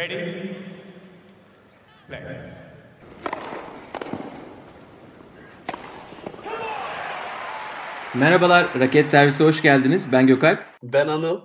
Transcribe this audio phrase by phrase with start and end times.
[0.00, 0.32] Ready?
[2.08, 2.20] Play.
[8.14, 10.12] Merhabalar, Raket Servisi hoş geldiniz.
[10.12, 10.64] Ben Gökalp.
[10.82, 11.40] Ben Anıl.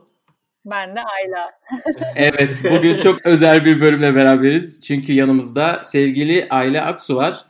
[0.66, 1.52] Ben de Ayla.
[2.16, 4.82] Evet, bugün çok özel bir bölümle beraberiz.
[4.82, 7.46] Çünkü yanımızda sevgili Ayla Aksu var.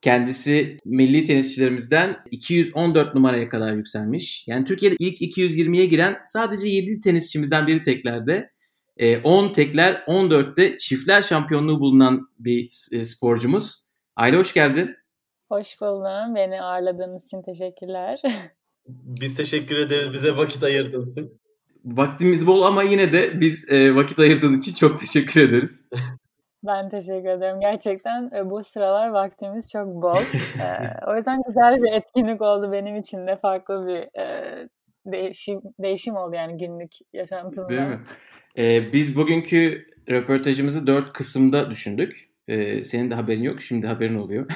[0.00, 4.48] Kendisi milli tenisçilerimizden 214 numaraya kadar yükselmiş.
[4.48, 8.50] Yani Türkiye'de ilk 220'ye giren sadece 7 tenisçimizden biri teklerde.
[9.24, 13.84] 10 e, tekler, 14'te çiftler şampiyonluğu bulunan bir e, sporcumuz.
[14.16, 14.96] Ayla hoş geldin.
[15.48, 16.34] Hoş buldum.
[16.34, 18.20] Beni ağırladığınız için teşekkürler.
[18.88, 21.40] Biz teşekkür ederiz bize vakit ayırdığın için.
[21.84, 25.88] Vaktimiz bol ama yine de biz e, vakit ayırdığın için çok teşekkür ederiz.
[26.66, 27.60] Ben teşekkür ederim.
[27.60, 30.22] Gerçekten e, bu sıralar vaktimiz çok bol.
[30.60, 33.36] ee, o yüzden güzel bir etkinlik oldu benim için de.
[33.36, 34.68] Farklı bir e,
[35.06, 37.68] değişim, değişim oldu yani günlük yaşantımda.
[37.68, 38.00] Değil mi?
[38.58, 42.30] Ee, biz bugünkü röportajımızı dört kısımda düşündük.
[42.48, 43.62] Ee, senin de haberin yok.
[43.62, 44.46] Şimdi haberin oluyor.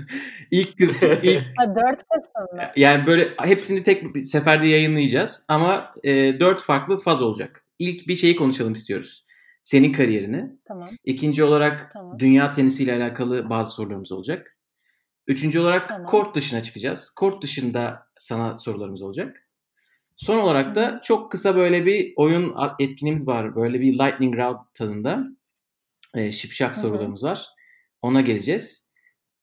[0.50, 0.90] İlk kız
[1.22, 6.98] ilk ha, dört kısım Yani böyle hepsini tek bir seferde yayınlayacağız ama e, dört farklı
[6.98, 7.64] faz olacak.
[7.78, 9.24] İlk bir şeyi konuşalım istiyoruz.
[9.62, 10.50] Senin kariyerini.
[10.68, 10.88] Tamam.
[11.04, 12.18] İkinci olarak tamam.
[12.18, 14.58] dünya tenisiyle alakalı bazı sorularımız olacak.
[15.26, 16.06] Üçüncü olarak tamam.
[16.06, 17.10] kort dışına çıkacağız.
[17.10, 19.47] Kort dışında sana sorularımız olacak.
[20.18, 23.56] Son olarak da çok kısa böyle bir oyun etkinliğimiz var.
[23.56, 25.24] Böyle bir lightning round tadında.
[26.14, 26.80] E, şipşak Hı-hı.
[26.80, 27.46] sorularımız var.
[28.02, 28.90] Ona geleceğiz.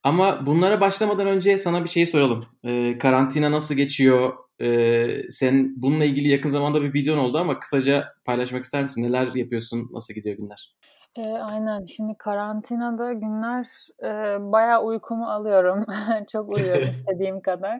[0.03, 2.45] Ama bunlara başlamadan önce sana bir şey soralım.
[2.63, 4.33] E, karantina nasıl geçiyor?
[4.61, 9.03] E, sen bununla ilgili yakın zamanda bir videon oldu ama kısaca paylaşmak ister misin?
[9.03, 9.89] Neler yapıyorsun?
[9.93, 10.75] Nasıl gidiyor günler?
[11.15, 11.85] E, aynen.
[11.85, 13.65] Şimdi karantinada günler
[14.03, 14.11] e,
[14.51, 15.85] bayağı uykumu alıyorum.
[16.31, 17.79] Çok uyuyorum istediğim kadar.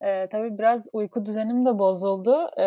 [0.00, 2.50] E, tabii biraz uyku düzenim de bozuldu.
[2.58, 2.64] E,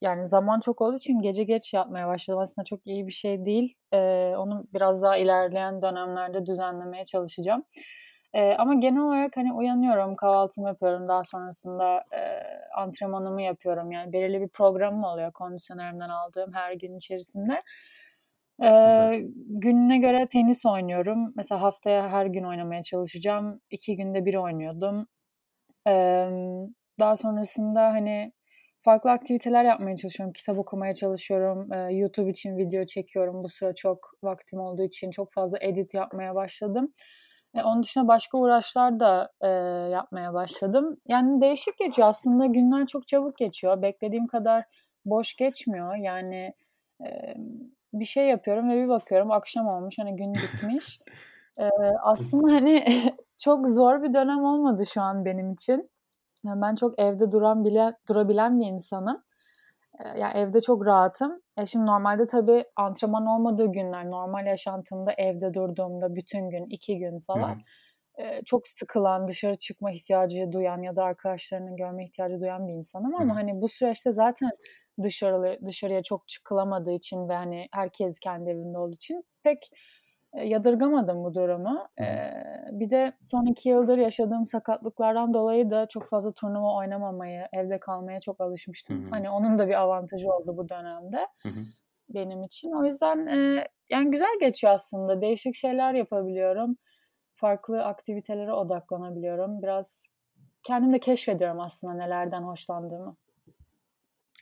[0.00, 2.40] yani zaman çok olduğu için gece geç yatmaya başladım.
[2.40, 3.74] Aslında çok iyi bir şey değil.
[3.92, 3.98] E,
[4.38, 7.64] onu biraz daha ilerleyen dönemlerde düzenlemeye çalışacağım.
[8.34, 11.08] E, ama genel olarak hani uyanıyorum, kahvaltımı yapıyorum.
[11.08, 12.20] Daha sonrasında e,
[12.76, 13.92] antrenmanımı yapıyorum.
[13.92, 17.62] Yani belirli bir programım oluyor kondisyonerimden aldığım her gün içerisinde.
[18.62, 21.32] Ee, gününe göre tenis oynuyorum.
[21.36, 23.60] Mesela haftaya her gün oynamaya çalışacağım.
[23.70, 25.06] İki günde bir oynuyordum.
[26.98, 28.32] Daha sonrasında hani
[28.80, 30.32] farklı aktiviteler yapmaya çalışıyorum.
[30.32, 31.68] Kitap okumaya çalışıyorum.
[31.90, 33.44] YouTube için video çekiyorum.
[33.44, 36.92] Bu sıra çok vaktim olduğu için çok fazla edit yapmaya başladım.
[37.54, 39.48] Ee, onun dışında başka uğraşlar da e,
[39.90, 40.96] yapmaya başladım.
[41.08, 42.08] Yani değişik geçiyor.
[42.08, 43.82] Aslında günler çok çabuk geçiyor.
[43.82, 44.64] Beklediğim kadar
[45.04, 45.96] boş geçmiyor.
[45.96, 46.54] Yani
[47.06, 47.34] e,
[47.92, 49.94] bir şey yapıyorum ve bir bakıyorum akşam olmuş.
[49.98, 51.00] Hani gün bitmiş.
[51.58, 51.68] Ee,
[52.02, 52.84] aslında hani
[53.38, 55.90] çok zor bir dönem olmadı şu an benim için.
[56.44, 59.22] Yani ben çok evde duran bile durabilen bir insanım.
[60.00, 61.40] Ee, yani evde çok rahatım.
[61.58, 67.18] E şimdi normalde tabii antrenman olmadığı günler, normal yaşantımda evde durduğumda bütün gün, iki gün
[67.18, 67.58] falan
[68.18, 73.14] e, çok sıkılan, dışarı çıkma ihtiyacı duyan ya da arkadaşlarını görme ihtiyacı duyan bir insanım
[73.14, 74.50] ama hani bu süreçte zaten
[75.02, 79.70] dışarı dışarıya çok çıkılamadığı için ve hani herkes kendi evinde olduğu için pek
[80.34, 81.88] yadırgamadım bu durumu.
[82.00, 82.30] Ee,
[82.70, 88.20] bir de son iki yıldır yaşadığım sakatlıklardan dolayı da çok fazla turnuva oynamamayı, evde kalmaya
[88.20, 89.02] çok alışmıştım.
[89.02, 89.10] Hı-hı.
[89.10, 91.64] Hani onun da bir avantajı oldu bu dönemde Hı-hı.
[92.08, 92.72] benim için.
[92.72, 95.20] O yüzden e, yani güzel geçiyor aslında.
[95.20, 96.76] Değişik şeyler yapabiliyorum.
[97.34, 99.62] Farklı aktivitelere odaklanabiliyorum.
[99.62, 100.08] Biraz
[100.62, 103.16] kendim de keşfediyorum aslında nelerden hoşlandığımı.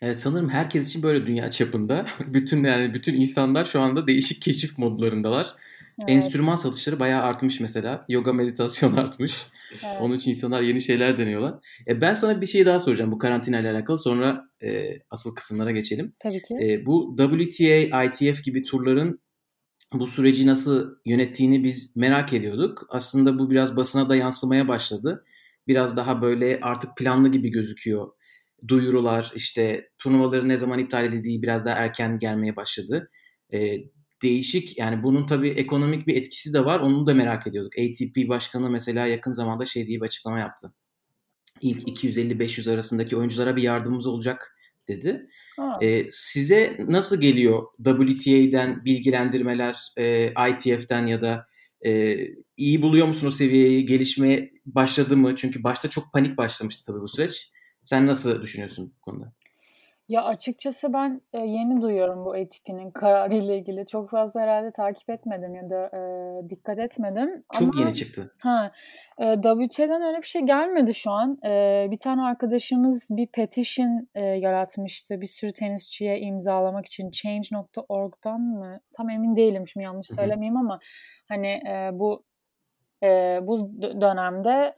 [0.03, 2.07] Evet sanırım herkes için böyle dünya çapında.
[2.27, 5.55] bütün yani bütün insanlar şu anda değişik keşif modlarındalar.
[6.01, 6.11] Evet.
[6.11, 8.05] Enstrüman satışları bayağı artmış mesela.
[8.09, 9.47] Yoga meditasyon artmış.
[9.73, 9.97] Evet.
[10.01, 11.55] Onun için insanlar yeni şeyler deniyorlar.
[11.89, 13.99] E ben sana bir şey daha soracağım bu karantina ile alakalı.
[13.99, 16.15] Sonra e, asıl kısımlara geçelim.
[16.19, 16.55] Tabii ki.
[16.63, 19.21] E, bu WTA, ITF gibi turların
[19.93, 22.87] bu süreci nasıl yönettiğini biz merak ediyorduk.
[22.89, 25.25] Aslında bu biraz basına da yansımaya başladı.
[25.67, 28.09] Biraz daha böyle artık planlı gibi gözüküyor.
[28.69, 33.11] Duyurular işte turnuvaları ne zaman iptal edildiği biraz daha erken gelmeye başladı.
[33.53, 33.77] E,
[34.23, 36.81] değişik yani bunun tabii ekonomik bir etkisi de var.
[36.81, 37.73] Onu da merak ediyorduk.
[37.79, 40.73] ATP başkanı mesela yakın zamanda şey diye bir açıklama yaptı.
[41.61, 44.57] İlk 250-500 arasındaki oyunculara bir yardımımız olacak
[44.89, 45.29] dedi.
[45.83, 51.47] Ee, size nasıl geliyor WTA'den bilgilendirmeler, e, ITF'den ya da
[51.87, 52.17] e,
[52.57, 53.87] iyi buluyor musun o seviyeyi?
[53.87, 55.37] Gelişmeye başladı mı?
[55.37, 57.51] Çünkü başta çok panik başlamıştı tabii bu süreç.
[57.85, 59.33] Sen nasıl düşünüyorsun bu konuda?
[60.09, 63.87] Ya açıkçası ben e, yeni duyuyorum bu ATP'nin kararıyla ilgili.
[63.87, 66.01] Çok fazla herhalde takip etmedim ya da e,
[66.51, 67.45] dikkat etmedim.
[67.53, 68.35] Çok Ama yeni çıktı.
[68.39, 68.73] ha
[69.19, 71.39] e, WTA'dan öyle bir şey gelmedi şu an.
[71.45, 78.81] E, bir tane arkadaşımız bir petition e, yaratmıştı bir sürü tenisçiye imzalamak için Change.org'dan mı?
[78.97, 80.79] Tam emin değilim şimdi yanlış söylemeyeyim ama
[81.29, 82.25] hani e, bu
[83.05, 84.75] e, bu dönemde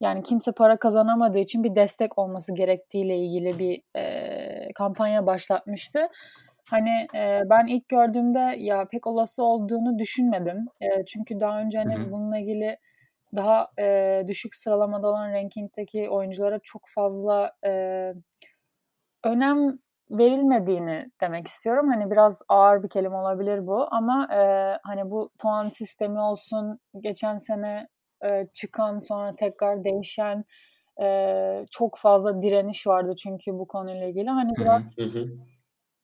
[0.00, 6.08] yani kimse para kazanamadığı için bir destek olması gerektiğiyle ilgili bir e, kampanya başlatmıştı.
[6.70, 10.66] Hani e, ben ilk gördüğümde ya pek olası olduğunu düşünmedim.
[10.80, 12.10] E, çünkü daha önce hani Hı hı.
[12.12, 12.78] bununla ilgili
[13.36, 18.12] daha e, düşük sıralamada olan rankingdeki oyunculara çok fazla e,
[19.24, 19.78] önem
[20.10, 21.88] verilmediğini demek istiyorum.
[21.88, 24.40] Hani biraz ağır bir kelime olabilir bu ama e,
[24.82, 27.88] hani bu puan sistemi olsun geçen sene
[28.24, 30.44] e, çıkan sonra tekrar değişen
[31.02, 34.30] e, çok fazla direniş vardı çünkü bu konuyla ilgili.
[34.30, 35.28] Hani biraz Hı hı.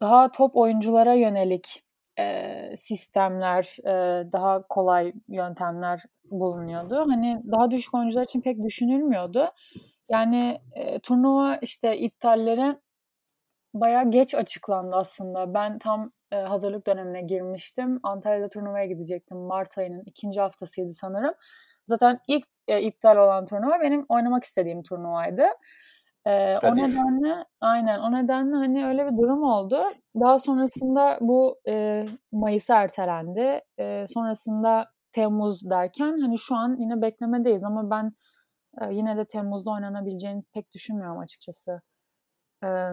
[0.01, 1.85] daha top oyunculara yönelik
[2.19, 3.93] e, sistemler, e,
[4.33, 7.05] daha kolay yöntemler bulunuyordu.
[7.09, 9.53] Hani daha düşük oyuncular için pek düşünülmüyordu.
[10.09, 12.77] Yani e, turnuva işte iptalleri
[13.75, 15.55] bayağı geç açıklandı aslında.
[15.55, 18.01] Ben tam e, hazırlık dönemine girmiştim.
[18.03, 19.39] Antalya'da turnuvaya gidecektim.
[19.39, 21.35] Mart ayının ikinci haftasıydı sanırım.
[21.85, 25.45] Zaten ilk e, iptal olan turnuva benim oynamak istediğim turnuvaydı.
[26.27, 29.83] E, o nedenle aynen o nedenle hani öyle bir durum oldu.
[30.21, 33.61] Daha sonrasında bu e, Mayıs'a ertelendi.
[33.79, 38.13] E, sonrasında Temmuz derken hani şu an yine beklemedeyiz ama ben
[38.81, 41.83] e, yine de Temmuz'da oynanabileceğini pek düşünmüyorum açıkçası.
[42.65, 42.91] Ee.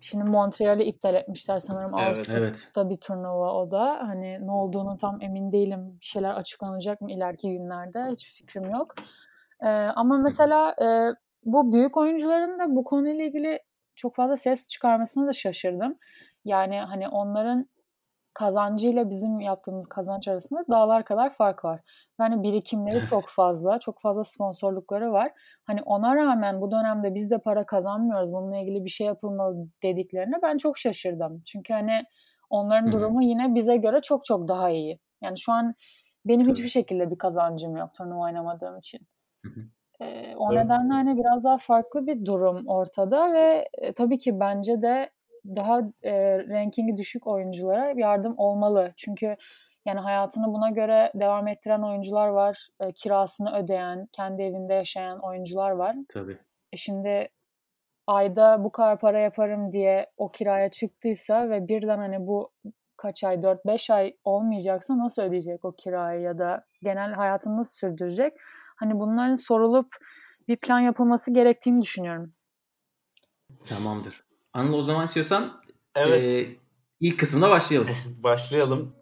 [0.00, 1.92] Şimdi Montreal'i iptal etmişler sanırım.
[1.98, 2.08] Evet.
[2.08, 2.90] Ağustos'ta Evet.
[2.90, 3.98] bir turnuva o da.
[4.00, 5.98] Hani ne olduğunu tam emin değilim.
[6.00, 8.04] Bir şeyler açıklanacak mı ileriki günlerde?
[8.10, 8.94] Hiçbir fikrim yok.
[9.62, 11.14] Ee, ama mesela e,
[11.44, 13.60] bu büyük oyuncuların da bu konuyla ilgili
[13.94, 15.98] çok fazla ses çıkarmasına da şaşırdım.
[16.44, 17.68] Yani hani onların
[18.34, 21.80] kazancıyla bizim yaptığımız kazanç arasında dağlar kadar fark var.
[22.20, 23.08] Yani birikimleri Evet.
[23.08, 25.32] çok fazla, çok fazla sponsorlukları var.
[25.64, 30.36] Hani ona rağmen bu dönemde biz de para kazanmıyoruz, bununla ilgili bir şey yapılmalı dediklerine
[30.42, 31.40] ben çok şaşırdım.
[31.46, 32.04] Çünkü hani
[32.50, 32.92] onların Hı hı.
[32.92, 34.98] durumu yine bize göre çok çok daha iyi.
[35.22, 35.74] Yani şu an
[36.24, 36.50] benim Tabii.
[36.50, 39.00] hiçbir şekilde bir kazancım yok turnuva oynamadığım için.
[40.00, 40.64] Ee, o Evet.
[40.64, 45.10] nedenle hani biraz daha farklı bir durum ortada ve e, tabii ki bence de
[45.44, 48.92] daha e, rankingi düşük oyunculara yardım olmalı.
[48.96, 49.36] Çünkü
[49.86, 52.68] yani hayatını buna göre devam ettiren oyuncular var.
[52.80, 55.96] E, kirasını ödeyen, kendi evinde yaşayan oyuncular var.
[56.08, 56.38] Tabii.
[56.72, 57.28] E şimdi
[58.06, 62.52] ayda bu kadar para yaparım diye o kiraya çıktıysa ve birden hani bu
[62.96, 68.32] kaç ay 4-5 ay olmayacaksa nasıl ödeyecek o kirayı ya da genel hayatını nasıl sürdürecek?
[68.76, 69.96] Hani bunların sorulup
[70.48, 72.32] bir plan yapılması gerektiğini düşünüyorum.
[73.64, 74.24] Tamamdır.
[74.52, 75.62] Anıl o zaman istiyorsan
[75.94, 76.34] Evet.
[76.34, 76.56] e,
[77.00, 77.96] ilk kısmına başlayalım.
[78.22, 78.94] Başlayalım.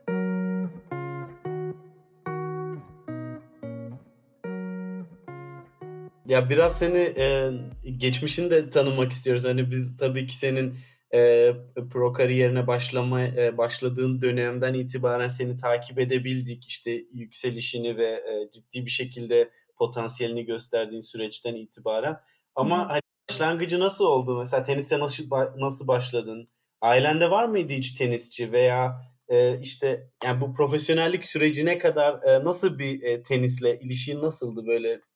[6.29, 7.51] Ya biraz seni e,
[7.97, 9.45] geçmişini de tanımak istiyoruz.
[9.45, 10.75] Hani biz tabii ki senin
[11.15, 11.53] e,
[11.93, 16.67] pro kariyerine başlama e, başladığın dönemden itibaren seni takip edebildik.
[16.67, 22.21] İşte yükselişini ve e, ciddi bir şekilde potansiyelini gösterdiğin süreçten itibaren.
[22.55, 22.89] Ama hı.
[22.89, 24.39] hani başlangıcı nasıl oldu?
[24.39, 25.25] Mesela tenise nasıl
[25.57, 26.49] nasıl başladın?
[26.81, 32.79] Ailende var mıydı hiç tenisçi veya e, işte yani bu profesyonellik sürecine kadar e, nasıl
[32.79, 35.08] bir e, tenisle ilişkin nasıldı böyle?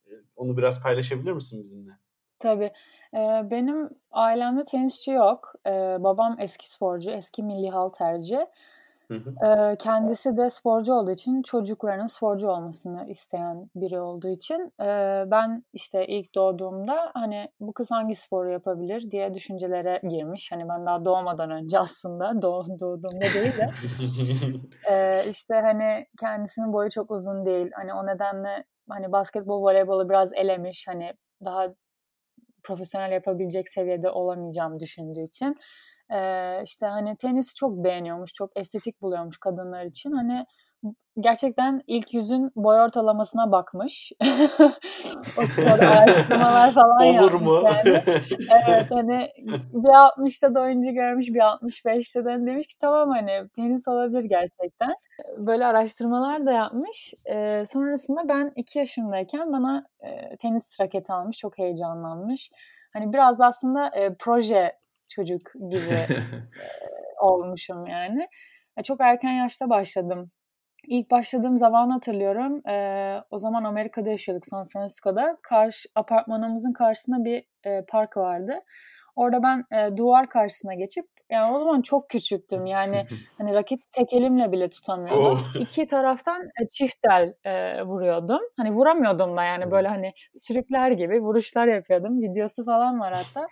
[0.42, 1.92] Onu biraz paylaşabilir misin bizimle?
[2.38, 2.72] Tabii.
[3.14, 5.52] Ee, benim ailemde tenisçi yok.
[5.66, 8.46] Ee, babam eski sporcu, eski milli halterci.
[9.08, 9.46] Hı hı.
[9.46, 14.86] Ee, kendisi de sporcu olduğu için çocuklarının sporcu olmasını isteyen biri olduğu için e,
[15.26, 20.52] ben işte ilk doğduğumda hani bu kız hangi sporu yapabilir diye düşüncelere girmiş.
[20.52, 23.68] Hani ben daha doğmadan önce aslında doğ, doğduğumda değil de
[24.90, 27.70] e, işte hani kendisinin boyu çok uzun değil.
[27.74, 30.86] Hani o nedenle hani basketbol, voleybolu biraz elemiş.
[30.88, 31.12] Hani
[31.44, 31.74] daha
[32.62, 35.56] profesyonel yapabilecek seviyede olamayacağımı düşündüğü için
[36.12, 40.12] ee, işte hani tenisi çok beğeniyormuş, çok estetik buluyormuş kadınlar için.
[40.12, 40.46] Hani
[41.20, 44.12] gerçekten ilk yüzün boy ortalamasına bakmış.
[45.58, 47.62] araştırmalar falan Olur mu?
[47.64, 48.02] yani.
[48.66, 49.30] Evet hani
[49.72, 54.94] bir 60'ta da oyuncu görmüş, bir 65'te de demiş ki tamam hani tenis olabilir gerçekten.
[55.36, 57.14] Böyle araştırmalar da yapmış.
[57.26, 62.50] Ee, sonrasında ben 2 yaşındayken bana e, tenis raketi almış, çok heyecanlanmış.
[62.92, 64.72] Hani biraz da aslında e, proje
[65.08, 65.98] çocuk gibi
[67.20, 68.28] olmuşum yani.
[68.76, 70.30] E, çok erken yaşta başladım.
[70.86, 72.68] İlk başladığım zaman hatırlıyorum.
[72.68, 75.38] E, o zaman Amerika'da yaşıyorduk San Francisco'da.
[75.42, 78.60] Karşı apartmanımızın karşısında bir e, park vardı.
[79.16, 82.66] Orada ben e, duvar karşısına geçip yani o zaman çok küçüktüm.
[82.66, 83.06] Yani
[83.38, 85.40] hani raketi tek elimle bile tutamıyordum.
[85.56, 85.60] Oh.
[85.60, 88.40] İki taraftan e, çift el e, vuruyordum.
[88.56, 92.22] Hani vuramıyordum da yani böyle hani sürükler gibi vuruşlar yapıyordum.
[92.22, 93.46] Videosu falan var hatta.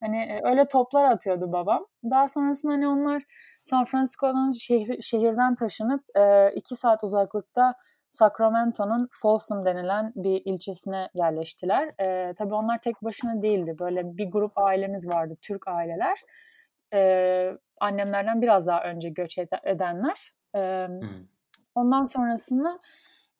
[0.00, 1.86] Hani e, öyle toplar atıyordu babam.
[2.04, 3.22] Daha sonrasında hani onlar
[3.62, 7.74] San Francisco'dan şehir, şehirden taşınıp e, iki saat uzaklıkta
[8.10, 11.94] Sacramento'nun Folsom denilen bir ilçesine yerleştiler.
[12.00, 13.76] E, tabii onlar tek başına değildi.
[13.78, 16.18] Böyle bir grup ailemiz vardı, Türk aileler.
[16.94, 20.32] E, annemlerden biraz daha önce göç edenler.
[20.54, 21.08] E, hmm.
[21.74, 22.78] Ondan sonrasında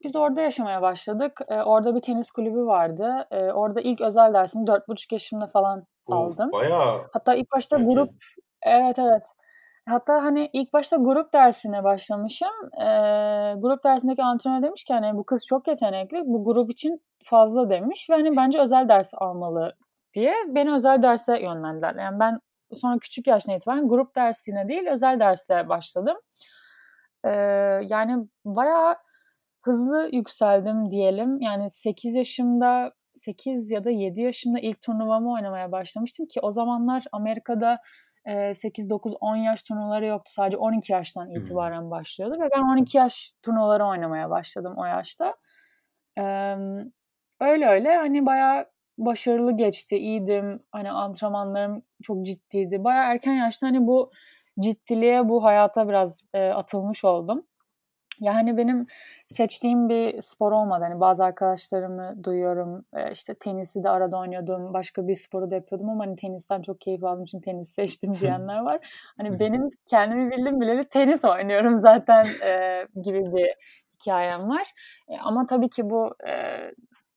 [0.05, 1.41] biz orada yaşamaya başladık.
[1.49, 3.27] E, orada bir tenis kulübü vardı.
[3.31, 6.53] E, orada ilk özel dersimi dört buçuk yaşımda falan aldım.
[6.53, 7.09] Bayağı.
[7.13, 8.11] Hatta ilk başta grup,
[8.63, 9.23] evet evet.
[9.89, 12.49] Hatta hani ilk başta grup dersine başlamışım.
[12.81, 12.87] E,
[13.59, 16.23] grup dersindeki antrenör demiş ki hani bu kız çok yetenekli.
[16.25, 19.73] Bu grup için fazla demiş ve hani bence özel ders almalı
[20.15, 21.95] diye beni özel derse yönlendiler.
[21.95, 22.39] Yani ben
[22.73, 26.17] sonra küçük yaştan itibaren grup dersine değil özel derse başladım.
[27.25, 27.31] E,
[27.89, 28.97] yani bayağı
[29.63, 31.41] hızlı yükseldim diyelim.
[31.41, 37.05] Yani 8 yaşımda 8 ya da 7 yaşımda ilk turnuvamı oynamaya başlamıştım ki o zamanlar
[37.13, 37.79] Amerika'da
[38.55, 40.33] 8, 9, 10 yaş turnuvaları yoktu.
[40.33, 41.91] Sadece 12 yaştan itibaren hmm.
[41.91, 45.35] başlıyordu ve ben 12 yaş turnuvaları oynamaya başladım o yaşta.
[47.41, 48.67] Öyle öyle hani bayağı
[48.99, 50.61] başarılı geçti, iyiydim.
[50.73, 52.85] Hani antrenmanlarım çok ciddiydi.
[52.85, 54.11] Bayağı erken yaşta hani bu
[54.61, 57.47] ciddiliğe, bu hayata biraz atılmış oldum.
[58.21, 58.87] Yani benim
[59.29, 60.85] seçtiğim bir spor olmadı.
[60.85, 62.85] Hani bazı arkadaşlarımı duyuyorum.
[62.95, 64.75] E, işte tenisi de arada oynuyordum.
[64.75, 68.59] Başka bir sporu da yapıyordum ama hani tenisten çok keyif aldığım için tenis seçtim diyenler
[68.59, 68.79] var.
[69.17, 73.55] Hani benim kendimi bildim bileli tenis oynuyorum zaten e, gibi bir
[73.95, 74.73] hikayem var.
[75.09, 76.59] E, ama tabii ki bu e,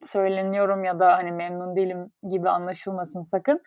[0.02, 3.62] söyleniyorum ya da hani memnun değilim gibi anlaşılmasın sakın.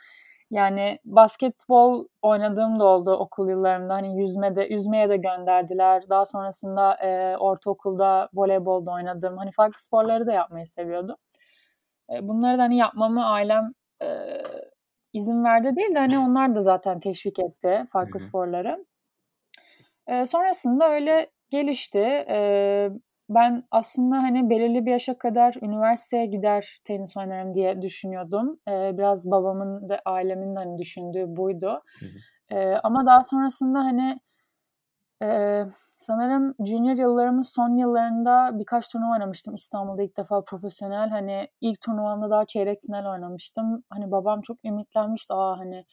[0.50, 3.94] Yani basketbol oynadığım da oldu okul yıllarımda.
[3.94, 6.08] Hani yüzme de, yüzmeye de gönderdiler.
[6.08, 9.36] Daha sonrasında e, ortaokulda voleybolda oynadım.
[9.36, 11.16] Hani farklı sporları da yapmayı seviyordum.
[12.10, 13.72] E, bunları da hani yapmamı ailem
[14.02, 14.06] e,
[15.12, 18.28] izin verdi değil de hani onlar da zaten teşvik etti farklı Hı-hı.
[18.28, 18.86] sporları.
[20.06, 22.24] E, sonrasında öyle gelişti.
[22.28, 22.90] E,
[23.28, 28.60] ben aslında hani belirli bir yaşa kadar üniversiteye gider tenis oynarım diye düşünüyordum.
[28.68, 31.82] Ee, biraz babamın ve ailemin de hani düşündüğü buydu.
[32.50, 34.20] Ee, ama daha sonrasında hani
[35.22, 35.62] e,
[35.96, 39.54] sanırım junior yıllarımın son yıllarında birkaç turnuva oynamıştım.
[39.54, 41.08] İstanbul'da ilk defa profesyonel.
[41.08, 43.84] Hani ilk turnuvamda daha çeyrek final oynamıştım.
[43.90, 45.34] Hani babam çok ümitlenmişti.
[45.34, 45.84] Aa hani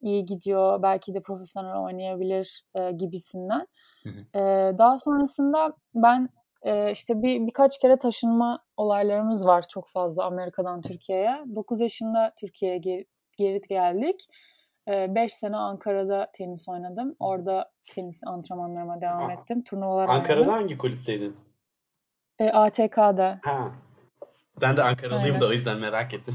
[0.00, 3.66] iyi gidiyor belki de profesyonel oynayabilir e, gibisinden.
[4.02, 4.38] Hı hı.
[4.38, 6.28] E, daha sonrasında ben
[6.64, 11.44] ee, işte bir birkaç kere taşınma olaylarımız var çok fazla Amerika'dan Türkiye'ye.
[11.54, 13.06] 9 yaşında Türkiye'ye geri,
[13.38, 14.26] geri geldik.
[14.88, 17.16] 5 ee, sene Ankara'da tenis oynadım.
[17.18, 19.64] Orada tenis antrenmanlarıma devam ettim.
[19.64, 20.54] Turnuvalar Ankara'da oynadım.
[20.54, 21.36] hangi kulüpteydin?
[22.38, 23.40] E, ATK'da.
[23.42, 23.70] Ha.
[24.60, 25.40] Ben de Ankaralıyım Aynen.
[25.40, 26.34] da o yüzden merak ettim.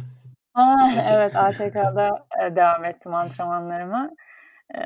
[0.54, 0.76] Aa,
[1.10, 4.10] evet ATK'da devam ettim antrenmanlarıma.
[4.76, 4.80] Ee,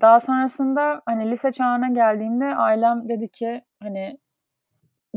[0.00, 4.18] daha sonrasında hani lise çağına geldiğinde ailem dedi ki hani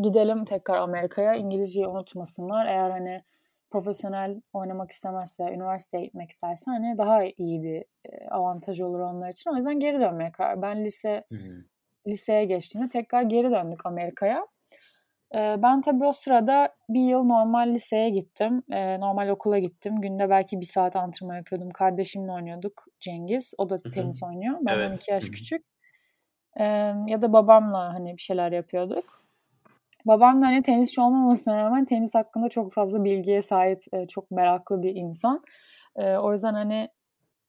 [0.01, 1.34] gidelim tekrar Amerika'ya.
[1.36, 2.65] İngilizceyi unutmasınlar.
[2.65, 3.22] Eğer hani
[3.70, 9.51] profesyonel oynamak istemezse, üniversiteye gitmek isterse hani daha iyi bir e, avantaj olur onlar için.
[9.51, 10.62] O yüzden geri dönmeye karar.
[10.62, 11.63] Ben lise hmm.
[12.08, 14.48] liseye geçtiğimde tekrar geri döndük Amerika'ya.
[15.36, 18.63] E, ben tabii o sırada bir yıl normal liseye gittim.
[18.72, 20.01] E, normal okula gittim.
[20.01, 21.70] Günde belki bir saat antrenman yapıyordum.
[21.70, 23.53] Kardeşimle oynuyorduk Cengiz.
[23.58, 24.58] O da tenis oynuyor.
[24.62, 24.89] Ben evet.
[24.89, 25.65] 12 yaş küçük.
[27.08, 29.28] Ya da babamla hani bir şeyler yapıyorduk.
[30.10, 34.84] Babam da hani tenisçi olmamasına rağmen tenis hakkında çok fazla bilgiye sahip, e, çok meraklı
[34.84, 35.44] bir insan.
[35.96, 36.89] E, o yüzden hani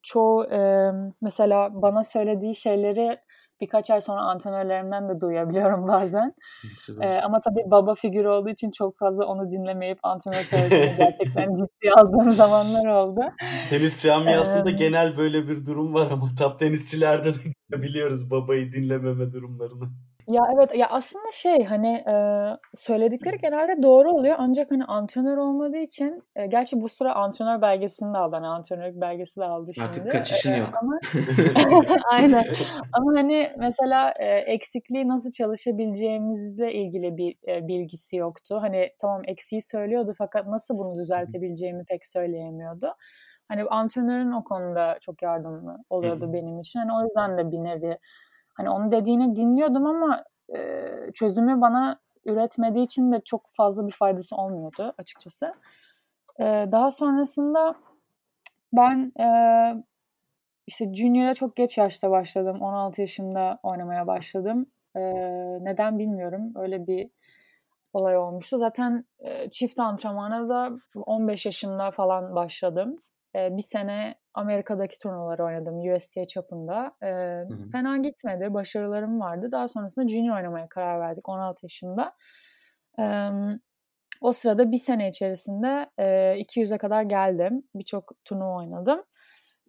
[0.02, 0.90] çoğu e,
[1.20, 3.18] mesela bana söylediği şeyleri
[3.60, 6.34] birkaç ay sonra antrenörlerimden de duyabiliyorum bazen.
[7.00, 11.92] ee, ama tabii baba figürü olduğu için çok fazla onu dinlemeyip antrenör söylediğini gerçekten ciddi
[11.96, 13.20] aldığım zamanlar oldu.
[13.70, 17.38] Tenis camiasında genel böyle bir durum var ama top tenisçilerde de
[17.82, 19.90] biliyoruz babayı dinlememe durumlarını.
[20.30, 22.14] Ya evet ya aslında şey hani e,
[22.74, 28.14] söyledikleri genelde doğru oluyor ancak hani antrenör olmadığı için e, gerçi bu sıra antrenör belgesini
[28.14, 29.86] de aldı hani antrenörlük belgesi de aldı şimdi.
[29.86, 30.68] Artık kaçışın e, yok.
[30.82, 30.98] Ama,
[32.12, 32.44] aynen
[32.92, 38.58] ama hani mesela e, eksikliği nasıl çalışabileceğimizle ilgili bir e, bilgisi yoktu.
[38.60, 42.94] Hani tamam eksiği söylüyordu fakat nasıl bunu düzeltebileceğimi pek söyleyemiyordu.
[43.48, 46.80] Hani antrenörün o konuda çok yardımlı oluyordu benim için.
[46.80, 47.98] Hani o yüzden de bir nevi
[48.60, 50.24] Hani onun dediğini dinliyordum ama
[50.56, 55.54] e, çözümü bana üretmediği için de çok fazla bir faydası olmuyordu açıkçası.
[56.40, 57.74] E, daha sonrasında
[58.72, 59.26] Ben e,
[60.66, 62.62] işte Junior'a çok geç yaşta başladım.
[62.62, 64.66] 16 yaşımda oynamaya başladım.
[64.96, 65.00] E,
[65.60, 66.52] neden bilmiyorum.
[66.56, 67.10] Öyle bir
[67.92, 68.58] olay olmuştu.
[68.58, 73.02] Zaten e, çift antrenmana da 15 yaşımda falan başladım.
[73.34, 76.92] E, bir sene Amerika'daki turnuvaları oynadım USTA çapında.
[77.02, 77.08] E,
[77.72, 78.54] fena gitmedi.
[78.54, 79.48] Başarılarım vardı.
[79.52, 82.12] Daha sonrasında junior oynamaya karar verdik 16 yaşımda.
[82.98, 83.30] E,
[84.20, 86.04] o sırada bir sene içerisinde e,
[86.40, 87.62] 200'e kadar geldim.
[87.74, 89.02] Birçok turnuva oynadım.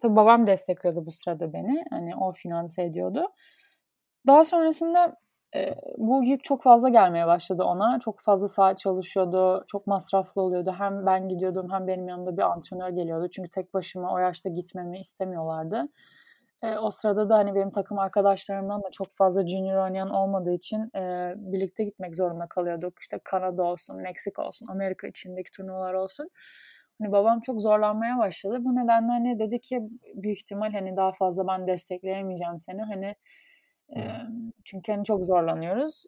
[0.02, 1.84] Tabii babam destekliyordu bu sırada beni.
[1.90, 3.28] Hani o finanse ediyordu.
[4.26, 5.16] Daha sonrasında
[5.56, 7.98] e, bu yük çok fazla gelmeye başladı ona.
[7.98, 9.64] Çok fazla saat çalışıyordu.
[9.68, 10.74] Çok masraflı oluyordu.
[10.78, 13.28] Hem ben gidiyordum hem benim yanımda bir antrenör geliyordu.
[13.30, 15.88] Çünkü tek başıma o yaşta gitmemi istemiyorlardı.
[16.62, 20.90] E, o sırada da hani benim takım arkadaşlarımdan da çok fazla junior oynayan olmadığı için
[20.96, 22.98] e, birlikte gitmek zorunda kalıyorduk.
[23.00, 26.30] İşte Kanada olsun, Meksika olsun, Amerika içindeki turnuvalar olsun.
[27.00, 28.58] Hani babam çok zorlanmaya başladı.
[28.60, 29.82] Bu nedenle hani dedi ki
[30.14, 32.82] büyük ihtimal hani daha fazla ben destekleyemeyeceğim seni.
[32.82, 33.14] Hani
[34.64, 36.04] çünkü hani çok zorlanıyoruz.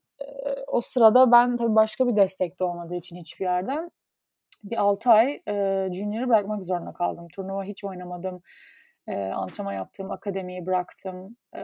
[0.67, 3.91] O sırada ben tabii başka bir destek de olmadığı için hiçbir yerden
[4.64, 7.29] bir 6 ay e, junior'ı bırakmak zorunda kaldım.
[7.29, 8.43] Turnuva hiç oynamadım
[9.07, 11.37] e, antrenman yaptığım akademiyi bıraktım.
[11.57, 11.61] E,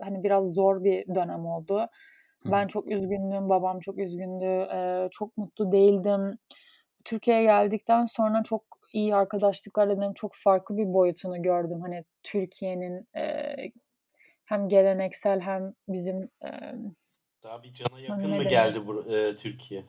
[0.00, 1.86] hani biraz zor bir dönem oldu.
[2.44, 6.38] Ben çok üzgündüm, babam çok üzgündü, e, çok mutlu değildim.
[7.04, 8.62] Türkiye'ye geldikten sonra çok
[8.92, 11.80] iyi arkadaşlıklar edindim, çok farklı bir boyutunu gördüm.
[11.80, 13.54] Hani Türkiye'nin e,
[14.50, 16.50] hem geleneksel hem bizim e,
[17.42, 19.84] daha bir cana yakın mı geldi bu e, Türkiye?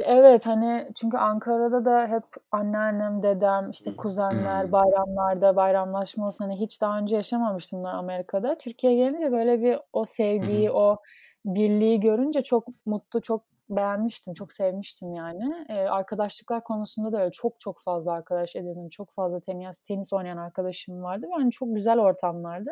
[0.00, 4.72] Evet hani çünkü Ankara'da da hep anneannem, dedem, işte kuzenler hmm.
[4.72, 8.58] bayramlarda bayramlaşma olsun hani hiç daha önce yaşamamıştım bunlar Amerika'da.
[8.58, 10.76] Türkiye'ye gelince böyle bir o sevgiyi, hmm.
[10.76, 10.96] o
[11.44, 15.66] birliği görünce çok mutlu, çok beğenmiştim, çok sevmiştim yani.
[15.68, 18.88] Ee, arkadaşlıklar konusunda da öyle çok çok fazla arkadaş edindim.
[18.88, 22.70] Çok fazla tenis, tenis oynayan arkadaşım vardı ve hani çok güzel ortamlardı.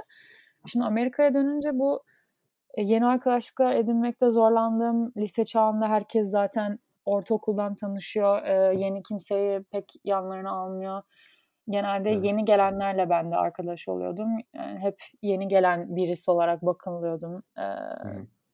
[0.66, 2.02] Şimdi Amerika'ya dönünce bu
[2.76, 5.12] yeni arkadaşlıklar edinmekte zorlandım.
[5.16, 8.42] Lise çağında herkes zaten ortaokuldan tanışıyor.
[8.42, 11.02] E, yeni kimseyi pek yanlarına almıyor.
[11.68, 12.24] Genelde evet.
[12.24, 14.28] yeni gelenlerle ben de arkadaş oluyordum.
[14.54, 17.42] Yani hep yeni gelen birisi olarak bakılıyordum.
[17.58, 17.64] E,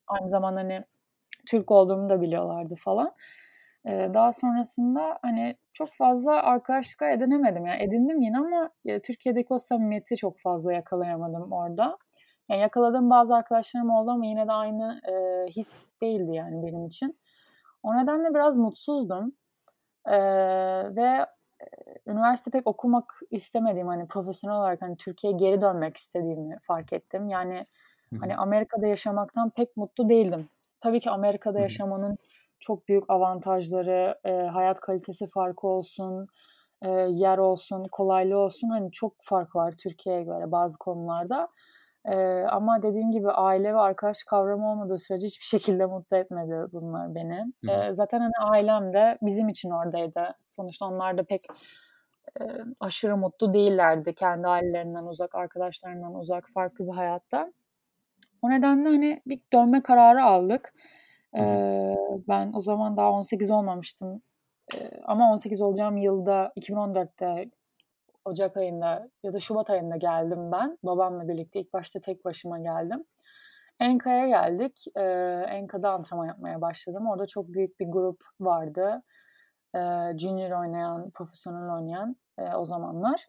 [0.07, 0.85] Aynı zamanda hani
[1.47, 3.13] Türk olduğumu da biliyorlardı falan.
[3.87, 7.67] E, daha sonrasında hani çok fazla arkadaşlıklar edinemedim.
[7.67, 11.99] Yani edindim yine ama e, Türkiye'deki o samimiyeti çok fazla yakalayamadım orada.
[12.49, 17.19] Yani yakaladığım bazı arkadaşlarım oldu ama yine de aynı e, his değildi yani benim için.
[17.83, 19.33] O nedenle biraz mutsuzdum.
[20.07, 20.17] Ee,
[20.97, 21.27] ve
[22.07, 27.29] üniversite pek okumak istemediğim hani profesyonel olarak hani Türkiye'ye geri dönmek istediğimi fark ettim.
[27.29, 27.67] Yani
[28.21, 30.49] hani Amerika'da yaşamaktan pek mutlu değildim.
[30.81, 32.19] Tabii ki Amerika'da yaşamanın
[32.61, 36.27] çok büyük avantajları, e, hayat kalitesi farkı olsun,
[36.83, 41.49] e, yer olsun, kolaylığı olsun hani çok fark var Türkiye'ye göre bazı konularda.
[42.05, 47.15] Ee, ama dediğim gibi aile ve arkadaş kavramı olmadığı sürece hiçbir şekilde mutlu etmedi bunlar
[47.15, 47.53] beni.
[47.69, 50.35] Ee, zaten hani ailem de bizim için oradaydı.
[50.47, 51.47] Sonuçta onlar da pek
[52.41, 52.45] e,
[52.81, 54.15] aşırı mutlu değillerdi.
[54.15, 57.53] Kendi ailelerinden uzak, arkadaşlarından uzak, farklı bir hayatta.
[58.43, 60.75] O nedenle hani bir dönme kararı aldık.
[61.37, 61.97] Ee,
[62.29, 64.23] ben o zaman daha 18 olmamıştım.
[64.75, 67.51] Ee, ama 18 olacağım yılda 2014'te
[68.25, 70.79] Ocak ayında ya da Şubat ayında geldim ben.
[70.83, 73.05] Babamla birlikte ilk başta tek başıma geldim.
[73.81, 74.85] Enka'ya geldik.
[74.97, 75.03] Ee,
[75.49, 77.07] Enka'da antrenman yapmaya başladım.
[77.07, 79.03] Orada çok büyük bir grup vardı.
[79.75, 79.79] Ee,
[80.19, 83.27] junior oynayan, profesyonel oynayan e, o zamanlar.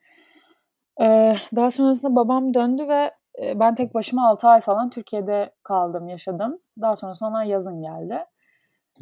[1.02, 6.60] Ee, daha sonrasında babam döndü ve ben tek başıma 6 ay falan Türkiye'de kaldım, yaşadım.
[6.82, 8.18] Daha sonrasında onlar yazın geldi.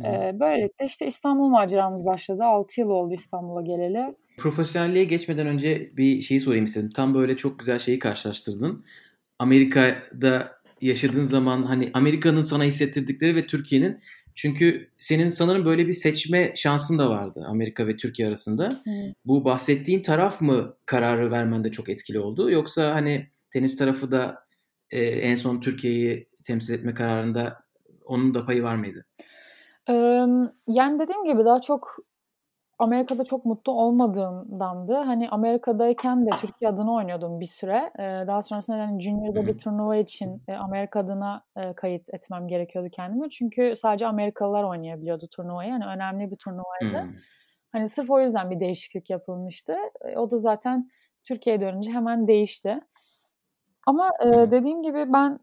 [0.04, 2.44] Ee, böylelikle işte İstanbul maceramız başladı.
[2.44, 4.15] 6 yıl oldu İstanbul'a geleli.
[4.38, 6.89] Profesyonelliğe geçmeden önce bir şeyi sorayım istedim.
[6.96, 8.86] Tam böyle çok güzel şeyi karşılaştırdın.
[9.39, 14.00] Amerika'da yaşadığın zaman hani Amerika'nın sana hissettirdikleri ve Türkiye'nin
[14.36, 18.70] çünkü senin sanırım böyle bir seçme şansın da vardı Amerika ve Türkiye arasında.
[18.84, 18.92] Hı.
[19.26, 24.45] Bu bahsettiğin taraf mı kararı vermende çok etkili oldu yoksa hani tenis tarafı da
[24.91, 27.63] e, en son Türkiye'yi temsil etme kararında
[28.05, 29.05] onun da payı var mıydı?
[30.67, 31.97] yani dediğim gibi daha çok
[32.79, 34.93] Amerika'da çok mutlu olmadığımdandı.
[34.93, 37.91] Hani Amerika'dayken de Türkiye adına oynuyordum bir süre.
[38.27, 41.43] daha sonrasında yani Junior'da bir turnuva için Amerika adına
[41.75, 43.29] kayıt etmem gerekiyordu kendime.
[43.29, 45.69] Çünkü sadece Amerikalılar oynayabiliyordu turnuvayı.
[45.69, 47.01] Yani önemli bir turnuvaydı.
[47.03, 47.15] Hmm.
[47.71, 49.75] Hani sırf o yüzden bir değişiklik yapılmıştı.
[50.15, 50.89] o da zaten
[51.23, 52.79] Türkiye'ye dönünce hemen değişti.
[53.88, 55.39] Ama dediğim gibi ben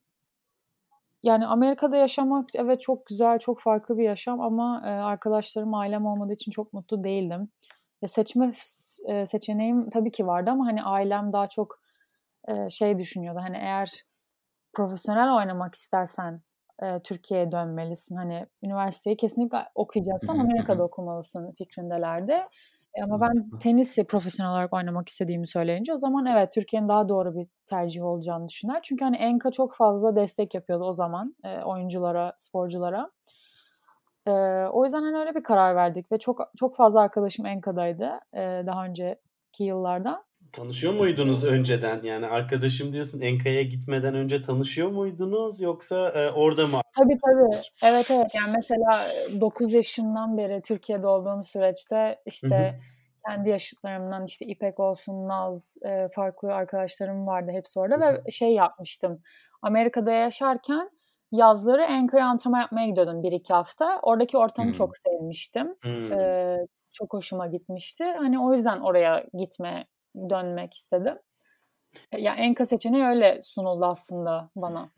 [1.22, 6.32] yani Amerika'da yaşamak evet çok güzel, çok farklı bir yaşam ama e, arkadaşlarım, ailem olmadığı
[6.32, 7.48] için çok mutlu değildim.
[8.02, 8.52] Ya seçme
[9.08, 11.80] e, seçeneğim tabii ki vardı ama hani ailem daha çok
[12.48, 13.40] e, şey düşünüyordu.
[13.42, 14.04] Hani eğer
[14.72, 16.40] profesyonel oynamak istersen
[16.82, 18.16] e, Türkiye'ye dönmelisin.
[18.16, 22.36] Hani üniversiteyi kesinlikle okuyacaksan Amerika'da okumalısın fikrindelerdi.
[22.96, 27.34] E, ama ben tenisi profesyonel olarak oynamak istediğimi söyleyince o zaman evet Türkiye'nin daha doğru
[27.34, 28.80] bir tercih olacağını düşüner.
[28.82, 33.10] Çünkü hani Enka çok fazla destek yapıyordu o zaman e, oyunculara, sporculara.
[34.26, 34.30] E,
[34.72, 38.84] o yüzden hani öyle bir karar verdik ve çok çok fazla arkadaşım Enka'daydı e, daha
[38.84, 40.24] önceki yıllarda.
[40.56, 42.02] Tanışıyor muydunuz önceden?
[42.02, 46.80] Yani arkadaşım diyorsun Enka'ya gitmeden önce tanışıyor muydunuz yoksa e, orada mı?
[46.96, 47.56] Tabii tabii.
[47.84, 48.34] Evet evet.
[48.34, 49.00] Yani mesela
[49.40, 52.80] 9 yaşımdan beri Türkiye'de olduğum süreçte işte
[53.28, 59.22] kendi yaşıtlarımdan işte İpek olsun, Naz, e, farklı arkadaşlarım vardı hepsi orada ve şey yapmıştım.
[59.62, 60.90] Amerika'da yaşarken
[61.32, 64.00] yazları Enka'ya antrenman yapmaya gidiyordum bir iki hafta.
[64.02, 65.74] Oradaki ortamı çok sevmiştim.
[66.12, 66.56] Ee,
[66.92, 68.04] çok hoşuma gitmişti.
[68.04, 69.86] Hani o yüzden oraya gitme
[70.30, 71.14] dönmek istedim.
[72.12, 74.90] E, ya yani Enka seçeneği öyle sunuldu aslında bana.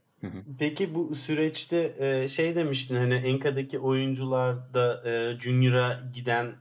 [0.59, 6.55] Peki bu süreçte e, şey demiştin hani Enka'daki oyuncularda e, Junior'a giden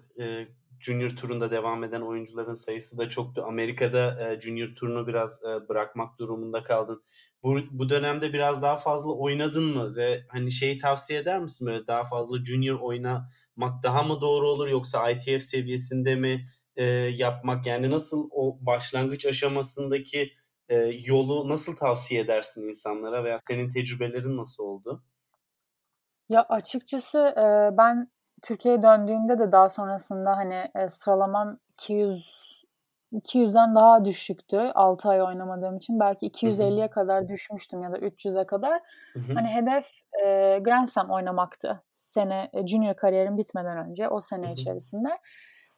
[0.79, 3.43] Junior turunda devam eden oyuncuların sayısı da çoktu.
[3.47, 7.03] Amerika'da Junior turunu biraz bırakmak durumunda kaldın.
[7.43, 11.87] Bu, bu dönemde biraz daha fazla oynadın mı ve hani şeyi tavsiye eder misin böyle
[11.87, 16.45] daha fazla Junior oynamak daha mı doğru olur yoksa ITF seviyesinde mi
[16.77, 16.83] e,
[17.15, 20.31] yapmak yani nasıl o başlangıç aşamasındaki
[20.69, 20.75] e,
[21.07, 25.03] yolu nasıl tavsiye edersin insanlara veya senin tecrübelerin nasıl oldu?
[26.29, 28.11] Ya açıkçası e, ben
[28.41, 32.47] Türkiye'ye döndüğümde de daha sonrasında hani e, sıralamam 200
[33.13, 35.99] 200'den daha düşüktü 6 ay oynamadığım için.
[35.99, 38.81] Belki 250'ye kadar düşmüştüm ya da 300'e kadar.
[39.13, 39.33] Hı-hı.
[39.33, 39.87] Hani hedef
[40.25, 41.83] e, Grand Slam oynamaktı.
[41.91, 44.53] Sene e, junior kariyerim bitmeden önce o sene Hı-hı.
[44.53, 45.09] içerisinde.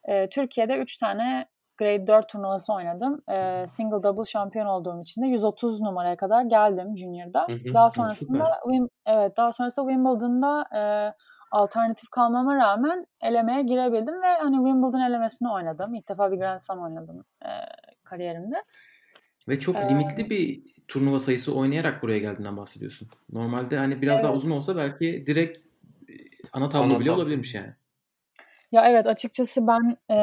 [0.07, 1.45] E, Türkiye'de 3 tane
[1.77, 3.21] Grade 4 turnuvası oynadım.
[3.31, 7.47] E, single double şampiyon olduğum için de 130 numaraya kadar geldim Junior'da.
[7.47, 10.81] Hı hı, daha sonrasında Wim, evet daha sonrasında Wimbledon'da e,
[11.51, 15.93] alternatif kalmama rağmen elemeye girebildim ve hani Wimbledon elemesini oynadım.
[15.93, 17.51] İlk defa bir Grand Slam oynadım e,
[18.03, 18.63] kariyerimde.
[19.47, 23.07] Ve çok ee, limitli bir turnuva sayısı oynayarak buraya geldiğinden bahsediyorsun.
[23.31, 24.23] Normalde hani biraz evet.
[24.23, 25.61] daha uzun olsa belki direkt
[26.53, 27.21] ana tablo ana bile tablo.
[27.21, 27.73] olabilirmiş yani.
[28.71, 30.17] Ya evet açıkçası ben e,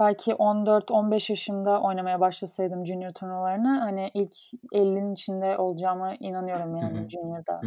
[0.00, 4.34] belki 14-15 yaşımda oynamaya başlasaydım junior turnuvalarını hani ilk
[4.72, 7.60] 50'nin içinde olacağıma inanıyorum yani junior'da.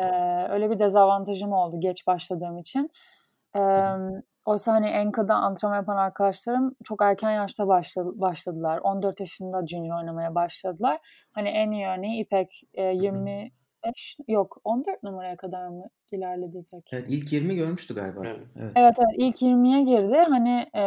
[0.00, 0.04] e,
[0.52, 2.90] öyle bir dezavantajım oldu geç başladığım için.
[3.56, 3.60] E,
[4.44, 8.78] oysa hani Enka'da antrenman yapan arkadaşlarım çok erken yaşta başladı, başladılar.
[8.78, 10.98] 14 yaşında junior oynamaya başladılar.
[11.32, 13.50] Hani en iyi örneği İpek e, 20
[13.86, 16.92] 5 yok 14 numaraya kadar mı ilerledi tek?
[16.92, 18.26] Evet ilk 20 görmüştü galiba.
[18.26, 20.16] Evet evet, evet, evet ilk 20'ye girdi.
[20.28, 20.84] Hani e,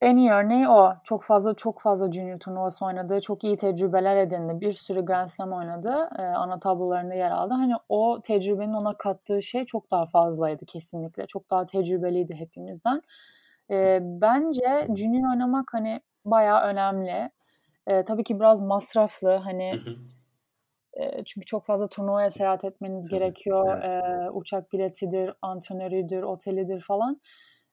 [0.00, 0.94] en iyi örneği o.
[1.04, 3.20] Çok fazla çok fazla junior turnuvası oynadı.
[3.20, 4.60] Çok iyi tecrübeler edindi.
[4.60, 6.08] Bir sürü Grand Slam oynadı.
[6.18, 7.54] E, ana tablolarında yer aldı.
[7.54, 11.26] Hani o tecrübenin ona kattığı şey çok daha fazlaydı kesinlikle.
[11.26, 13.02] Çok daha tecrübeliydi hepimizden.
[13.70, 17.30] E, bence junior oynamak hani bayağı önemli.
[17.86, 19.30] E, tabii ki biraz masraflı.
[19.30, 19.96] Hani hı hı
[21.24, 23.78] çünkü çok fazla turnuvaya seyahat etmeniz Tabii, gerekiyor.
[23.78, 23.90] Evet.
[23.90, 27.20] E, uçak biletidir, antrenörüdür, otelidir falan.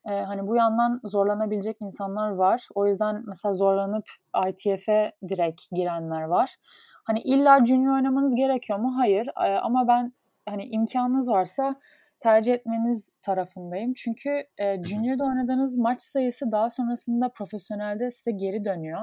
[0.10, 2.68] E, hani bu yandan zorlanabilecek insanlar var.
[2.76, 4.06] O yüzden mesela zorlanıp
[4.50, 6.56] ITF'e direkt girenler var.
[7.04, 8.98] Hani illa junior oynamanız gerekiyor mu?
[8.98, 9.28] Hayır.
[9.28, 10.14] E, ama ben
[10.50, 11.76] hani imkanınız varsa
[12.24, 13.94] tercih etmeniz tarafındayım.
[13.94, 19.02] Çünkü e, junior'da oynadığınız maç sayısı daha sonrasında profesyonelde size geri dönüyor.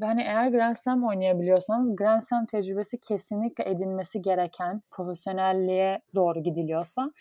[0.00, 7.12] Ve hani eğer Grand Slam oynayabiliyorsanız Grand Slam tecrübesi kesinlikle edinmesi gereken, profesyonelliğe doğru gidiliyorsa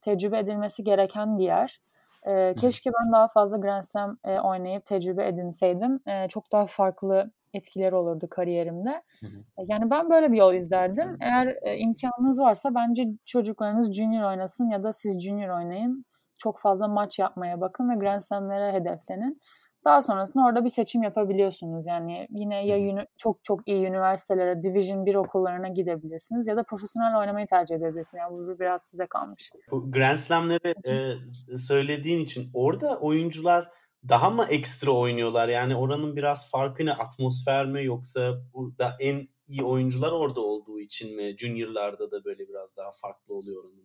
[0.00, 1.80] tecrübe edilmesi gereken bir yer.
[2.26, 6.00] E, keşke ben daha fazla Grand Slam e, oynayıp tecrübe edinseydim.
[6.06, 9.02] E, çok daha farklı etkileri olurdu kariyerimde.
[9.20, 9.64] Hı hı.
[9.68, 11.16] Yani ben böyle bir yol izlerdim.
[11.20, 16.04] Eğer e, imkanınız varsa bence çocuklarınız junior oynasın ya da siz junior oynayın.
[16.38, 19.40] Çok fazla maç yapmaya bakın ve Grand Slam'lere hedeflenin.
[19.84, 21.86] Daha sonrasında orada bir seçim yapabiliyorsunuz.
[21.86, 27.18] Yani yine ya uni- çok çok iyi üniversitelere, Division 1 okullarına gidebilirsiniz ya da profesyonel
[27.18, 28.20] oynamayı tercih edebilirsiniz.
[28.20, 29.50] Yani bu biraz size kalmış.
[29.70, 33.68] Bu Grand Slam'leri e, söylediğin için orada oyuncular
[34.08, 35.48] daha mı ekstra oynuyorlar?
[35.48, 36.92] Yani oranın biraz farkı ne?
[36.92, 41.36] Atmosfer mi yoksa burada en iyi oyuncular orada olduğu için mi?
[41.38, 43.84] Junior'larda da böyle biraz daha farklı oluyor oranın.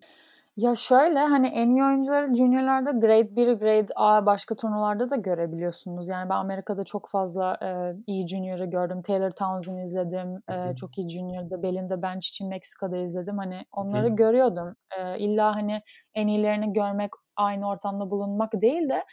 [0.58, 6.10] Ya şöyle hani en iyi oyuncuları juniorlarda grade 1, grade A başka turnuvalarda da görebiliyorsunuz.
[6.10, 9.02] Yani ben Amerika'da çok fazla e, iyi junior'ı gördüm.
[9.02, 10.44] Taylor Townsend izledim.
[10.50, 11.64] E, çok iyi junior'da.
[11.64, 13.38] Belinda Bench için Meksika'da izledim.
[13.38, 14.16] Hani onları Hı-hı.
[14.16, 14.76] görüyordum.
[15.00, 15.82] E, illa hani
[16.14, 19.04] en iyilerini görmek, aynı ortamda bulunmak değil de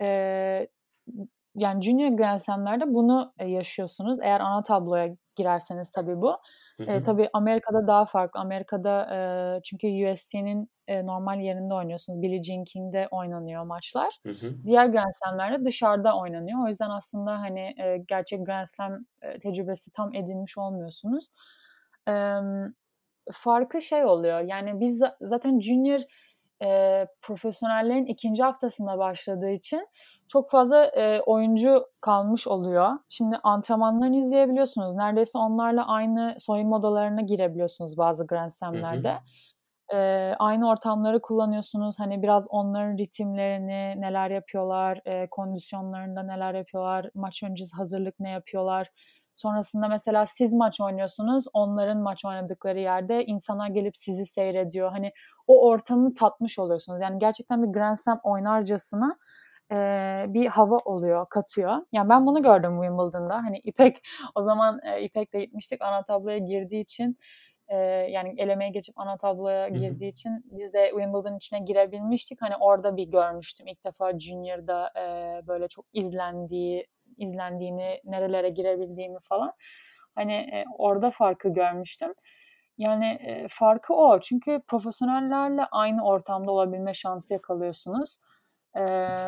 [0.00, 0.68] e,
[1.54, 4.18] yani Junior Grand Slam'lerde bunu e, yaşıyorsunuz.
[4.22, 6.36] Eğer ana tabloya girerseniz tabii bu.
[6.76, 6.90] Hı hı.
[6.90, 8.40] E, tabii Amerika'da daha farklı.
[8.40, 9.08] Amerika'da
[9.56, 12.22] e, çünkü UST'nin e, normal yerinde oynuyorsunuz.
[12.22, 14.18] Billie Jean King'de oynanıyor maçlar.
[14.26, 14.54] Hı hı.
[14.66, 16.64] Diğer Grand Slam'lerde dışarıda oynanıyor.
[16.64, 21.28] O yüzden aslında hani e, gerçek Grand Slam e, tecrübesi tam edinmiş olmuyorsunuz.
[22.08, 22.12] E,
[23.32, 24.40] farkı şey oluyor.
[24.40, 26.00] Yani biz zaten Junior
[26.64, 29.88] e, profesyonellerin ikinci haftasında başladığı için
[30.28, 32.90] çok fazla e, oyuncu kalmış oluyor.
[33.08, 34.94] Şimdi antrenmanlarını izleyebiliyorsunuz.
[34.94, 39.18] Neredeyse onlarla aynı soyunma odalarına girebiliyorsunuz bazı Grand Slam'lerde.
[39.94, 39.96] E,
[40.38, 42.00] aynı ortamları kullanıyorsunuz.
[42.00, 48.90] Hani biraz onların ritimlerini, neler yapıyorlar, e, kondisyonlarında neler yapıyorlar, maç öncesi hazırlık ne yapıyorlar.
[49.34, 54.90] Sonrasında mesela siz maç oynuyorsunuz, onların maç oynadıkları yerde insanlar gelip sizi seyrediyor.
[54.90, 55.12] Hani
[55.46, 57.00] o ortamı tatmış oluyorsunuz.
[57.00, 59.16] Yani gerçekten bir Grand Slam oynarcasına
[59.72, 59.76] e,
[60.28, 61.76] bir hava oluyor, katıyor.
[61.92, 63.34] Yani ben bunu gördüm Wimbledon'da.
[63.34, 63.96] Hani İpek
[64.34, 67.18] o zaman e, İpek'le gitmiştik ana tabloya girdiği için
[67.68, 67.76] e,
[68.10, 72.42] yani elemeye geçip ana tabloya girdiği için biz de Wimbledon içine girebilmiştik.
[72.42, 76.86] Hani orada bir görmüştüm ilk defa Junior'da e, böyle çok izlendiği
[77.18, 79.52] izlendiğini, nerelere girebildiğimi falan.
[80.14, 82.12] Hani e, orada farkı görmüştüm.
[82.78, 84.20] Yani e, farkı o.
[84.20, 88.16] Çünkü profesyonellerle aynı ortamda olabilme şansı yakalıyorsunuz.
[88.76, 88.80] Ee,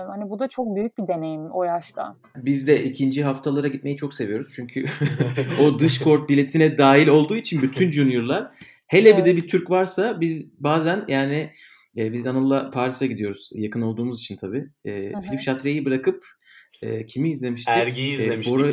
[0.07, 2.17] hani bu da çok büyük bir deneyim o yaşta.
[2.37, 4.53] Biz de ikinci haftalara gitmeyi çok seviyoruz.
[4.57, 4.85] Çünkü
[5.63, 8.51] o dış kort biletine dahil olduğu için bütün juniorlar
[8.87, 9.19] hele evet.
[9.19, 11.53] bir de bir Türk varsa biz bazen yani
[11.97, 13.51] e, biz Anıl'la Paris'e gidiyoruz.
[13.55, 14.69] Yakın olduğumuz için tabii.
[14.85, 16.25] E, Philip Chatre'yi bırakıp
[16.83, 17.77] e, kimi izlemiştik?
[17.77, 18.55] Ergi'yi izlemiştik.
[18.55, 18.73] E, Bora,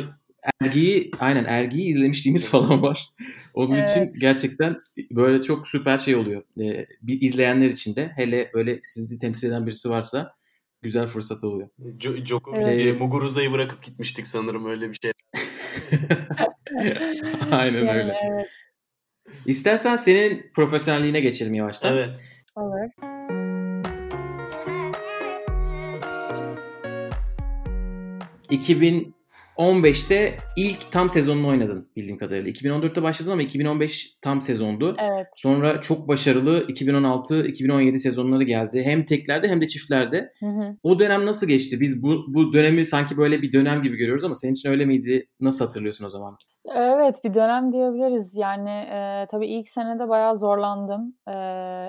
[0.62, 3.08] Ergi'yi aynen Ergi'yi izlemişliğimiz falan var.
[3.54, 3.88] Onun evet.
[3.90, 4.76] için gerçekten
[5.10, 6.42] böyle çok süper şey oluyor.
[6.60, 10.34] E, bir izleyenler için de hele böyle sizi temsil eden birisi varsa
[10.82, 11.68] güzel fırsat oluyor.
[12.24, 13.00] Djokovic evet.
[13.00, 15.12] Muguruza'yı bırakıp gitmiştik sanırım öyle bir şey.
[17.50, 18.14] Aynen yani, öyle.
[18.32, 18.48] Evet.
[19.46, 21.92] İstersen senin profesyonelliğine geçelim yavaştan.
[21.92, 22.20] Evet.
[22.56, 23.13] Olur.
[28.50, 29.13] ...2000
[29.58, 32.50] 15'te ilk tam sezonunu oynadın bildiğim kadarıyla.
[32.50, 34.96] 2014'te başladın ama 2015 tam sezondu.
[34.98, 35.26] Evet.
[35.34, 38.82] Sonra çok başarılı 2016-2017 sezonları geldi.
[38.84, 40.32] Hem teklerde hem de çiftlerde.
[40.40, 40.76] Hı hı.
[40.82, 41.80] O dönem nasıl geçti?
[41.80, 45.28] Biz bu, bu dönemi sanki böyle bir dönem gibi görüyoruz ama senin için öyle miydi?
[45.40, 46.36] Nasıl hatırlıyorsun o zaman?
[46.72, 48.36] Evet bir dönem diyebiliriz.
[48.36, 51.14] Yani e, tabii ilk senede bayağı zorlandım.
[51.28, 51.32] E,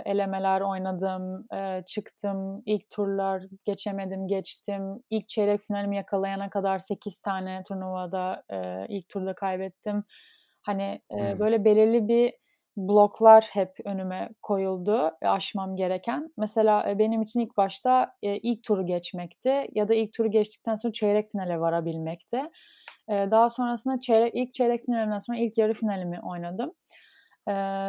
[0.06, 4.84] elemeler oynadım, e, çıktım, ilk turlar geçemedim, geçtim.
[5.10, 10.04] İlk çeyrek finalimi yakalayana kadar 8 tane turnuvada e, ilk turda kaybettim.
[10.62, 11.40] Hani e, hmm.
[11.40, 12.34] böyle belirli bir
[12.78, 16.34] bloklar hep önüme koyuldu aşmam gereken.
[16.38, 21.32] Mesela benim için ilk başta ilk turu geçmekti ya da ilk turu geçtikten sonra çeyrek
[21.32, 22.42] finale varabilmekti.
[23.10, 26.72] Daha sonrasında çeyrek, ilk çeyrek finalimden sonra ilk yarı finalimi oynadım.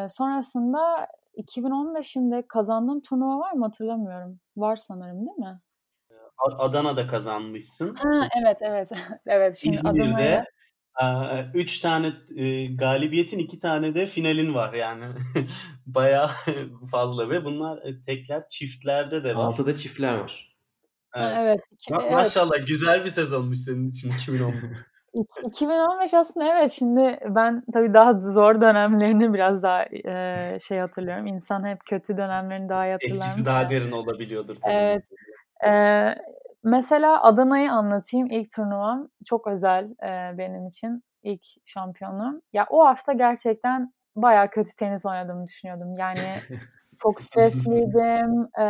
[0.09, 4.41] Sonrasında 2015'inde kazandığım turnuva var mı hatırlamıyorum.
[4.57, 5.61] Var sanırım değil mi?
[6.39, 7.95] Adana'da kazanmışsın.
[7.95, 8.91] Ha, evet evet.
[9.27, 10.45] evet şimdi İzmir'de
[10.95, 11.51] Adana'ya...
[11.55, 15.05] üç tane e, galibiyetin iki tane de finalin var yani.
[15.87, 16.31] Bayağı
[16.91, 19.45] fazla ve bunlar e, tekler çiftlerde de var.
[19.45, 20.57] Altıda çiftler var.
[21.15, 21.33] Evet.
[21.37, 22.13] evet, Ma- evet.
[22.13, 24.79] Maşallah güzel bir sezonmuş senin için 2015.
[25.45, 31.27] 2015 aslında evet şimdi ben tabii daha zor dönemlerini biraz daha e, şey hatırlıyorum.
[31.27, 33.17] İnsan hep kötü dönemlerini daha iyi hatırlar.
[33.17, 34.75] Etkisi daha derin olabiliyordur tabii.
[34.75, 35.05] Evet.
[35.67, 35.71] E,
[36.65, 38.31] mesela Adana'yı anlatayım.
[38.31, 41.03] İlk turnuvam çok özel e, benim için.
[41.23, 42.43] ilk şampiyonluğum.
[42.53, 45.97] Ya o hafta gerçekten bayağı kötü tenis oynadığımı düşünüyordum.
[45.99, 46.19] Yani
[47.03, 48.61] Çok stresliydim.
[48.61, 48.67] E,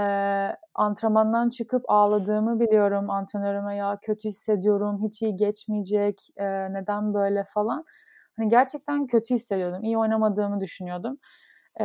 [0.74, 3.10] antrenmandan çıkıp ağladığımı biliyorum.
[3.10, 7.84] Antrenörüme ya kötü hissediyorum, hiç iyi geçmeyecek, e, neden böyle falan.
[8.36, 9.84] Hani gerçekten kötü hissediyordum.
[9.84, 11.18] İyi oynamadığımı düşünüyordum.
[11.76, 11.84] E,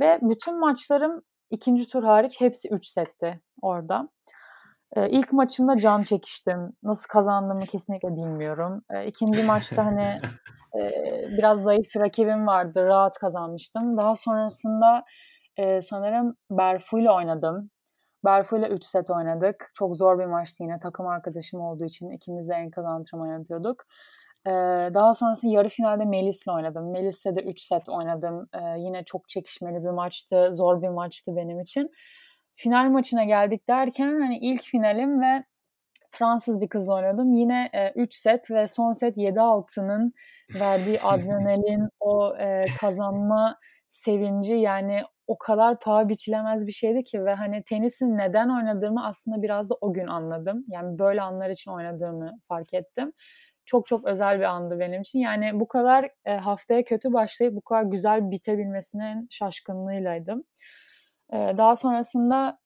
[0.00, 4.08] ve bütün maçlarım ikinci tur hariç hepsi 3 setti orada.
[4.96, 6.72] E, ilk maçımda can çekiştim.
[6.82, 8.82] Nasıl kazandığımı kesinlikle bilmiyorum.
[8.90, 10.12] E, ikinci maçta hani
[10.80, 10.92] e,
[11.38, 12.86] biraz zayıf rakibim vardı.
[12.86, 13.96] Rahat kazanmıştım.
[13.96, 15.04] Daha sonrasında
[15.56, 17.70] e, sanırım Berfu ile oynadım.
[18.24, 19.70] Berfu ile 3 set oynadık.
[19.74, 23.84] Çok zor bir maçtı yine takım arkadaşım olduğu için ikimiz de enkaz antrenman yapıyorduk.
[24.46, 24.50] Ee,
[24.94, 26.90] daha sonrasında yarı finalde Melis'le oynadım.
[26.92, 28.48] Melis'le de 3 set oynadım.
[28.54, 30.48] Ee, yine çok çekişmeli bir maçtı.
[30.52, 31.90] Zor bir maçtı benim için.
[32.58, 35.44] Final maçına geldik derken hani ilk finalim ve
[36.10, 37.34] Fransız bir kızla oynadım.
[37.34, 40.12] Yine 3 e, set ve son set 7-6'nın
[40.60, 47.34] verdiği adrenalin, o e, kazanma sevinci yani o kadar paha biçilemez bir şeydi ki ve
[47.34, 50.64] hani tenisin neden oynadığımı aslında biraz da o gün anladım.
[50.68, 53.12] Yani böyle anlar için oynadığımı fark ettim.
[53.64, 55.18] Çok çok özel bir andı benim için.
[55.18, 60.44] Yani bu kadar e, haftaya kötü başlayıp bu kadar güzel bitebilmesinin şaşkınlığıylaydım.
[61.32, 62.58] E, daha sonrasında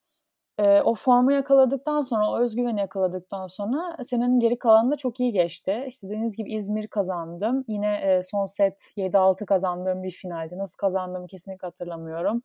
[0.58, 5.84] e, o formu yakaladıktan sonra, o özgüveni yakaladıktan sonra senenin geri kalanında çok iyi geçti.
[5.88, 7.64] İşte dediğiniz gibi İzmir kazandım.
[7.68, 10.58] Yine e, son set 7-6 kazandığım bir finaldi.
[10.58, 12.42] Nasıl kazandığımı kesinlikle hatırlamıyorum.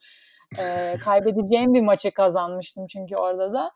[0.60, 3.72] E, kaybedeceğim bir maçı kazanmıştım çünkü orada da.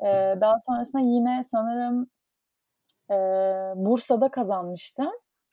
[0.00, 2.10] E, daha sonrasında yine sanırım
[3.10, 3.14] e,
[3.76, 5.10] Bursa'da kazanmıştım.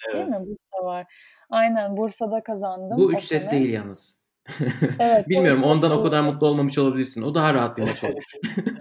[0.08, 0.16] Evet.
[0.16, 0.40] Değil mi?
[0.40, 1.14] Bursa var.
[1.50, 2.98] Aynen Bursa'da kazandım.
[2.98, 3.52] Bu 3 set sene.
[3.52, 4.23] değil yalnız.
[5.00, 7.24] Evet, Bilmiyorum ondan o kadar mutlu olmamış olabilirsin.
[7.24, 8.26] O daha rahat bir maç olmuş.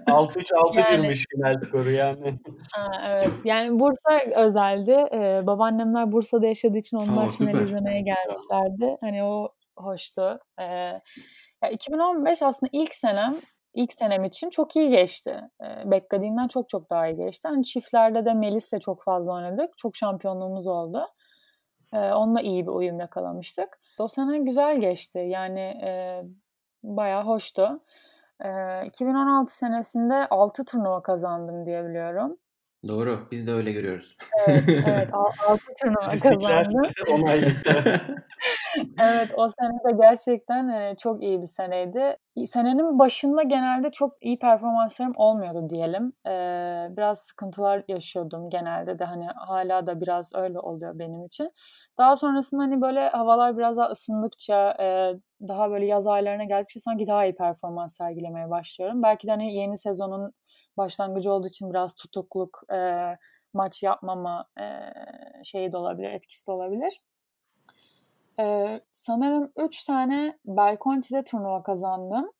[0.07, 2.39] 6-3-6 yani, girmiş final skoru yani.
[2.73, 3.31] Ha, evet.
[3.45, 5.05] Yani Bursa özeldi.
[5.13, 8.97] Ee, babaannemler Bursa'da yaşadığı için onlar Aa, final izlemeye gelmişlerdi.
[9.01, 10.39] Hani o hoştu.
[10.59, 10.63] Ee,
[11.63, 13.35] ya 2015 aslında ilk senem
[13.73, 15.41] ilk senem için çok iyi geçti.
[15.63, 17.47] Ee, beklediğimden çok çok daha iyi geçti.
[17.47, 19.77] Hani çiftlerde de Melis'le çok fazla oynadık.
[19.77, 21.07] Çok şampiyonluğumuz oldu.
[21.93, 23.79] Ee, onunla iyi bir uyum yakalamıştık.
[23.99, 25.19] O sene güzel geçti.
[25.19, 26.23] Yani e,
[26.83, 27.79] bayağı hoştu.
[28.39, 28.49] E,
[28.85, 32.37] 2016 senesinde 6 turnuva kazandım diyebiliyorum.
[32.87, 33.27] Doğru.
[33.31, 34.17] Biz de öyle görüyoruz.
[34.47, 35.09] Evet, evet
[35.47, 36.81] 6 turnuva kazandım.
[39.01, 42.17] evet o sene de gerçekten çok iyi bir seneydi.
[42.45, 46.13] Senenin başında genelde çok iyi performanslarım olmuyordu diyelim.
[46.97, 51.51] Biraz sıkıntılar yaşıyordum genelde de hani hala da biraz öyle oluyor benim için.
[51.97, 54.75] Daha sonrasında hani böyle havalar biraz daha ısındıkça,
[55.47, 59.03] daha böyle yaz aylarına geldikçe sanki daha iyi performans sergilemeye başlıyorum.
[59.03, 60.31] Belki de hani yeni sezonun
[60.77, 62.61] başlangıcı olduğu için biraz tutukluk,
[63.53, 64.45] maç yapmama
[65.43, 66.99] şeyi de olabilir, etkisi de olabilir.
[68.39, 72.31] E, sanırım 3 tane Belconti'de turnuva kazandım.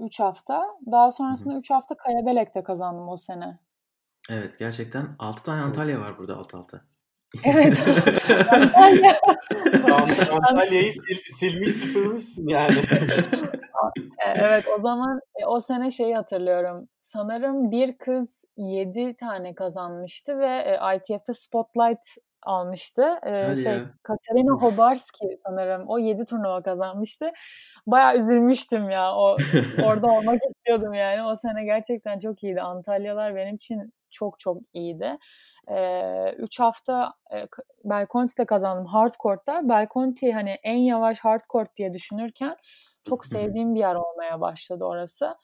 [0.00, 0.64] 3 e, hafta.
[0.92, 3.58] Daha sonrasında 3 hafta Kayabelek'te kazandım o sene.
[4.30, 6.80] Evet gerçekten 6 tane Antalya var burada alt alta.
[7.44, 7.84] Evet.
[8.52, 9.20] Antalya.
[10.48, 12.74] Antalya'yı sil, silmiş süpürmüşsün yani.
[14.36, 16.88] evet o zaman e, o sene şeyi hatırlıyorum.
[17.00, 22.06] Sanırım bir kız 7 tane kazanmıştı ve ITF'de Spotlight
[22.44, 23.18] almıştı.
[23.26, 23.90] Ee, şey ya.
[24.02, 27.32] Katerina Hobarski sanırım o 7 turnuva kazanmıştı.
[27.86, 29.14] Bayağı üzülmüştüm ya.
[29.14, 29.36] O
[29.84, 31.22] orada olmak istiyordum yani.
[31.22, 32.60] O sene gerçekten çok iyiydi.
[32.60, 35.18] Antalyalar benim için çok çok iyiydi.
[36.38, 37.46] 3 hafta e,
[37.84, 39.68] Belconti'de kazandım hardcourt'ta.
[39.68, 42.56] Belconti hani en yavaş hardcourt diye düşünürken
[43.08, 45.34] çok sevdiğim bir yer olmaya başladı orası.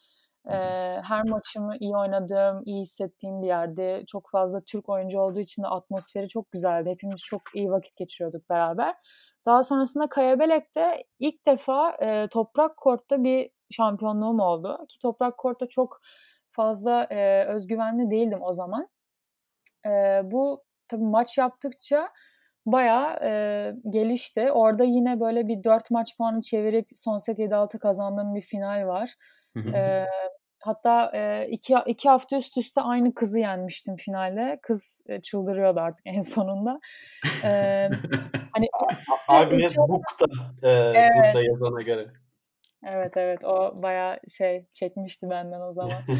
[1.02, 4.04] Her maçımı iyi oynadığım, iyi hissettiğim bir yerde.
[4.06, 6.90] Çok fazla Türk oyuncu olduğu için de atmosferi çok güzeldi.
[6.90, 8.94] Hepimiz çok iyi vakit geçiriyorduk beraber.
[9.46, 14.86] Daha sonrasında Kayabelek'te ilk defa e, toprak kortta bir şampiyonluğum oldu.
[14.88, 16.00] Ki toprak kortta çok
[16.50, 18.88] fazla e, özgüvenli değildim o zaman.
[19.86, 22.08] E, bu tabii maç yaptıkça
[22.66, 24.52] bayağı e, gelişti.
[24.52, 29.14] Orada yine böyle bir 4 maç puanı çevirip son set 7-6 kazandığım bir final var.
[29.56, 30.06] E,
[30.60, 34.58] hatta e, iki, iki hafta üst üste aynı kızı yenmiştim finalde.
[34.62, 36.80] Kız e, çıldırıyordu artık en sonunda.
[37.44, 37.48] E,
[38.52, 38.66] hani
[39.28, 41.10] Agnes Book da e, evet.
[41.16, 42.06] burada yazana göre.
[42.86, 45.98] Evet evet o bayağı şey çekmişti benden o zaman.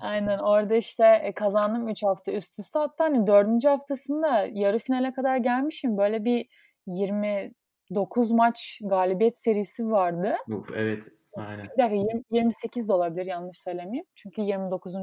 [0.00, 3.64] aynen orada işte e, kazandım 3 hafta üst üste hatta hani 4.
[3.64, 6.46] haftasında yarı finale kadar gelmişim böyle bir
[6.86, 10.36] 29 maç galibiyet serisi vardı.
[10.76, 11.64] Evet aynen.
[11.64, 14.06] Bir dakika 20, 28 de olabilir yanlış söylemeyeyim.
[14.14, 14.94] Çünkü 29.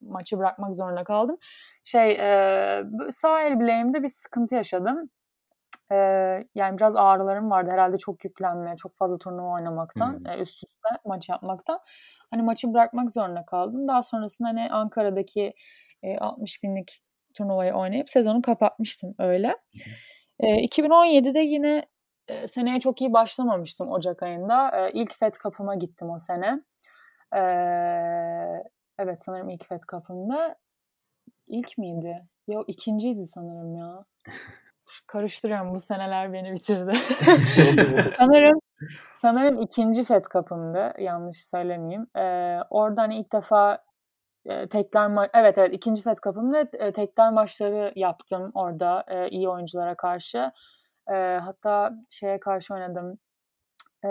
[0.00, 1.36] maçı bırakmak zorunda kaldım.
[1.84, 5.10] Şey e, sağ el bileğimde bir sıkıntı yaşadım.
[5.92, 5.96] E,
[6.54, 10.26] yani biraz ağrılarım vardı herhalde çok yüklenme, çok fazla turnuva oynamaktan, hmm.
[10.26, 11.80] e, üst üste maç yapmaktan.
[12.30, 13.88] Hani maçı bırakmak zorunda kaldım.
[13.88, 15.54] Daha sonrasında hani Ankara'daki
[16.02, 17.02] e, 60 binlik
[17.34, 19.48] turnuvayı oynayıp sezonu kapatmıştım öyle.
[19.48, 20.48] Hmm.
[20.48, 21.86] E, 2017'de yine
[22.28, 24.70] e, seneye çok iyi başlamamıştım Ocak ayında.
[24.70, 26.62] E, ilk Fed kapıma gittim o sene.
[27.36, 27.40] E,
[28.98, 30.56] evet sanırım ilk Fed kapımda.
[31.46, 32.26] İlk miydi?
[32.48, 34.04] Yok ikinciydi sanırım ya.
[35.06, 36.92] karıştırıyorum bu seneler beni bitirdi.
[38.18, 38.60] sanırım
[39.14, 42.06] sanırım ikinci Fed kapımdı yanlış söylemeyeyim.
[42.16, 43.84] Ee, oradan ilk defa
[44.44, 49.48] e, tekler ma- evet evet ikinci Fed kapımda e, tekler maçları yaptım orada e, iyi
[49.48, 50.52] oyunculara karşı.
[51.10, 53.18] E, hatta şeye karşı oynadım
[54.04, 54.08] e,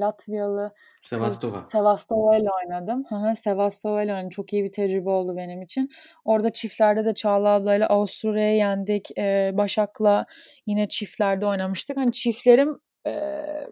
[0.00, 1.66] Latviyalı Sevastova.
[1.66, 3.04] Sevastova ile oynadım.
[3.36, 4.28] Sevastova ile oynadım.
[4.28, 5.90] Çok iyi bir tecrübe oldu benim için.
[6.24, 9.18] Orada çiftlerde de Çağla ablayla Avusturya'ya yendik.
[9.18, 10.26] E, Başak'la
[10.66, 11.96] yine çiftlerde oynamıştık.
[11.96, 13.12] Hani çiftlerim e,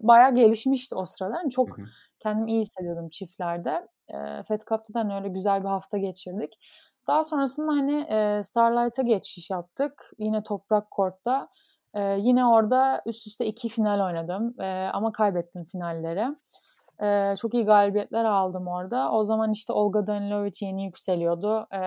[0.00, 1.36] bayağı gelişmişti o sırada.
[1.36, 1.86] Yani çok hı hı.
[2.18, 3.88] kendimi iyi hissediyordum çiftlerde.
[4.08, 6.58] E, Fed Cup'ta da öyle güzel bir hafta geçirdik.
[7.06, 10.10] Daha sonrasında hani e, Starlight'a geçiş yaptık.
[10.18, 11.48] Yine Toprak Kort'ta.
[11.94, 14.60] E, yine orada üst üste iki final oynadım.
[14.60, 16.36] E, ama kaybettim finalleri.
[17.02, 19.12] E, çok iyi galibiyetler aldım orada.
[19.12, 21.66] O zaman işte Olga Danilovic yeni yükseliyordu.
[21.74, 21.82] E,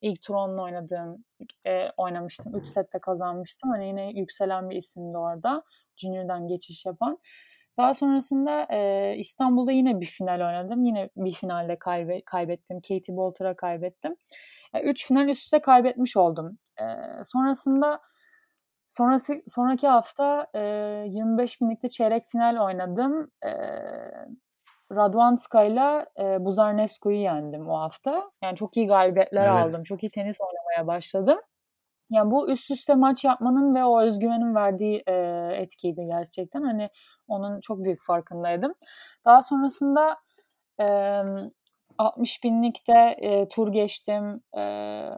[0.00, 1.24] ilk tur onunla oynadığım,
[1.66, 2.54] e, oynamıştım.
[2.56, 3.70] Üç sette kazanmıştım.
[3.70, 5.62] Hani yine yükselen bir isimdi orada.
[5.96, 7.18] Junior'dan geçiş yapan.
[7.78, 10.84] Daha sonrasında e, İstanbul'da yine bir final oynadım.
[10.84, 12.80] Yine bir finalde kaybe, kaybettim.
[12.80, 14.16] Katie Bolter'a kaybettim.
[14.74, 16.58] E, üç final üst üste kaybetmiş oldum.
[16.80, 16.84] E,
[17.24, 18.00] sonrasında
[18.94, 20.60] sonrası sonraki hafta e,
[21.08, 23.30] 25 binlikte çeyrek final oynadım.
[23.46, 23.50] E,
[24.92, 26.06] Radwanska ile
[26.44, 28.30] Buzarnescu'yu yendim o hafta.
[28.42, 29.66] Yani çok iyi galibiyetler evet.
[29.66, 29.82] aldım.
[29.82, 31.38] Çok iyi tenis oynamaya başladım.
[32.10, 35.14] Yani bu üst üste maç yapmanın ve o özgüvenin verdiği e,
[35.54, 36.62] etkiydi gerçekten.
[36.62, 36.88] Hani
[37.28, 38.74] onun çok büyük farkındaydım.
[39.24, 40.16] Daha sonrasında
[40.80, 40.86] e,
[41.98, 44.40] 60 binlikte e, tur geçtim.
[44.56, 44.60] E,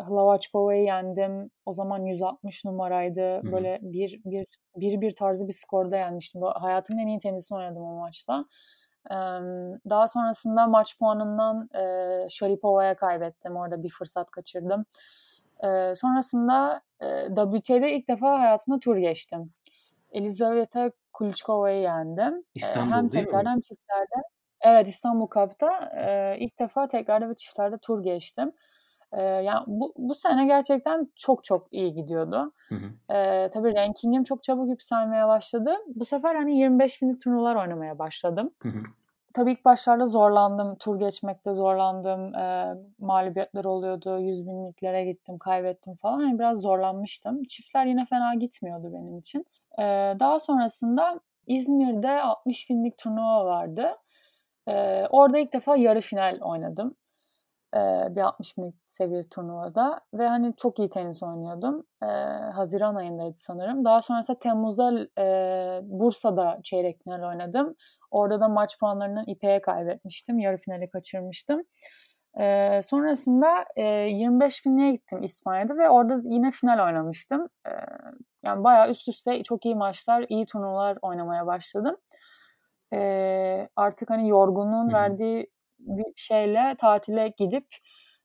[0.09, 1.51] Hlavačkova'yı yendim.
[1.67, 3.21] O zaman 160 numaraydı.
[3.21, 3.53] Hı-hı.
[3.53, 4.47] Böyle bir, bir,
[4.77, 6.43] bir bir tarzı bir skorda yenmiştim.
[6.43, 8.45] Hayatımın en iyi tenisini oynadım o maçta.
[9.11, 9.17] E,
[9.91, 13.57] daha sonrasında maç puanından e, Sharipova'ya kaybettim.
[13.57, 14.85] Orada bir fırsat kaçırdım.
[15.65, 19.47] E, sonrasında e, WT'de ilk defa hayatımda tur geçtim.
[20.13, 22.45] Elizaveta Kuliçkova'yı yendim.
[22.55, 23.49] İstanbul e, hem değil tekrar mi?
[23.49, 24.36] hem çiftlerde.
[24.67, 28.53] Evet İstanbul Cup'ta e, ilk defa tekrarda ve çiftlerde tur geçtim.
[29.13, 32.53] E, yani bu, bu sene gerçekten çok çok iyi gidiyordu.
[32.69, 33.15] Hı hı.
[33.15, 35.77] E, tabii rankingim çok çabuk yükselmeye başladı.
[35.95, 38.51] Bu sefer hani 25 binlik turnuvalar oynamaya başladım.
[38.63, 38.79] Hı hı.
[39.35, 40.77] Tabii ilk başlarda zorlandım.
[40.77, 42.35] Tur geçmekte zorlandım.
[42.35, 44.19] E, mağlubiyetler oluyordu.
[44.19, 46.21] 100 binliklere gittim, kaybettim falan.
[46.21, 47.45] Yani biraz zorlanmıştım.
[47.45, 49.47] Çiftler yine fena gitmiyordu benim için.
[49.79, 49.83] E,
[50.21, 53.97] daha sonrasında İzmir'de 60 binlik turnuva vardı.
[54.69, 56.95] E, orada ilk defa yarı final oynadım.
[57.75, 57.79] E,
[58.17, 60.01] bir 60 binlik seviye turnuvada.
[60.15, 61.87] Ve hani çok iyi tenis oynuyordum.
[62.03, 62.07] E,
[62.55, 63.85] Haziran ayındaydı sanırım.
[63.85, 67.77] Daha sonrasında Temmuz'da e, Bursa'da çeyrek final oynadım.
[68.11, 70.39] Orada da maç puanlarını İpek'e kaybetmiştim.
[70.39, 71.63] Yarı finali kaçırmıştım.
[72.41, 77.49] Ee, sonrasında e, 25 binliğe gittim İspanya'da ve orada yine final oynamıştım.
[77.67, 77.71] Ee,
[78.45, 81.97] yani bayağı üst üste çok iyi maçlar, iyi turnuvalar oynamaya başladım.
[82.93, 87.67] Ee, artık hani yorgunluğun verdiği bir şeyle tatile gidip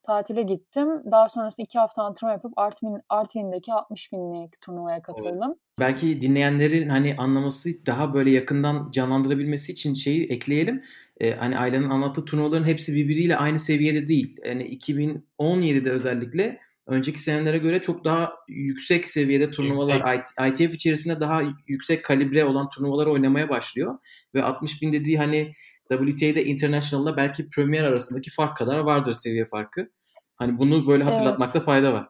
[0.03, 0.87] tatile gittim.
[1.11, 5.49] Daha sonrasında iki hafta antrenman yapıp Artvin, Artvin'deki 60 binlik turnuvaya katıldım.
[5.49, 5.79] Evet.
[5.79, 10.83] Belki dinleyenlerin hani anlaması daha böyle yakından canlandırabilmesi için şeyi ekleyelim.
[11.19, 14.37] Ee, hani Ayla'nın anlattığı turnuvaların hepsi birbiriyle aynı seviyede değil.
[14.45, 20.15] Yani 2017'de özellikle önceki senelere göre çok daha yüksek seviyede turnuvalar
[20.47, 23.99] ITF içerisinde daha yüksek kalibre olan turnuvalar oynamaya başlıyor
[24.35, 25.51] ve 60 bin dediği hani
[25.89, 29.89] WTA'de International'la belki Premier arasındaki fark kadar vardır seviye farkı.
[30.35, 31.65] Hani bunu böyle hatırlatmakta evet.
[31.65, 32.07] fayda var.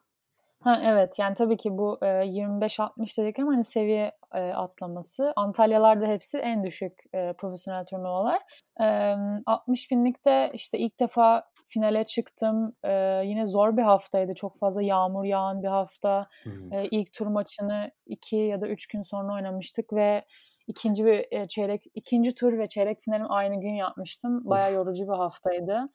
[0.63, 5.33] Ha, evet yani tabii ki bu e, 25-60 dedik ama hani seviye e, atlaması.
[5.35, 8.39] Antalyalarda hepsi en düşük e, profesyonel turnuvalar.
[8.81, 9.15] E,
[9.45, 12.75] 60 binlikte işte ilk defa finale çıktım.
[12.83, 14.33] E, yine zor bir haftaydı.
[14.33, 16.27] Çok fazla yağmur yağan bir hafta.
[16.43, 16.73] Hmm.
[16.73, 20.25] E, ilk tur maçını iki ya da üç gün sonra oynamıştık ve
[20.67, 24.49] ikinci bir e, çeyrek ikinci tur ve çeyrek finalim aynı gün yapmıştım.
[24.49, 25.89] Bayağı yorucu bir haftaydı.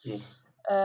[0.72, 0.76] E,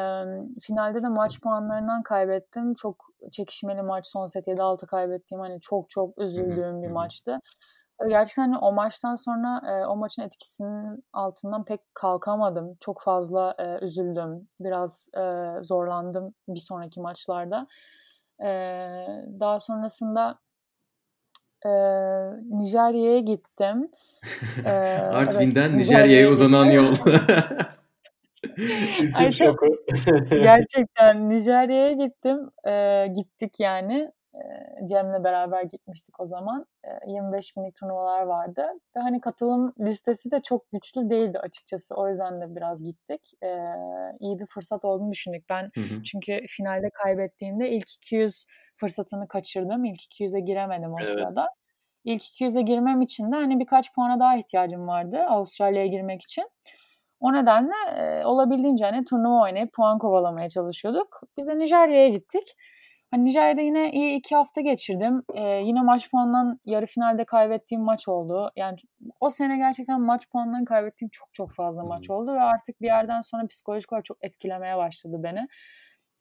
[0.62, 2.74] finalde de maç puanlarından kaybettim.
[2.74, 7.40] Çok çekişmeli maç son set 7-6 kaybettiğim hani çok çok üzüldüğüm bir maçtı.
[8.10, 12.78] Gerçekten hani o maçtan sonra e, o maçın etkisinin altından pek kalkamadım.
[12.80, 14.48] Çok fazla e, üzüldüm.
[14.60, 17.68] Biraz e, zorlandım bir sonraki maçlarda.
[18.44, 18.50] E,
[19.40, 20.40] daha sonrasında
[21.66, 21.70] e,
[22.50, 23.92] Nijerya'ya gittim.
[24.66, 26.86] E, Artvin'den evet, Nijerya'ya uzanan yol.
[29.14, 29.64] Ay, çok,
[30.30, 32.50] gerçekten Nijerya'ya gittim.
[32.68, 34.10] E, gittik yani.
[34.90, 36.66] Cem'le beraber gitmiştik o zaman.
[37.08, 38.68] 25 binlik turnuvalar vardı.
[38.96, 41.96] Ve hani katılım listesi de çok güçlü değildi açıkçası.
[41.96, 43.22] O yüzden de biraz gittik.
[44.20, 45.50] İyi bir fırsat olduğunu düşündük.
[45.50, 46.04] Ben hı hı.
[46.04, 49.86] çünkü finalde kaybettiğimde ilk 200 fırsatını kaçırdım.
[49.86, 51.08] İlk 200'e giremedim o evet.
[51.08, 51.48] sırada.
[52.04, 56.50] İlk 200'e girmem için de hani birkaç puana daha ihtiyacım vardı Avustralya'ya girmek için.
[57.20, 61.22] O nedenle e, olabildiğince hani turnuva oynayıp puan kovalamaya çalışıyorduk.
[61.38, 62.44] Biz de Nijerya'ya gittik.
[63.12, 65.24] Hani Nijerya'da yine iyi iki hafta geçirdim.
[65.36, 68.52] Ee, yine maç puanından yarı finalde kaybettiğim maç oldu.
[68.56, 68.78] Yani
[69.20, 73.22] o sene gerçekten maç puanından kaybettiğim çok çok fazla maç oldu ve artık bir yerden
[73.22, 75.48] sonra psikolojik olarak çok etkilemeye başladı beni.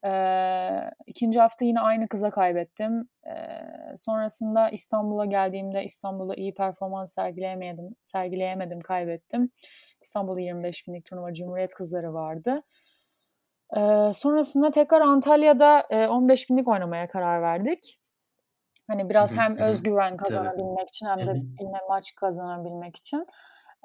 [0.04, 3.08] Ee, ikinci hafta yine aynı kıza kaybettim.
[3.26, 9.50] Ee, sonrasında İstanbul'a geldiğimde İstanbul'da iyi performans sergileyemedim, sergileyemedim, kaybettim.
[10.02, 12.62] İstanbul'da 25 binlik turnuva Cumhuriyet kızları vardı.
[13.76, 18.00] Ee, sonrasında tekrar Antalya'da e, 15 binlik oynamaya karar verdik.
[18.86, 23.26] Hani biraz hem özgüven kazanabilmek için hem de yine maç kazanabilmek için.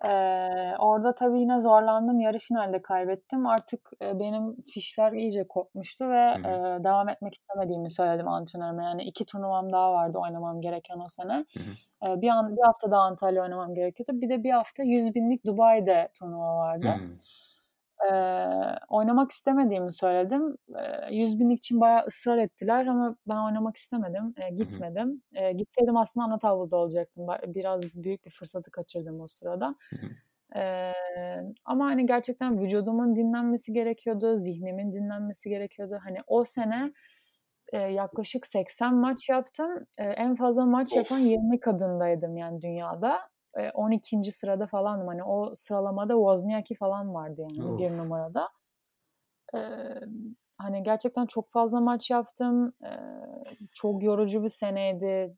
[0.06, 2.20] Ee, orada tabii yine zorlandım.
[2.20, 3.48] Yarı finalde kaybettim.
[3.48, 8.84] Artık e, benim fişler iyice kopmuştu ve e, devam etmek istemediğimi söyledim antrenörüme.
[8.84, 11.46] Yani iki turnuvam daha vardı oynamam gereken o sene.
[12.06, 14.22] E, bir, an, bir hafta daha Antalya oynamam gerekiyordu.
[14.22, 16.88] Bir de bir hafta 100 binlik Dubai'de turnuva vardı.
[16.88, 17.18] Hı
[18.04, 18.14] e,
[18.90, 20.58] oynamak istemediğimi söyledim.
[21.10, 24.34] E, 100 binlik için bayağı ısrar ettiler ama ben oynamak istemedim.
[24.38, 25.22] E, gitmedim.
[25.34, 27.28] E, gitseydim aslında ana tabloda olacaktım.
[27.48, 29.76] Biraz büyük bir fırsatı kaçırdım o sırada.
[30.56, 30.94] E,
[31.66, 34.40] ama hani gerçekten vücudumun dinlenmesi gerekiyordu.
[34.40, 36.00] Zihnimin dinlenmesi gerekiyordu.
[36.04, 36.94] Hani o sene
[37.74, 39.86] e, yaklaşık 80 maç yaptım.
[39.98, 40.98] E, en fazla maç of.
[40.98, 43.20] yapan 20 kadındaydım yani dünyada.
[43.74, 44.32] 12.
[44.32, 45.08] sırada falandım.
[45.08, 47.80] Hani o sıralamada Wozniacki falan vardı yani of.
[47.80, 48.50] bir numarada.
[49.56, 49.60] Ee,
[50.58, 52.74] hani gerçekten çok fazla maç yaptım.
[52.84, 52.90] Ee,
[53.72, 55.38] çok yorucu bir seneydi.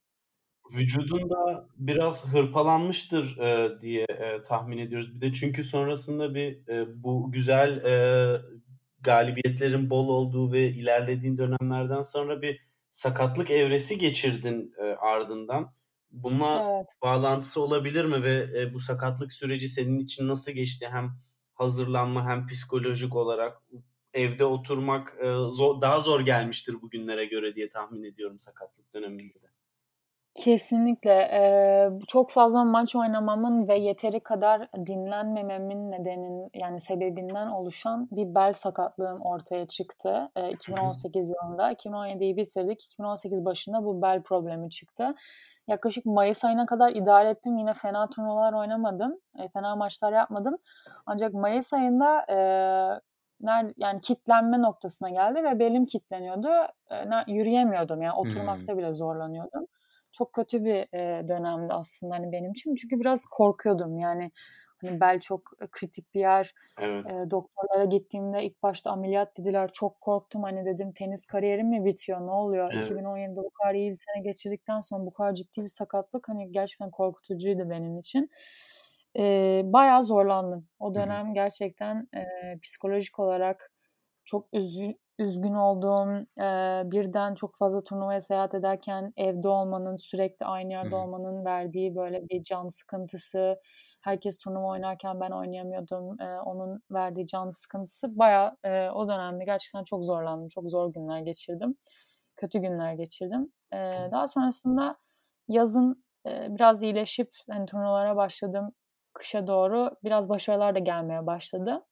[0.78, 5.16] Vücudun da biraz hırpalanmıştır e, diye e, tahmin ediyoruz.
[5.16, 8.42] Bir de çünkü sonrasında bir e, bu güzel e,
[9.02, 12.62] galibiyetlerin bol olduğu ve ilerlediğin dönemlerden sonra bir
[12.92, 15.74] sakatlık evresi geçirdin e, ardından.
[16.12, 16.88] Bununla evet.
[17.02, 20.88] bağlantısı olabilir mi ve e, bu sakatlık süreci senin için nasıl geçti?
[20.92, 21.12] Hem
[21.54, 23.62] hazırlanma hem psikolojik olarak
[24.14, 29.47] evde oturmak e, zor, daha zor gelmiştir bugünlere göre diye tahmin ediyorum sakatlık döneminde de.
[30.38, 31.12] Kesinlikle.
[31.12, 38.54] Ee, çok fazla maç oynamamın ve yeteri kadar dinlenmememin nedenin yani sebebinden oluşan bir bel
[38.54, 40.30] sakatlığım ortaya çıktı.
[40.36, 41.72] Ee, 2018 yılında.
[41.72, 42.84] 2017'yi bitirdik.
[42.84, 45.16] 2018 başında bu bel problemi çıktı.
[45.68, 47.58] Yaklaşık Mayıs ayına kadar idare ettim.
[47.58, 49.20] Yine fena turnuvalar oynamadım.
[49.40, 50.58] E, fena maçlar yapmadım.
[51.06, 52.38] Ancak Mayıs ayında e,
[53.42, 56.50] ner, yani kitlenme noktasına geldi ve belim kitleniyordu.
[56.92, 58.80] E, yürüyemiyordum yani oturmakta hmm.
[58.80, 59.68] bile zorlanıyordum.
[60.12, 62.76] Çok kötü bir e, dönemdi aslında hani benim için.
[62.76, 64.32] Çünkü biraz korkuyordum yani
[64.82, 66.54] Hani bel çok e, kritik bir yer.
[66.80, 67.06] Evet.
[67.06, 69.70] E, doktorlara gittiğimde ilk başta ameliyat dediler.
[69.74, 70.44] Çok korktum.
[70.44, 72.22] Hani dedim tenis kariyerim mi bitiyor?
[72.28, 72.72] Ne oluyor?
[72.74, 72.86] Evet.
[72.86, 76.92] 2017'de bu kadar iyi bir sene geçirdikten sonra bu kadar ciddi bir sakatlık hani gerçekten
[76.92, 78.30] korkutucuydu benim için.
[79.20, 80.68] E, bayağı zorlandım.
[80.80, 81.34] O dönem Hı.
[81.34, 82.26] gerçekten e,
[82.60, 83.72] psikolojik olarak
[84.26, 90.72] çok üzgün, üzgün olduğum, e, birden çok fazla turnuvaya seyahat ederken evde olmanın, sürekli aynı
[90.72, 91.00] yerde Hı.
[91.00, 93.60] olmanın verdiği böyle bir can sıkıntısı,
[94.02, 96.22] herkes turnuva oynarken ben oynayamıyordum.
[96.22, 100.48] E, onun verdiği can sıkıntısı baya e, o dönemde gerçekten çok zorlandım.
[100.48, 101.76] Çok zor günler geçirdim.
[102.36, 103.52] Kötü günler geçirdim.
[103.74, 103.78] E,
[104.12, 104.98] daha sonrasında
[105.48, 108.72] yazın e, biraz iyileşip hani turnuvalara başladım.
[109.14, 111.86] Kışa doğru biraz başarılar da gelmeye başladı.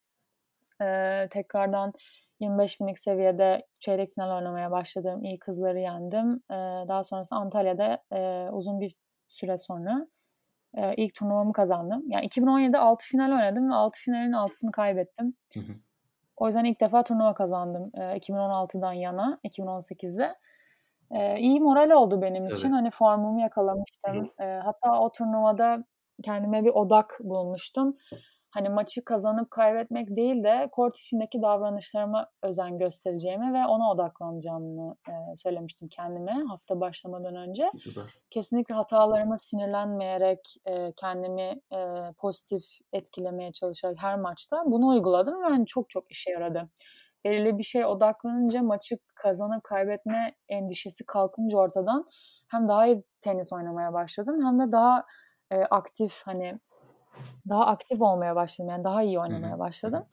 [0.82, 1.94] E, tekrardan
[2.40, 5.24] 25 binlik seviyede çeyrek final oynamaya başladım.
[5.24, 6.44] İyi kızları yendim.
[6.52, 6.56] E,
[6.88, 8.96] daha sonrası Antalya'da e, uzun bir
[9.28, 10.08] süre sonra
[10.78, 12.04] e, ilk turnuvamı kazandım.
[12.08, 15.36] Yani 2017'de 6 final oynadım ve 6 finalin 6'sını kaybettim.
[15.54, 15.74] Hı hı.
[16.38, 20.36] O yüzden ilk defa turnuva kazandım e, 2016'dan yana, 2018'de.
[21.12, 22.54] E, iyi moral oldu benim Tabii.
[22.54, 22.72] için.
[22.72, 24.32] Hani formumu yakalamıştım.
[24.40, 25.84] E, hatta o turnuvada
[26.24, 27.98] kendime bir odak bulmuştum
[28.56, 35.38] hani maçı kazanıp kaybetmek değil de kort içindeki davranışlarıma özen göstereceğimi ve ona odaklanacağımı e,
[35.38, 37.72] söylemiştim kendime hafta başlamadan önce.
[37.78, 38.04] Süper.
[38.30, 45.66] Kesinlikle hatalarıma sinirlenmeyerek e, kendimi e, pozitif etkilemeye çalışarak her maçta bunu uyguladım ve hani
[45.66, 46.70] çok çok işe yaradı.
[47.26, 52.06] Belirli bir şey odaklanınca maçı kazanıp kaybetme endişesi kalkınca ortadan
[52.48, 55.06] hem daha iyi tenis oynamaya başladım hem de daha
[55.52, 56.60] e, aktif hani
[57.50, 58.70] daha aktif olmaya başladım.
[58.70, 60.06] Yani daha iyi oynamaya başladım.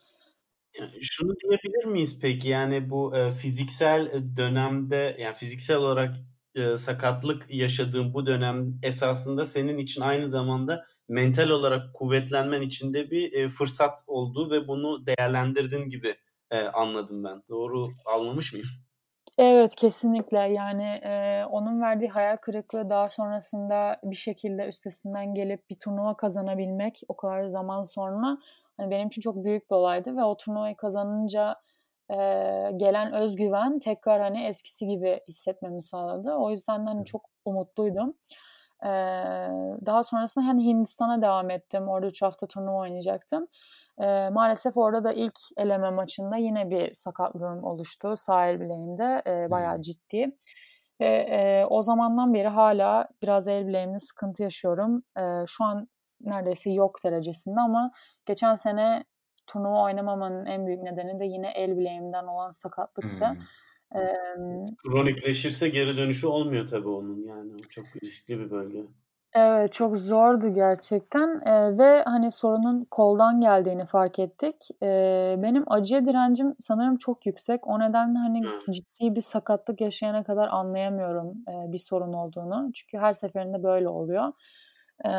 [0.79, 2.49] Yani şunu diyebilir miyiz peki?
[2.49, 6.15] Yani bu e, fiziksel dönemde yani fiziksel olarak
[6.55, 13.11] e, sakatlık yaşadığın bu dönem esasında senin için aynı zamanda mental olarak kuvvetlenmen için de
[13.11, 16.15] bir e, fırsat oldu ve bunu değerlendirdin gibi
[16.51, 17.43] e, anladım ben.
[17.49, 18.67] Doğru anlamış mıyım?
[19.37, 20.37] Evet, kesinlikle.
[20.39, 27.01] Yani, eee, onun verdiği hayal kırıklığı daha sonrasında bir şekilde üstesinden gelip bir turnuva kazanabilmek
[27.07, 28.37] o kadar zaman sonra,
[28.77, 31.55] hani, benim için çok büyük bir olaydı ve o turnuvayı kazanınca,
[32.11, 36.33] eee, gelen özgüven tekrar, hani, eskisi gibi hissetmemi sağladı.
[36.33, 38.13] O yüzden de, hani, çok umutluydum.
[38.85, 38.87] Ee,
[39.85, 41.87] daha sonrasında hani Hindistan'a devam ettim.
[41.87, 43.47] Orada 3 hafta turnuva oynayacaktım.
[44.01, 48.17] Ee, maalesef orada da ilk eleme maçında yine bir sakatlığım oluştu.
[48.17, 50.35] Sağ bileğimde e, bayağı ciddi.
[51.01, 55.03] Ve e, o zamandan beri hala biraz el bileğimde sıkıntı yaşıyorum.
[55.17, 55.87] E, şu an
[56.21, 57.91] neredeyse yok derecesinde ama
[58.25, 59.03] geçen sene
[59.47, 63.27] turnuva oynamamanın en büyük nedeni de yine el bileğimden olan sakatlıktı.
[63.27, 63.37] Hmm.
[63.95, 64.15] Ee,
[64.87, 67.51] Kronikleşirse geri dönüşü olmuyor tabii onun yani.
[67.69, 68.83] Çok riskli bir bölge.
[69.35, 74.55] Evet çok zordu gerçekten ee, ve hani sorunun koldan geldiğini fark ettik.
[74.83, 77.67] Ee, benim acıya direncim sanırım çok yüksek.
[77.67, 82.71] O nedenle hani ciddi bir sakatlık yaşayana kadar anlayamıyorum e, bir sorun olduğunu.
[82.73, 84.33] Çünkü her seferinde böyle oluyor.
[85.05, 85.09] Ee,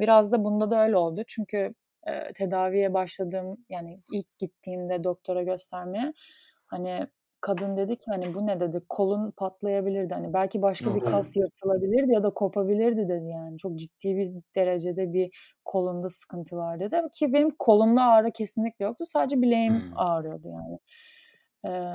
[0.00, 1.22] biraz da bunda da öyle oldu.
[1.26, 1.74] Çünkü
[2.06, 6.12] e, tedaviye başladığım yani ilk gittiğimde doktora göstermeye
[6.66, 7.06] hani
[7.44, 12.12] kadın dedi ki hani bu ne dedi kolun patlayabilirdi hani belki başka bir kas yırtılabilirdi
[12.12, 15.30] ya da kopabilirdi dedi yani çok ciddi bir derecede bir
[15.64, 19.98] kolunda sıkıntı var dedi ki benim kolumda ağrı kesinlikle yoktu sadece bileğim hmm.
[19.98, 20.78] ağrıyordu yani.
[21.66, 21.94] Ee,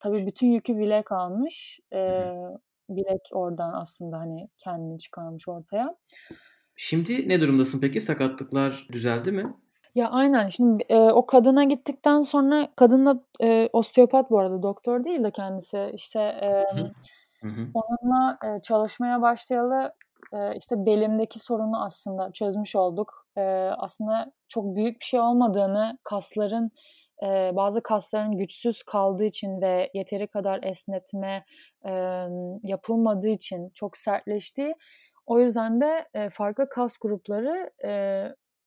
[0.00, 1.80] tabii bütün yükü bilek almış.
[1.92, 2.32] Ee,
[2.88, 5.96] bilek oradan aslında hani kendini çıkarmış ortaya.
[6.76, 8.00] Şimdi ne durumdasın peki?
[8.00, 9.54] Sakatlıklar düzeldi mi?
[9.94, 10.48] Ya aynen.
[10.48, 15.30] Şimdi e, o kadına gittikten sonra kadın da e, osteopat bu arada doktor değil de
[15.30, 16.64] kendisi işte e,
[17.74, 19.92] onunla e, çalışmaya başlayalı
[20.32, 23.26] e, işte belimdeki sorunu aslında çözmüş olduk.
[23.36, 23.42] E,
[23.78, 26.70] aslında çok büyük bir şey olmadığını kasların
[27.22, 31.44] e, bazı kasların güçsüz kaldığı için ve yeteri kadar esnetme
[31.84, 31.90] e,
[32.62, 34.74] yapılmadığı için çok sertleştiği
[35.26, 37.90] o yüzden de e, farklı kas grupları e,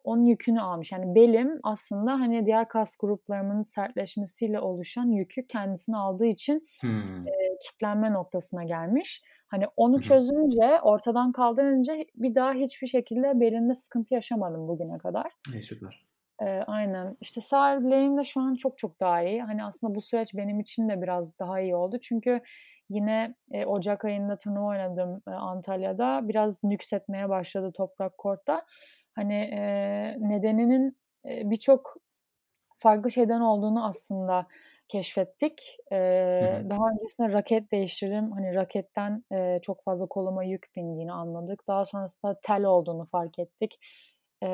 [0.03, 0.91] onun yükünü almış.
[0.91, 7.27] Yani belim aslında hani diğer kas gruplarının sertleşmesiyle oluşan yükü kendisine aldığı için hmm.
[7.27, 7.31] e,
[7.61, 9.23] kitlenme noktasına gelmiş.
[9.47, 15.31] Hani onu çözünce, ortadan kaldırınca bir daha hiçbir şekilde belimde sıkıntı yaşamadım bugüne kadar.
[15.57, 16.05] E, süper.
[16.41, 17.17] E, aynen.
[17.21, 19.41] İşte sağ bileğim de şu an çok çok daha iyi.
[19.43, 21.97] Hani aslında bu süreç benim için de biraz daha iyi oldu.
[22.01, 22.41] Çünkü
[22.89, 26.21] yine e, Ocak ayında turnuva oynadım e, Antalya'da.
[26.23, 28.65] Biraz nüksetmeye başladı toprak kortta.
[29.15, 29.61] Hani e,
[30.19, 31.97] nedeninin e, birçok
[32.77, 34.47] farklı şeyden olduğunu aslında
[34.87, 35.77] keşfettik.
[35.91, 35.97] E,
[36.69, 38.31] daha öncesinde raket değiştirdim.
[38.31, 41.67] Hani raketten e, çok fazla koluma yük bindiğini anladık.
[41.67, 43.79] Daha sonrasında tel olduğunu fark ettik.
[44.43, 44.47] E,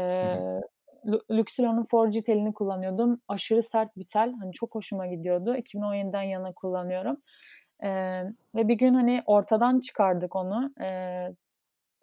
[1.31, 3.21] Luxilon'un 4G telini kullanıyordum.
[3.27, 4.33] Aşırı sert bir tel.
[4.39, 5.55] Hani çok hoşuma gidiyordu.
[5.55, 7.17] 2017'den yana kullanıyorum.
[7.83, 7.89] E,
[8.55, 10.73] ve bir gün hani ortadan çıkardık onu.
[10.81, 10.87] E,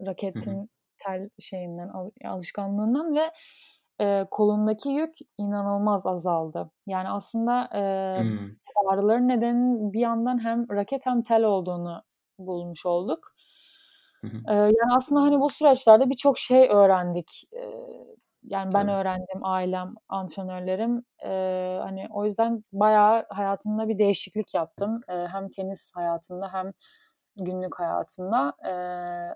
[0.06, 1.90] raketin tel şeyinden
[2.24, 3.30] alışkanlığından ve
[4.00, 6.70] e, kolundaki yük inanılmaz azaldı.
[6.86, 7.80] Yani aslında e,
[8.22, 8.50] hmm.
[8.86, 12.02] ağrıların nedeni bir yandan hem raket hem tel olduğunu
[12.38, 13.36] bulmuş olduk.
[14.48, 17.44] E, yani aslında hani bu süreçlerde birçok şey öğrendik.
[17.52, 17.60] E,
[18.42, 18.92] yani ben Tabii.
[18.92, 21.04] öğrendim, ailem, antrenörlerim.
[21.24, 21.30] E,
[21.82, 25.00] hani o yüzden bayağı hayatımda bir değişiklik yaptım.
[25.08, 26.72] E, hem tenis hayatımda hem
[27.36, 28.52] günlük hayatımda.
[28.64, 28.70] E,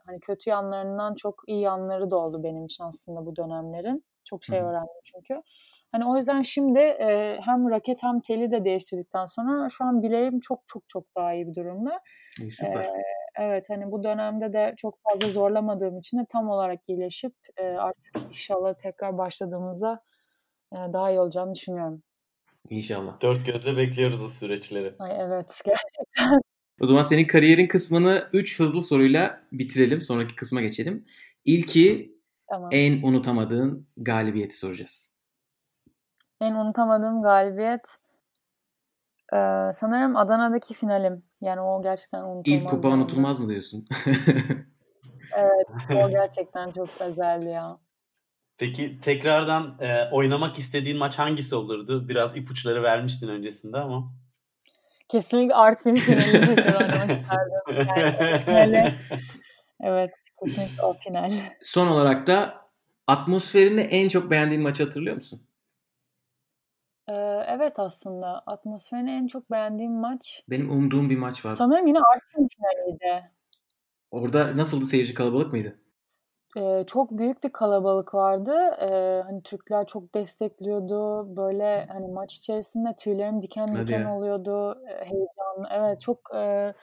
[0.06, 4.04] hani kötü yanlarından çok iyi yanları da oldu benim için aslında bu dönemlerin.
[4.24, 5.42] Çok şey öğrendim çünkü.
[5.92, 10.40] Hani o yüzden şimdi e, hem raket hem teli de değiştirdikten sonra şu an bileğim
[10.40, 12.00] çok çok çok daha iyi bir durumda.
[12.40, 12.84] İyi, süper.
[12.84, 12.90] E,
[13.38, 18.16] evet hani bu dönemde de çok fazla zorlamadığım için de tam olarak iyileşip e, artık
[18.28, 20.02] inşallah tekrar başladığımızda
[20.72, 22.02] e, daha iyi olacağını düşünüyorum.
[22.70, 23.20] İnşallah.
[23.20, 24.94] Dört gözle bekliyoruz o süreçleri.
[24.98, 26.40] Ay evet gerçekten.
[26.80, 30.00] O zaman senin kariyerin kısmını 3 hızlı soruyla bitirelim.
[30.00, 31.06] Sonraki kısma geçelim.
[31.44, 32.16] İlki
[32.48, 32.68] tamam.
[32.72, 35.12] en unutamadığın galibiyeti soracağız.
[36.40, 38.00] En unutamadığım galibiyet
[39.32, 41.22] ee, sanırım Adana'daki finalim.
[41.40, 42.60] Yani o gerçekten unutulmaz.
[42.60, 43.00] İlk kupa yani.
[43.00, 43.86] unutulmaz mı diyorsun?
[45.36, 47.78] evet o gerçekten çok özeldi ya.
[48.58, 52.08] Peki tekrardan e, oynamak istediğin maç hangisi olurdu?
[52.08, 54.12] Biraz ipuçları vermiştin öncesinde ama.
[55.10, 57.88] Kesinlikle Artvin finalini tekrar oynamak isterdim.
[57.96, 58.94] Yani, finali,
[59.80, 61.32] evet kesinlikle o final.
[61.62, 62.60] Son olarak da
[63.06, 65.40] atmosferini en çok beğendiğin maçı hatırlıyor musun?
[67.08, 67.12] Ee,
[67.48, 70.42] evet aslında atmosferini en çok beğendiğim maç.
[70.50, 71.52] Benim umduğum bir maç var.
[71.52, 73.30] Sanırım yine Artvin finaliydi.
[74.10, 75.78] Orada nasıldı seyirci kalabalık mıydı?
[76.56, 78.52] Eee, çok büyük bir kalabalık vardı.
[78.80, 81.26] Eee, hani, Türkler çok destekliyordu.
[81.36, 84.04] Böyle, hani, maç içerisinde tüylerim diken Hadi diken ya.
[84.04, 84.82] oluyordu.
[84.88, 85.68] Eee, heyecanlı.
[85.70, 86.74] Evet, çok, eee,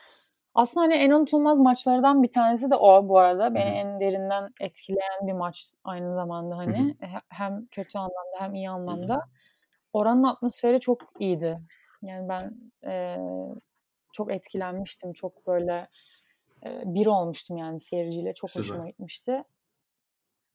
[0.54, 3.54] aslında, hani, en unutulmaz maçlardan bir tanesi de o bu arada.
[3.54, 6.96] Beni en derinden etkileyen bir maç aynı zamanda, hani.
[7.30, 9.20] hem kötü anlamda hem iyi anlamda.
[9.92, 11.60] Oranın atmosferi çok iyiydi.
[12.02, 12.52] Yani ben,
[12.84, 13.18] eee,
[14.12, 15.12] çok etkilenmiştim.
[15.12, 15.88] Çok böyle
[16.66, 18.34] e, bir olmuştum yani seyirciyle.
[18.34, 18.56] Çok Süper.
[18.56, 19.44] hoşuma gitmişti.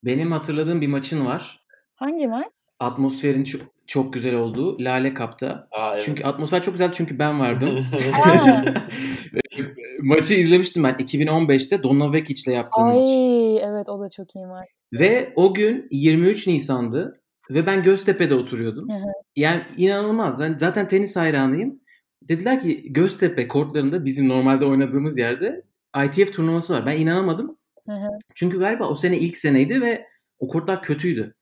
[0.05, 1.65] Benim hatırladığım bir maçın var.
[1.95, 2.47] Hangi maç?
[2.79, 5.67] Atmosferin çok, çok güzel olduğu Lale Cup'ta.
[5.71, 6.01] Aa, evet.
[6.05, 7.85] Çünkü atmosfer çok güzel çünkü ben vardım.
[8.25, 8.63] Aa.
[10.01, 12.95] Maçı izlemiştim ben 2015'te Donna Vekic'le yaptığım maç.
[12.95, 14.67] Ay evet o da çok iyi maç.
[14.93, 18.89] Ve o gün 23 Nisan'dı ve ben Göztepe'de oturuyordum.
[18.89, 19.11] Hı hı.
[19.35, 20.39] Yani inanılmaz.
[20.39, 21.79] Ben zaten tenis hayranıyım.
[22.21, 25.63] Dediler ki Göztepe kortlarında bizim normalde oynadığımız yerde
[26.05, 26.85] ITF turnuvası var.
[26.85, 27.57] Ben inanamadım.
[27.87, 28.09] Hı hı.
[28.35, 30.07] Çünkü galiba o sene ilk seneydi ve
[30.39, 31.35] o kortlar kötüydü.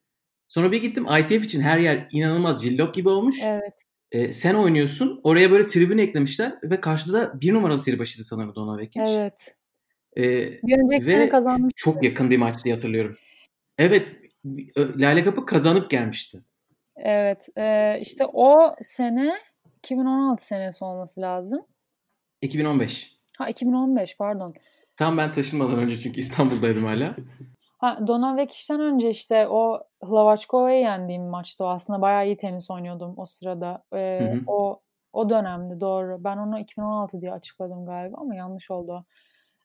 [0.47, 3.35] Sonra bir gittim ITF için her yer inanılmaz cillop gibi olmuş.
[3.43, 3.73] Evet.
[4.11, 5.19] Ee, sen oynuyorsun.
[5.23, 9.01] Oraya böyle tribün eklemişler ve karşıda da bir numaralı seri başıydı sanırım Donna Vekic.
[9.07, 9.55] Evet.
[10.17, 10.21] Ee,
[10.63, 11.73] Bir önceki Ve sene kazanmış.
[11.75, 13.17] çok yakın bir maç diye hatırlıyorum.
[13.77, 14.07] Evet.
[14.77, 16.39] Lale Kapı kazanıp gelmişti.
[16.95, 17.47] Evet.
[17.57, 19.33] e, işte o sene
[19.77, 21.61] 2016 senesi olması lazım.
[22.41, 23.17] 2015.
[23.37, 24.53] Ha 2015 pardon.
[25.01, 27.15] Tam ben taşınmadan önce çünkü İstanbul'daydım hala.
[27.77, 31.67] Ha Donovekic'ten önce işte o Hlavačkova'yı yendiğim maçtı o.
[31.67, 33.83] Aslında bayağı iyi tenis oynuyordum o sırada.
[33.93, 34.41] Ee, Hı hı.
[34.47, 34.81] O
[35.13, 36.23] o dönemdi doğru.
[36.23, 39.05] Ben onu 2016 diye açıkladım galiba ama yanlış oldu.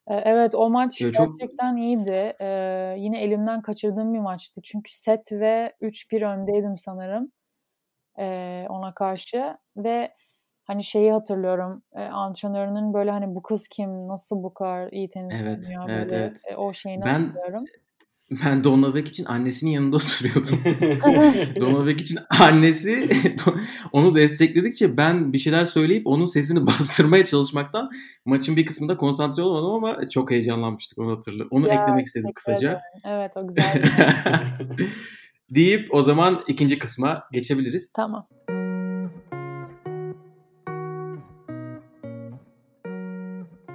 [0.07, 2.33] Ee, evet o maç Yo, çok- gerçekten iyiydi.
[2.41, 4.61] Ee, yine elimden kaçırdığım bir maçtı.
[4.63, 7.31] Çünkü set ve 3-1 öndeydim sanırım.
[8.19, 10.13] Ee, ona karşı ve
[10.67, 11.81] hani şeyi hatırlıyorum.
[11.95, 14.07] E, antrenörünün böyle hani bu kız kim?
[14.07, 15.89] Nasıl bu kadar iyi tenis Evet, oynuyor?
[15.89, 16.41] evet, böyle, evet.
[16.51, 17.65] e, o şeyini Ben- hatırlıyorum.
[18.45, 20.59] Ben Donna Vekic'in annesinin yanında oturuyordum.
[21.59, 23.09] Donna Vekic'in annesi
[23.91, 27.89] onu destekledikçe ben bir şeyler söyleyip onun sesini bastırmaya çalışmaktan
[28.25, 31.49] maçın bir kısmında konsantre olamadım ama çok heyecanlanmıştık onu hatırlıyorum.
[31.51, 32.67] Onu Ya, eklemek istedim kısaca.
[32.69, 32.81] ederim.
[33.05, 33.83] Evet o güzel.
[35.49, 37.93] Deyip o zaman ikinci kısma geçebiliriz.
[37.93, 38.27] tamam.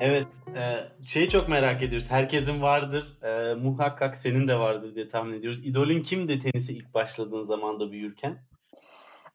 [0.04, 0.26] Evet,
[0.56, 0.62] e,
[1.06, 2.10] şeyi çok merak ediyoruz.
[2.10, 5.66] Herkesin vardır, e, muhakkak senin de vardır diye tahmin ediyoruz.
[5.66, 8.38] İdolün kimdi tenise ilk başladığın zamanda büyürken?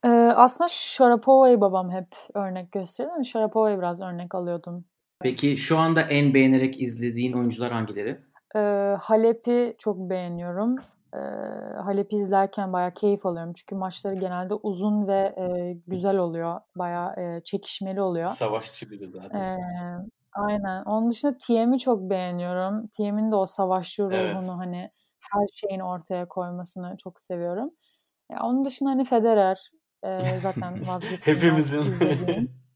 [0.05, 3.15] Ee, aslında Sharapova'yı babam hep örnek gösteriyor.
[3.15, 4.85] Yani Sharapova'yı biraz örnek alıyordum.
[5.21, 8.17] Peki şu anda en beğenerek izlediğin oyuncular hangileri?
[8.55, 8.59] Ee,
[9.01, 10.75] Halep'i çok beğeniyorum.
[11.13, 11.17] Ee,
[11.83, 13.53] Halep'i izlerken bayağı keyif alıyorum.
[13.53, 16.59] Çünkü maçları genelde uzun ve e, güzel oluyor.
[16.75, 18.29] Bayağı e, çekişmeli oluyor.
[18.29, 19.39] Savaşçı biri zaten.
[19.39, 19.57] Ee,
[20.37, 20.83] aynen.
[20.83, 22.87] Onun dışında Tiem'i çok beğeniyorum.
[22.87, 24.49] Tiem'in de o savaşçı ruhunu Evet.
[24.49, 24.91] hani
[25.31, 27.71] her şeyin ortaya koymasını çok seviyorum.
[28.31, 29.71] Ya onun dışında hani Federer
[30.03, 32.49] e, zaten vazgeçilmez Hepimizin.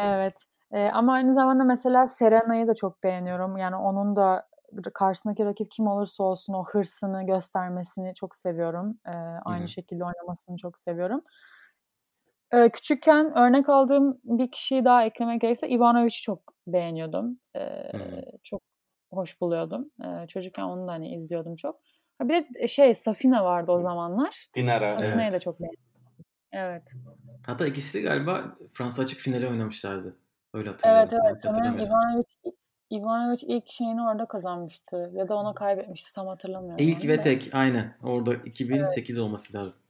[0.00, 0.34] Evet.
[0.72, 3.56] E, ama aynı zamanda mesela Serena'yı da çok beğeniyorum.
[3.56, 4.48] Yani onun da
[4.94, 8.98] karşısındaki rakip kim olursa olsun o hırsını göstermesini çok seviyorum.
[9.06, 9.10] E,
[9.44, 9.68] aynı hı.
[9.68, 11.22] şekilde oynamasını çok seviyorum.
[12.52, 17.38] E, küçükken örnek aldığım bir kişiyi daha eklemek gerekirse Ivanovic'i çok beğeniyordum.
[17.54, 17.60] E,
[17.92, 18.22] Hı.
[18.42, 18.62] çok
[19.12, 19.90] hoş buluyordum.
[20.04, 21.80] E, çocukken onu da hani izliyordum çok.
[22.18, 24.46] Ha bir de şey Safina vardı o zamanlar.
[24.54, 24.88] Dinara.
[24.88, 25.32] Safina'yı Evet.
[25.32, 25.80] da çok beğendim.
[26.52, 26.82] Evet.
[27.46, 30.16] Hatta ikisi galiba Fransa açık finali oynamışlardı.
[30.54, 31.08] Öyle hatırlıyorum.
[31.12, 31.42] Evet evet.
[31.42, 31.78] Sanırım.
[31.78, 32.24] Ivanovic,
[32.92, 35.10] Ivanovic ilk şeyini orada kazanmıştı.
[35.14, 36.12] Ya da ona kaybetmişti.
[36.12, 36.86] Tam hatırlamıyorum.
[36.86, 37.96] İlk ve tek aynen.
[38.02, 39.81] Orada 2008 olması lazım.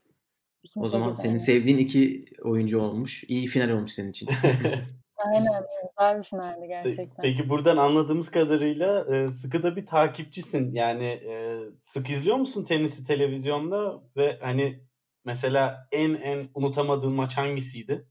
[0.62, 3.24] O 2008 zaman senin sevdiğin iki oyuncu olmuş.
[3.24, 4.28] İyi final olmuş senin için.
[5.16, 5.62] Aynen.
[5.98, 7.22] Güzel bir finaldi gerçekten.
[7.22, 10.74] Peki buradan anladığımız kadarıyla e, sıkı da bir takipçisin.
[10.74, 14.80] Yani e, sık izliyor musun tenisi televizyonda ve hani
[15.24, 18.06] mesela en en unutamadığın maç hangisiydi?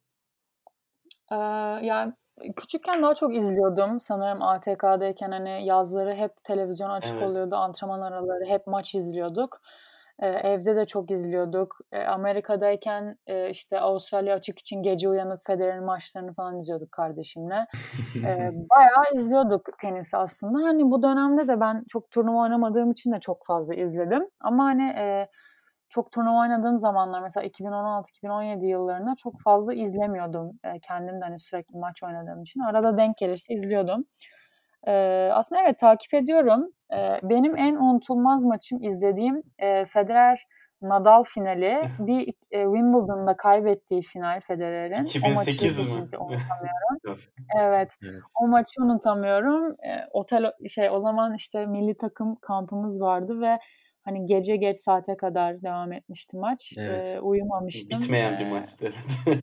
[1.31, 1.35] Ee,
[1.81, 2.13] yani
[2.55, 3.99] küçükken daha çok izliyordum.
[3.99, 7.23] Sanırım ATK'dayken hani yazları hep televizyon açık Evet.
[7.23, 7.55] oluyordu.
[7.55, 9.61] Antrenman araları hep maç izliyorduk.
[10.25, 11.77] Evde de çok izliyorduk.
[12.07, 17.65] Amerika'dayken e, işte Avustralya açık için gece uyanıp Federer'in maçlarını falan izliyorduk kardeşimle.
[18.15, 20.67] Ee, bayağı izliyorduk tenisi aslında.
[20.67, 24.23] Hani bu dönemde de ben çok turnuva oynamadığım için de çok fazla izledim.
[24.39, 25.27] Ama hani e,
[25.89, 30.51] çok turnuva oynadığım zamanlar mesela 2016-2017 yıllarında çok fazla izlemiyordum.
[30.63, 32.59] E, kendim de hani sürekli maç oynadığım için.
[32.59, 34.05] Arada denk gelirse izliyordum.
[34.87, 34.91] E,
[35.33, 36.67] aslında evet takip ediyorum.
[36.93, 40.45] E, benim en unutulmaz maçım izlediğim e, Federer
[40.81, 41.81] Nadal finali.
[41.99, 45.05] Bir e, Wimbledon'da kaybettiği final Federer'in.
[45.25, 45.97] O maçı 2008 mi?
[45.97, 46.41] unutamıyorum.
[47.59, 47.91] Evet.
[48.03, 48.21] Evet.
[48.41, 49.71] O maçı unutamıyorum.
[49.71, 53.59] E, otel şey o zaman işte milli takım kampımız vardı ve
[54.05, 56.73] hani gece geç saate kadar devam etmişti maç.
[56.77, 57.15] Evet.
[57.15, 58.01] E, uyumamıştım.
[58.01, 58.93] Bitmeyen bir E, maçtı.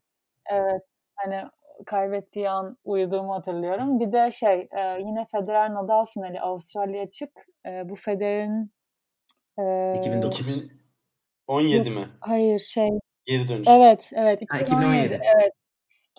[0.51, 0.82] Evet.
[1.16, 1.43] Hani
[1.87, 4.01] kaybettiği an uyuduğumu hatırlıyorum.
[4.01, 7.31] Bir de şey e, yine Federer Nadal finali Avustralya açık.
[7.66, 8.72] E, bu Federer'in
[9.59, 10.41] e, 2009.
[11.49, 12.09] 2017 mi?
[12.20, 12.89] Hayır şey
[13.26, 13.68] Geri dönüş.
[13.68, 15.20] evet evet Ha, 2017 2017.
[15.37, 15.53] evet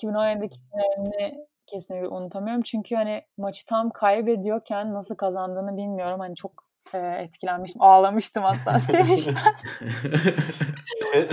[0.04, 2.64] 2017'deki finalini kesinlikle unutamıyorum.
[2.64, 6.20] Çünkü hani maçı tam kaybediyorken nasıl kazandığını bilmiyorum.
[6.20, 7.82] Hani çok e, etkilenmiştim.
[7.82, 9.36] Ağlamıştım hatta sevinçten.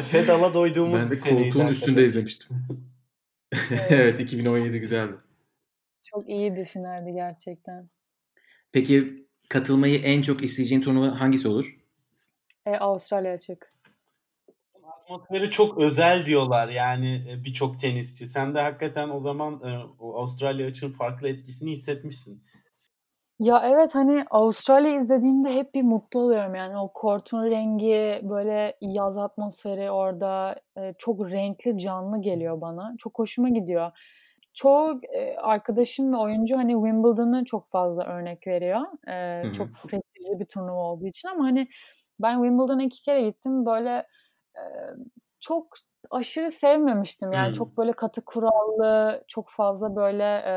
[0.03, 2.57] Fedal'a doyduğumuz ben bir de koltuğun üstünde izlemiştim.
[3.89, 5.13] Evet 2017 güzeldi.
[6.11, 7.89] çok iyi bir finaldi gerçekten.
[8.73, 11.77] Peki katılmayı en çok isteyeceğin turnuva hangisi olur?
[12.67, 13.73] E, Avustralya açık.
[14.85, 18.27] Atmosferi çok özel diyorlar yani e, birçok tenisçi.
[18.27, 22.43] Sen de hakikaten o zaman e, o Avustralya için farklı etkisini hissetmişsin.
[23.41, 29.19] Ya evet hani Avustralya izlediğimde hep bir mutlu oluyorum yani o kortun rengi böyle yaz
[29.19, 32.95] atmosferi orada e, çok renkli canlı geliyor bana.
[32.99, 33.91] Çok hoşuma gidiyor.
[34.55, 38.81] Çoğu e, arkadaşım ve oyuncu hani Wimbledon'ı çok fazla örnek veriyor.
[39.09, 41.69] E, çok prestijli bir turnuva olduğu için ama hani
[42.21, 44.07] ben Wimbledon'a iki kere gittim böyle
[44.57, 44.63] e,
[45.41, 45.67] çok
[46.11, 47.33] aşırı sevmemiştim.
[47.33, 47.53] Yani Hmm.
[47.53, 50.55] çok böyle katı kurallı, çok fazla böyle e,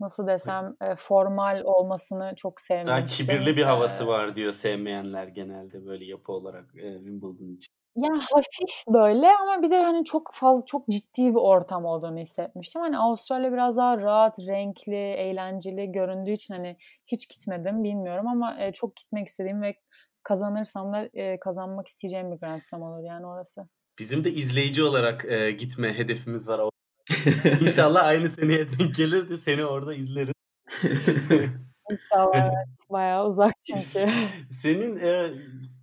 [0.00, 3.26] nasıl desem e, formal olmasını çok Daha sevmemiştim.
[3.26, 7.76] kibirli bir havası var diyor sevmeyenler genelde böyle yapı olarak e, Wimbledon için.
[7.96, 12.82] Yani hafif böyle ama bir de hani çok fazla çok ciddi bir ortam olduğunu hissetmiştim.
[12.82, 16.76] Hani Avustralya biraz daha rahat, renkli, eğlenceli göründüğü için hani
[17.06, 19.74] hiç gitmedim bilmiyorum ama e, çok gitmek istediğim ve
[20.22, 23.68] kazanırsam da e, kazanmak isteyeceğim bir Grand Slam olur yani orası.
[23.98, 26.60] Bizim de izleyici olarak e, gitme hedefimiz var.
[27.60, 30.34] İnşallah aynı seneye denk gelir de seni orada izleriz.
[31.90, 32.50] İnşallah.
[32.90, 34.08] Bayağı uzak çünkü.
[34.50, 35.30] Senin e,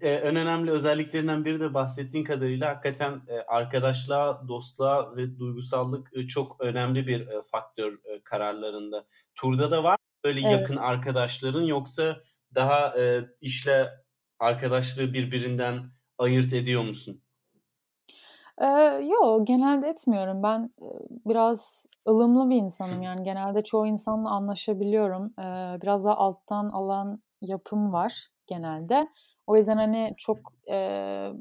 [0.02, 6.28] e, en önemli özelliklerinden biri de bahsettiğin kadarıyla hakikaten e, arkadaşlığa, dostluğa ve duygusallık e,
[6.28, 9.06] çok önemli bir e, faktör e, kararlarında.
[9.36, 10.52] Turda da var böyle Evet.
[10.52, 12.22] yakın arkadaşların yoksa
[12.56, 13.90] daha e, işle
[14.40, 17.22] arkadaşlığı birbirinden ayırt ediyor musun?
[18.62, 18.66] Ee,
[19.04, 20.44] yo genelde etmiyorum.
[20.44, 20.86] Ben e,
[21.26, 25.34] biraz ılımlı bir insanım yani genelde çoğu insanla anlaşabiliyorum.
[25.40, 29.08] Ee, biraz daha alttan alan yapım var genelde.
[29.48, 30.76] O yüzden hani çok e,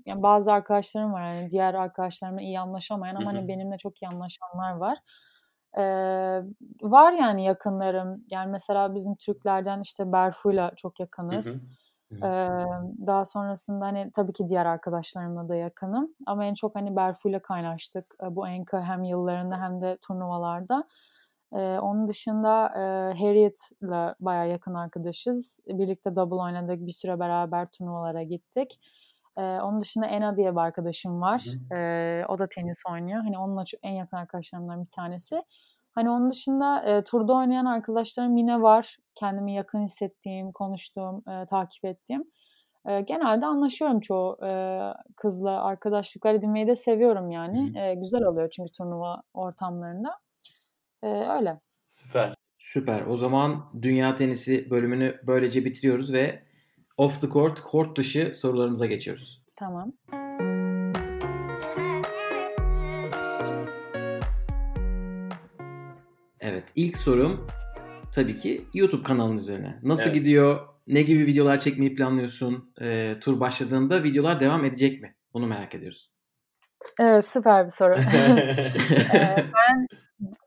[0.06, 3.38] yani bazı arkadaşlarım var hani diğer arkadaşlarımla iyi anlaşamayan ama Hı hı.
[3.38, 4.98] hani benimle çok iyi anlaşanlar var.
[5.78, 5.82] Ee,
[6.82, 8.24] var yani yakınlarım.
[8.30, 11.00] Yani mesela bizim Türklerden işte Berfu'yla çok
[11.30, 11.46] Hı yakınız.
[11.50, 11.60] hı.
[12.22, 12.26] Ee,
[13.06, 16.12] daha sonrasında hani tabii ki diğer arkadaşlarımla da yakınım.
[16.26, 18.14] Ama en çok hani Berfu'yla kaynaştık.
[18.22, 20.84] Ee, bu Enka hem yıllarında hem de turnuvalarda.
[21.52, 22.80] Ee, onun dışında e,
[23.18, 25.60] Harriet'la bayağı yakın arkadaşız.
[25.68, 26.86] Birlikte double oynadık.
[26.86, 28.80] Bir süre beraber turnuvalara gittik.
[29.36, 31.44] Ee, onun dışında Ena diye bir arkadaşım var.
[31.72, 33.22] Ee, o da tenis oynuyor.
[33.22, 35.42] Hani onunla en yakın arkadaşlarımdan bir tanesi.
[35.94, 38.96] Hani onun dışında e, turda oynayan arkadaşlarım yine var.
[39.14, 42.24] Kendimi yakın hissettiğim, konuştuğum, e, takip ettiğim.
[42.88, 44.80] E, genelde anlaşıyorum çoğu e,
[45.16, 45.62] kızla.
[45.62, 47.78] Arkadaşlıklar edinmeyi de seviyorum yani.
[47.78, 50.18] E, güzel oluyor çünkü turnuva ortamlarında.
[51.02, 51.58] E, öyle.
[51.88, 52.34] Süper.
[52.58, 53.06] Süper.
[53.06, 56.42] O zaman Dünya Tenisi bölümünü böylece bitiriyoruz ve
[56.96, 59.42] off the court, court dışı sorularımıza geçiyoruz.
[59.56, 59.92] Tamam.
[66.62, 67.46] Evet, ilk sorum
[68.14, 69.78] tabii ki YouTube kanalın üzerine.
[69.82, 70.14] Nasıl Evet.
[70.14, 70.60] gidiyor?
[70.86, 72.74] Ne gibi videolar çekmeyi planlıyorsun?
[72.80, 75.14] Ee, tur başladığında videolar devam edecek mi?
[75.34, 76.12] Bunu merak ediyoruz.
[77.00, 77.94] Evet süper bir soru.
[79.14, 79.86] Ee, ben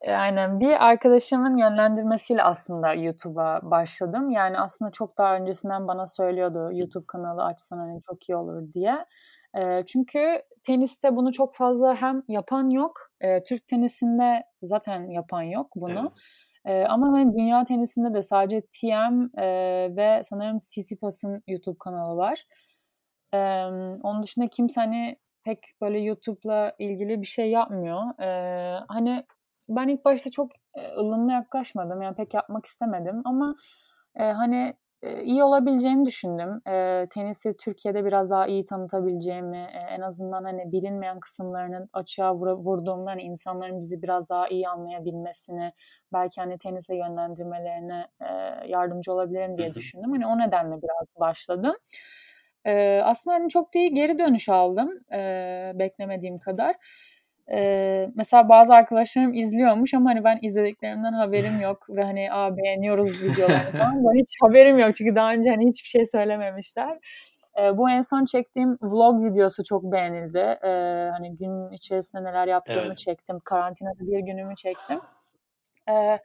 [0.07, 4.29] yani bir arkadaşımın yönlendirmesiyle aslında YouTube'a başladım.
[4.29, 9.05] Yani aslında çok daha öncesinden bana söylüyordu YouTube kanalı açsan hani çok iyi olur diye.
[9.57, 13.11] Ee, çünkü teniste bunu çok fazla hem yapan yok.
[13.21, 16.13] Ee, Türk tenisinde zaten yapan yok bunu.
[16.65, 19.45] Ee, ama hani dünya tenisinde de sadece TM e,
[19.95, 22.43] ve sanırım Tsitsipas'ın YouTube kanalı var.
[23.33, 23.37] Ee,
[24.03, 28.19] onun dışında kimse hani pek böyle YouTube'la ilgili bir şey yapmıyor.
[28.21, 29.25] Ee, hani
[29.69, 32.01] ben ilk başta çok e, ılımlı yaklaşmadım.
[32.01, 33.55] Yani pek yapmak istemedim ama
[34.15, 34.75] e, hani e,
[35.23, 36.61] iyi olabileceğini düşündüm.
[36.67, 42.57] E, tenisi Türkiye'de biraz daha iyi tanıtabileceğimi, e, en azından hani bilinmeyen kısımlarını açığa vura-
[42.57, 45.73] vurduğumda hani insanların bizi biraz daha iyi anlayabilmesini,
[46.13, 48.25] belki hani tenise yönlendirmelerine e,
[48.67, 50.11] yardımcı olabilirim diye düşündüm.
[50.11, 51.75] Hani o nedenle biraz başladım.
[52.65, 56.75] Ee, aslında hani çok iyi geri dönüş aldım ee, beklemediğim kadar.
[57.51, 63.07] Ee, mesela bazı arkadaşlarım izliyormuş ama hani ben izlediklerimden haberim yok ve hani Aa, beğeniyoruz
[63.23, 64.03] videolarını falan.
[64.05, 66.97] Ben hiç haberim yok çünkü daha önce hani hiçbir şey söylememişler.
[67.59, 70.37] Ee, bu en son çektiğim vlog videosu çok beğenildi.
[70.63, 72.97] Ee, hani gün içerisinde neler yaptığımı Evet.
[72.97, 73.39] çektim.
[73.39, 74.99] Karantinada bir günümü çektim.
[75.89, 76.17] Ee,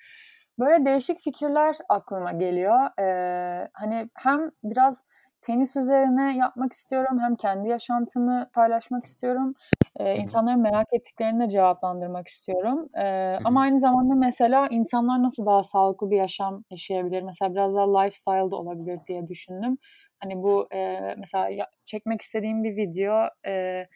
[0.59, 3.01] böyle değişik fikirler aklıma geliyor.
[3.01, 5.05] Ee, hani hem biraz
[5.43, 9.55] tenis üzerine yapmak istiyorum hem kendi yaşantımı paylaşmak istiyorum
[9.97, 12.89] E, insanların merak ettiklerini de cevaplandırmak istiyorum.
[12.95, 17.23] E, ama aynı zamanda mesela insanlar nasıl daha sağlıklı bir yaşam yaşayabilir?
[17.23, 19.79] Mesela biraz daha lifestyle da olabilir diye düşündüm.
[20.21, 23.15] Hani bu e, mesela ya, çekmek istediğim bir video
[23.47, 23.87] e,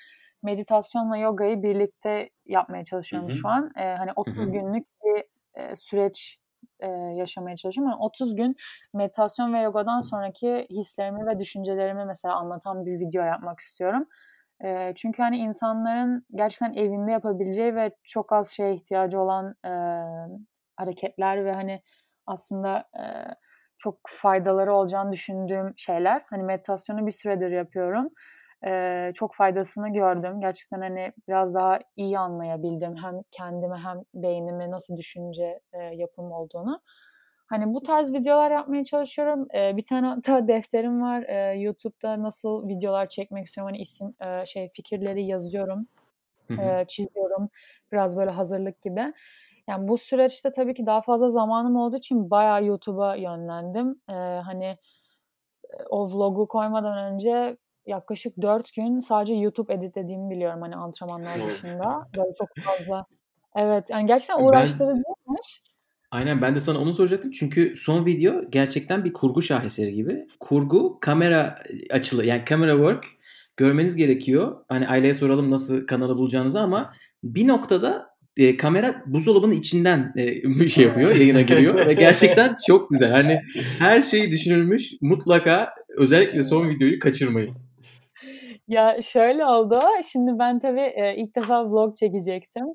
[0.43, 3.37] meditasyonla yogayı birlikte yapmaya çalışıyorum Hı-hı.
[3.37, 3.71] şu an.
[3.77, 4.51] E, hani 30 Hı-hı.
[4.53, 5.25] günlük bir
[5.55, 6.37] e, süreç
[6.85, 7.93] e, yaşamaya çalışıyorum.
[7.93, 8.57] Yani 30 gün
[8.95, 14.07] meditasyon ve yogadan sonraki hislerimi ve düşüncelerimi mesela anlatan bir video yapmak istiyorum.
[14.65, 19.71] E, çünkü hani insanların gerçekten evinde yapabileceği ve çok az şeye ihtiyacı olan e,
[20.77, 21.83] hareketler ve hani
[22.27, 23.05] aslında e,
[23.79, 26.23] çok faydaları olacağını düşündüğüm şeyler.
[26.31, 28.09] Hani meditasyonu bir süredir yapıyorum.
[28.67, 30.41] Ee, çok faydasını gördüm.
[30.41, 36.81] Gerçekten hani biraz daha iyi anlayabildim hem kendime hem beynime nasıl düşünce e, yapım olduğunu.
[37.47, 39.47] Hani bu tarz videolar yapmaya çalışıyorum.
[39.55, 41.23] Ee, bir tane da defterim var.
[41.23, 43.73] Ee, YouTube'da nasıl videolar çekmek istiyorum.
[43.73, 45.87] Hani isim e, şey fikirleri yazıyorum.
[46.51, 47.49] E, çiziyorum.
[47.93, 49.13] Biraz böyle hazırlık gibi.
[49.69, 54.01] Yani bu süreçte tabii ki daha fazla zamanım olduğu için bayağı YouTube'a yönlendim.
[54.09, 54.13] Ee,
[54.45, 54.79] hani
[55.91, 57.57] o vlogu koymadan önce
[57.87, 62.09] yaklaşık dört gün sadece YouTube editlediğimi biliyorum hani antrenmanlar dışında.
[62.17, 63.07] Böyle çok fazla.
[63.57, 65.63] Evet yani gerçekten uğraştırıcıymış.
[66.11, 67.31] Aynen ben de sana onu soracaktım.
[67.31, 70.27] Çünkü son video gerçekten bir kurgu şaheseri gibi.
[70.41, 71.59] Kurgu, kamera
[71.91, 73.07] açılı yani kamera work
[73.57, 74.57] görmeniz gerekiyor.
[74.69, 76.93] Hani aileye soralım nasıl kanalı bulacağınızı ama
[77.25, 80.27] bir noktada e, kamera buzdolabının içinden e,
[80.61, 83.11] bir şey yapıyor, yayına giriyor ve gerçekten çok güzel.
[83.11, 83.43] Hani
[83.79, 84.93] her şey düşünülmüş.
[85.01, 87.55] Mutlaka özellikle son videoyu kaçırmayın.
[88.69, 89.81] Ya şöyle oldu.
[90.13, 92.67] Şimdi ben tabii e, ilk defa vlog çekecektim.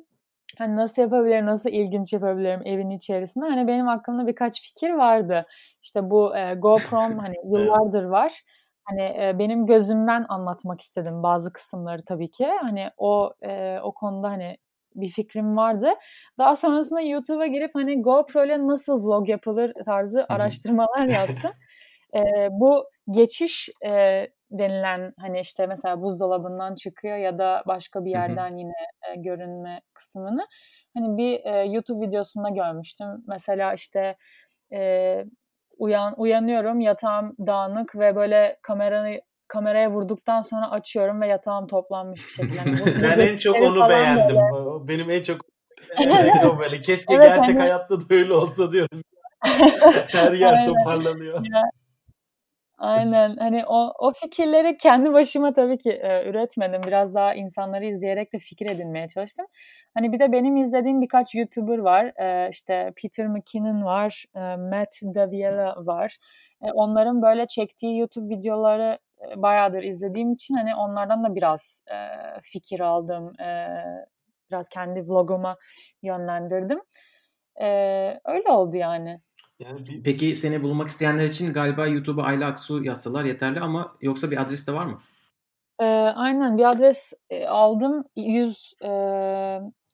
[0.58, 3.46] Hani nasıl yapabilirim, nasıl ilginç yapabilirim evin içerisinde.
[3.46, 5.46] Hani benim aklımda birkaç fikir vardı.
[5.82, 8.42] İşte bu e, GoPro'm hani yıllardır var.
[8.84, 12.48] Hani e, benim gözümden anlatmak istedim bazı kısımları tabii ki.
[12.62, 14.58] Hani o e, o konuda hani
[14.96, 15.90] bir fikrim vardı.
[16.38, 21.52] Daha sonrasında YouTube'a girip hani GoPro ile nasıl vlog yapılır tarzı araştırmalar yaptım.
[22.16, 28.58] e, bu geçiş e, denilen hani işte mesela buzdolabından çıkıyor ya da başka bir yerden
[28.58, 28.74] yine
[29.10, 30.48] e, görünme kısmını
[30.98, 33.08] hani bir e, YouTube videosunda görmüştüm.
[33.28, 34.16] Mesela işte
[34.74, 35.26] e,
[35.78, 42.32] uyan uyanıyorum yatağım dağınık ve böyle kamerayı kameraya vurduktan sonra açıyorum ve yatağım toplanmış bir
[42.32, 42.58] şekilde.
[42.58, 44.36] Yani ben en çok onu beğendim.
[44.36, 44.88] Böyle.
[44.88, 45.42] Benim en çok
[46.54, 46.82] o böyle.
[46.82, 47.60] Keşke evet, gerçek hani...
[47.60, 49.02] hayatta da öyle olsa diyorum.
[50.12, 50.66] Her yer Aynen.
[50.66, 51.46] toparlanıyor.
[51.54, 51.62] Ya,
[52.80, 53.36] Aynen.
[53.38, 56.82] Hani o, o fikirleri kendi başıma tabii ki e, üretmedim.
[56.88, 59.46] Biraz daha insanları izleyerek de fikir edinmeye çalıştım.
[59.94, 62.06] Hani bir de benim izlediğim birkaç YouTuber var.
[62.22, 66.18] E, işte Peter McKinnon var, e, Matt Daviela var.
[66.64, 69.00] E, onların böyle çektiği YouTube videoları
[69.32, 71.96] e, bayağıdır izlediğim için hani onlardan da biraz e,
[72.42, 73.34] fikir aldım.
[73.42, 73.68] E,
[74.52, 75.58] biraz kendi vloguma
[76.04, 76.80] yönlendirdim.
[77.62, 77.68] E,
[78.26, 79.20] öyle oldu yani.
[79.60, 80.04] Yani bir...
[80.04, 84.68] Peki seni bulmak isteyenler için galiba YouTube'a Ayla Aksu yazsalar yeterli ama yoksa bir adres
[84.68, 85.00] de var mı?
[85.80, 85.86] E,
[86.16, 88.04] aynen bir adres e, aldım.
[88.16, 88.90] 100 e,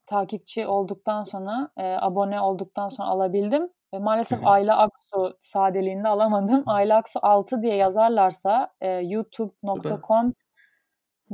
[0.06, 3.70] takipçi olduktan sonra, e, abone olduktan sonra alabildim.
[3.94, 4.50] E, maalesef Hı-hı.
[4.50, 6.64] Ayla Aksu sadeliğinde alamadım.
[6.66, 10.34] Ayla Aksu 6 diye yazarlarsa e, youtube.com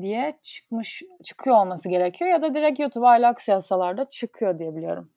[0.02, 4.76] diye çıkmış çıkıyor olması gerekiyor ya da direkt YouTube Ayla Aksu yazsalar da çıkıyor diye
[4.76, 5.10] biliyorum.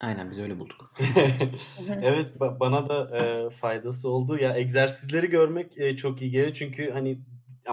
[0.00, 0.94] Aynen biz öyle bulduk.
[2.02, 4.38] evet ba- bana da e, faydası oldu.
[4.38, 6.52] Ya egzersizleri görmek e, çok iyi geliyor.
[6.52, 7.20] Çünkü hani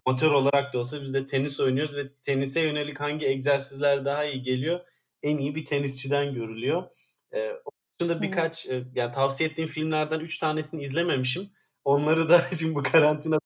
[0.05, 4.41] amatör olarak da olsa biz de tenis oynuyoruz ve tenise yönelik hangi egzersizler daha iyi
[4.41, 4.79] geliyor?
[5.23, 6.83] En iyi bir tenisçiden görülüyor.
[7.31, 11.49] E, onun dışında birkaç e, yani tavsiye ettiğim filmlerden 3 tanesini izlememişim.
[11.85, 13.39] Onları da şimdi bu karantina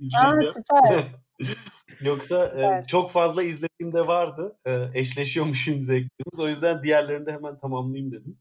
[0.00, 0.48] izleyeceğim.
[0.48, 1.04] Aa, süper.
[2.00, 4.58] Yoksa e, çok fazla izlediğimde vardı.
[4.64, 6.40] E, eşleşiyormuşum zevklerimiz.
[6.40, 8.38] O yüzden diğerlerini de hemen tamamlayayım dedim.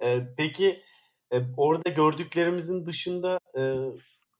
[0.00, 0.82] E, peki
[1.32, 3.62] e, orada gördüklerimizin dışında e,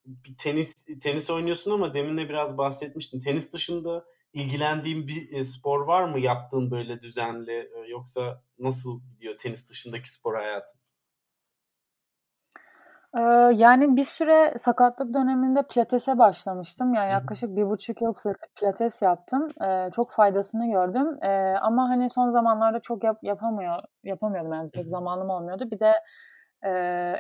[0.07, 0.73] bir tenis
[1.03, 3.21] tenis oynuyorsun ama demin de biraz bahsetmiştin.
[3.21, 9.39] Tenis dışında ilgilendiğin bir e, spor var mı yaptığın böyle düzenli e, yoksa nasıl gidiyor
[9.39, 10.84] tenis dışındaki spor hayatın?
[13.55, 16.95] Yani bir süre sakatlık döneminde pilatese başlamıştım.
[16.95, 18.15] Yani yaklaşık bir buçuk yıl
[18.59, 19.49] pilates yaptım.
[19.93, 21.19] çok faydasını gördüm.
[21.63, 25.71] ama hani son zamanlarda çok yap yapamıyor yapamıyordum yani pek zamanım olmuyordu.
[25.71, 25.93] Bir de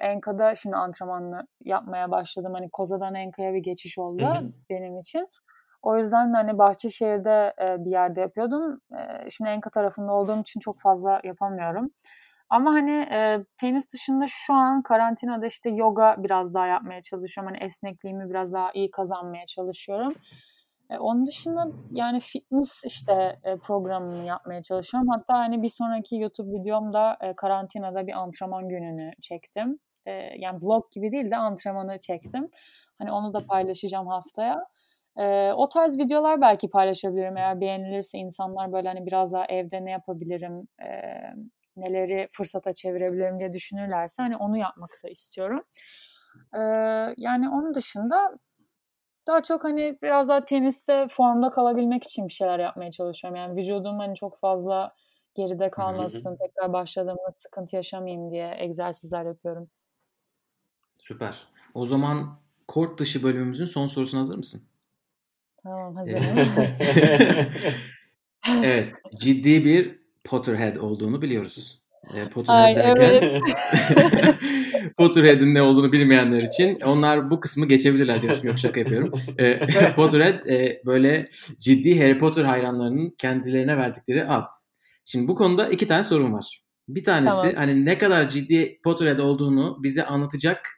[0.00, 2.54] Enka'da şimdi antrenmanını yapmaya başladım.
[2.54, 4.26] Hani Koza'dan Enka'ya bir geçiş oldu
[4.70, 5.28] benim için.
[5.82, 8.80] O yüzden hani Bahçeşehir'de bir yerde yapıyordum.
[9.30, 11.90] şimdi Enka tarafında olduğum için çok fazla yapamıyorum.
[12.54, 17.52] Ama hani e, tenis dışında şu an karantinada işte yoga biraz daha yapmaya çalışıyorum.
[17.54, 20.14] Hani esnekliğimi biraz daha iyi kazanmaya çalışıyorum.
[20.90, 25.08] E, onun dışında yani fitness işte e, programını yapmaya çalışıyorum.
[25.08, 29.78] Hatta hani bir sonraki YouTube videomda e, karantinada bir antrenman gününü çektim.
[30.06, 32.50] E, yani vlog gibi değil de antrenmanı çektim.
[32.98, 34.66] Hani onu da paylaşacağım haftaya.
[35.16, 39.90] E, o tarz videolar belki paylaşabilirim eğer beğenilirse insanlar böyle hani biraz daha evde ne
[39.90, 40.88] yapabilirim, e,
[41.76, 45.62] neleri fırsata çevirebilirim diye düşünürlerse hani onu yapmak da istiyorum.
[46.54, 46.60] E,
[47.16, 48.38] yani onun dışında
[49.26, 53.36] daha çok hani biraz daha teniste formda kalabilmek için bir şeyler yapmaya çalışıyorum.
[53.36, 54.94] Yani vücudum hani çok fazla
[55.34, 59.70] geride kalmasın, tekrar başladığımda sıkıntı yaşamayayım diye egzersizler yapıyorum.
[60.98, 61.48] Süper.
[61.74, 64.62] O zaman kort dışı bölümümüzün son sorusuna hazır mısın?
[65.62, 66.22] Tamam hazırım.
[68.62, 68.94] evet.
[69.16, 71.84] Ciddi bir Potterhead olduğunu biliyoruz.
[72.32, 73.42] Potterhead Ay, derken evet.
[74.96, 78.48] Potterhead'in ne olduğunu bilmeyenler için onlar bu kısmı geçebilirler diyorsun.
[78.48, 79.12] Yok şaka yapıyorum.
[79.38, 79.60] E,
[79.96, 84.48] Potterhead e, böyle ciddi Harry Potter hayranlarının kendilerine verdikleri ad.
[85.04, 86.64] Şimdi bu konuda iki tane sorun var.
[86.88, 87.54] Bir tanesi Tamam.
[87.54, 90.68] hani ne kadar ciddi Potterhead olduğunu bize anlatacak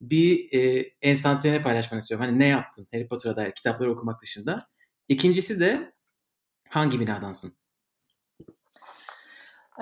[0.00, 2.26] bir e, enstantane paylaşmanı istiyorum.
[2.26, 4.68] Hani ne yaptın Harry Potter'a dair kitapları okumak dışında.
[5.08, 5.92] İkincisi de
[6.68, 7.52] hangi binadansın?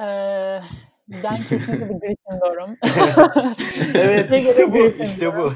[0.00, 0.60] Ee,
[1.08, 2.76] ben kesinlikle bir Gryffindor'um.
[3.94, 5.52] evet işte bu işte bu.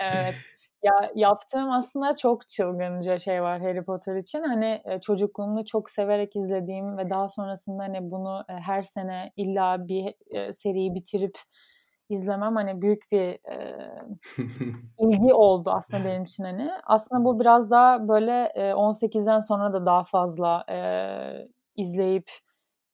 [0.00, 0.34] Evet.
[0.82, 4.42] Ya yaptığım aslında çok çılgınca şey var Harry Potter için.
[4.42, 9.88] Hani e, çocukluğumda çok severek izlediğim ve daha sonrasında hani bunu e, her sene illa
[9.88, 11.38] bir e, seriyi bitirip
[12.08, 13.78] izlemem hani büyük bir e,
[14.98, 16.70] ilgi oldu aslında benim için hani.
[16.84, 20.78] Aslında bu biraz daha böyle e, 18'den sonra da daha fazla e,
[21.76, 22.30] izleyip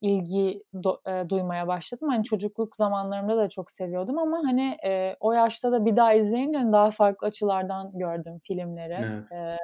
[0.01, 2.09] ilgi do- e, duymaya başladım.
[2.09, 6.59] Hani çocukluk zamanlarımda da çok seviyordum ama hani e, o yaşta da bir daha izleyince
[6.59, 8.93] hani daha farklı açılardan gördüm filmleri.
[8.95, 9.33] Evet.
[9.33, 9.57] E,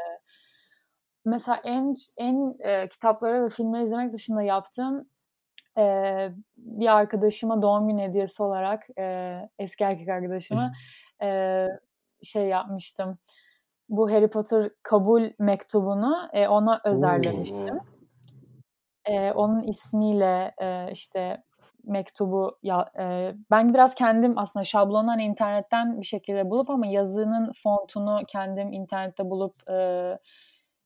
[1.24, 5.09] mesela en en e, kitapları ve filmleri izlemek dışında yaptığım
[5.78, 5.82] e,
[6.57, 10.72] bir arkadaşıma doğum günü hediyesi olarak e, eski erkek arkadaşıma
[11.22, 11.66] e,
[12.22, 13.18] şey yapmıştım.
[13.89, 17.78] Bu Harry Potter kabul mektubunu e, ona özellemiştim.
[19.07, 21.42] E, onun ismiyle e, işte
[21.84, 27.52] mektubu ya, e, ben biraz kendim aslında şablonu hani internetten bir şekilde bulup ama yazının
[27.62, 30.18] fontunu kendim internette bulup e,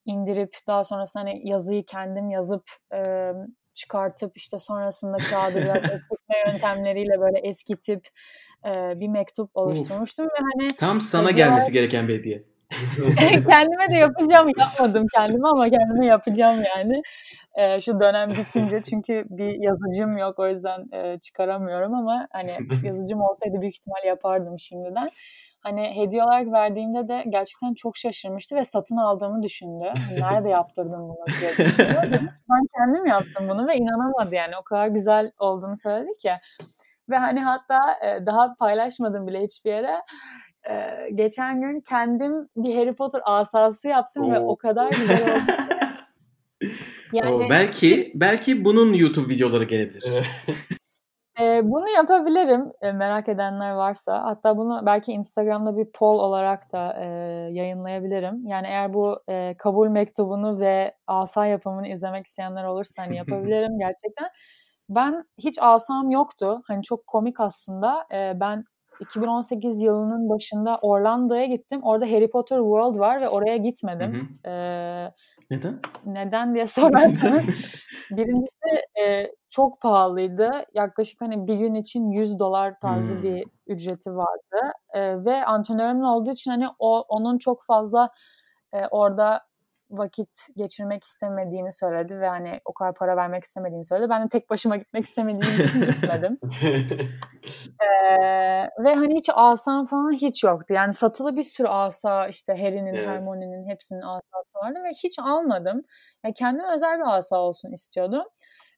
[0.05, 3.33] indirip daha sonrasında hani yazıyı kendim yazıp e,
[3.75, 8.09] çıkartıp işte sonrasında kağıdı biraz eskitme yöntemleriyle böyle eskitip
[8.67, 12.50] e, bir mektup oluşturmuştum ve hani Tam sana hediye gelmesi gereken bir hediye.
[13.49, 17.03] kendime de yapacağım yapmadım kendime ama kendime yapacağım yani
[17.55, 22.51] e, şu dönem bitince çünkü bir yazıcım yok o yüzden e, çıkaramıyorum ama hani
[22.85, 25.11] yazıcım olsaydı büyük ihtimal yapardım şimdiden.
[25.63, 29.85] Hani hediye olarak verdiğimde de gerçekten çok şaşırmıştı ve satın aldığımı düşündü.
[30.09, 31.65] Hani Nerede yaptırdın bunu diye ki,
[32.51, 36.41] Ben kendim yaptım bunu ve inanamadı yani o kadar güzel olduğunu söyledik ya.
[37.11, 40.03] Ve hani hatta e, daha paylaşmadım bile hiçbir yere.
[40.69, 44.49] E, geçen gün kendim bir Harry Potter asası yaptım ve Oo.
[44.49, 45.43] o kadar güzel oldu.
[47.13, 50.05] Yani Oo, belki belki bunun YouTube videoları gelebilir.
[51.41, 54.23] e, bunu yapabilirim e, merak edenler varsa.
[54.25, 57.07] Hatta bunu belki Instagram'da bir poll olarak da e,
[57.53, 58.47] yayınlayabilirim.
[58.47, 64.29] Yani eğer bu e, kabul mektubunu ve asa yapımını izlemek isteyenler olursa hani yapabilirim gerçekten.
[64.89, 66.63] Ben hiç asam yoktu.
[66.67, 68.07] Hani çok komik aslında.
[68.13, 68.65] E, ben
[69.01, 71.81] 2018 yılının başında Orlando'ya gittim.
[71.83, 74.29] Orada Harry Potter World var ve oraya gitmedim.
[74.45, 75.13] Hı E,
[75.51, 75.81] Neden?
[76.07, 77.47] neden diye sorarsanız
[78.11, 80.51] birincisi e, çok pahalıydı.
[80.75, 83.23] Yaklaşık hani bir gün için 100 dolar tarzı Hmm.
[83.23, 84.73] bir ücreti vardı.
[84.95, 88.09] E, ve antrenörümün olduğu için hani o onun çok fazla
[88.73, 89.41] e, orada
[89.91, 94.11] vakit geçirmek istemediğini söyledi ve hani o kadar para vermek istemediğini söyledi.
[94.11, 96.39] Ben de tek başıma gitmek istemediğim için gitmedim.
[97.81, 100.75] Ee, ve hani hiç asam falan hiç yoktu.
[100.75, 103.09] Yani satılı bir sürü asa işte Harry'nin, Evet.
[103.09, 105.83] Hermione'nin hepsinin asası vardı ve hiç almadım.
[106.25, 108.25] Yani kendime özel bir asa olsun istiyordum.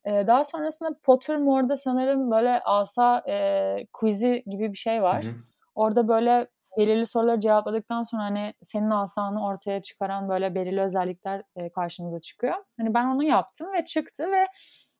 [0.04, 5.24] Ee, daha sonrasında Pottermore'da sanırım böyle asa e, quiz'i gibi bir şey var.
[5.24, 5.34] Hı hı.
[5.74, 6.46] Orada böyle
[6.78, 12.54] belirli soruları cevapladıktan sonra hani senin asanı ortaya çıkaran böyle belirli özellikler e, karşınıza çıkıyor.
[12.76, 14.46] Hani ben onu yaptım ve çıktı ve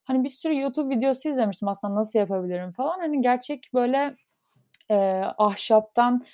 [0.04, 2.98] hani bir sürü YouTube videosu izlemiştim aslında nasıl yapabilirim falan.
[2.98, 4.16] Hani gerçek böyle
[4.90, 6.24] e, ahşaptan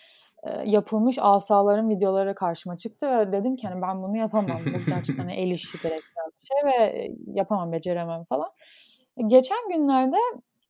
[0.43, 4.59] e, yapılmış asaların videoları karşıma çıktı ve dedim ki hani ben bunu yapamam.
[4.67, 8.51] Bu gerçekten hani el işi gerektiren bir şey ve yapamam, beceremem falan.
[9.27, 10.17] Geçen günlerde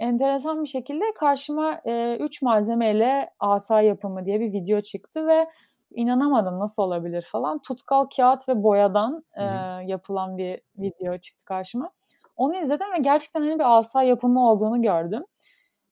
[0.00, 5.48] enteresan bir şekilde karşıma e, üç malzemeyle asa yapımı diye bir video çıktı ve
[5.90, 7.58] inanamadım nasıl olabilir falan.
[7.62, 9.44] Tutkal kağıt ve boyadan e,
[9.86, 11.90] yapılan bir video çıktı karşıma.
[12.36, 15.24] Onu izledim ve gerçekten hani bir asa yapımı olduğunu gördüm.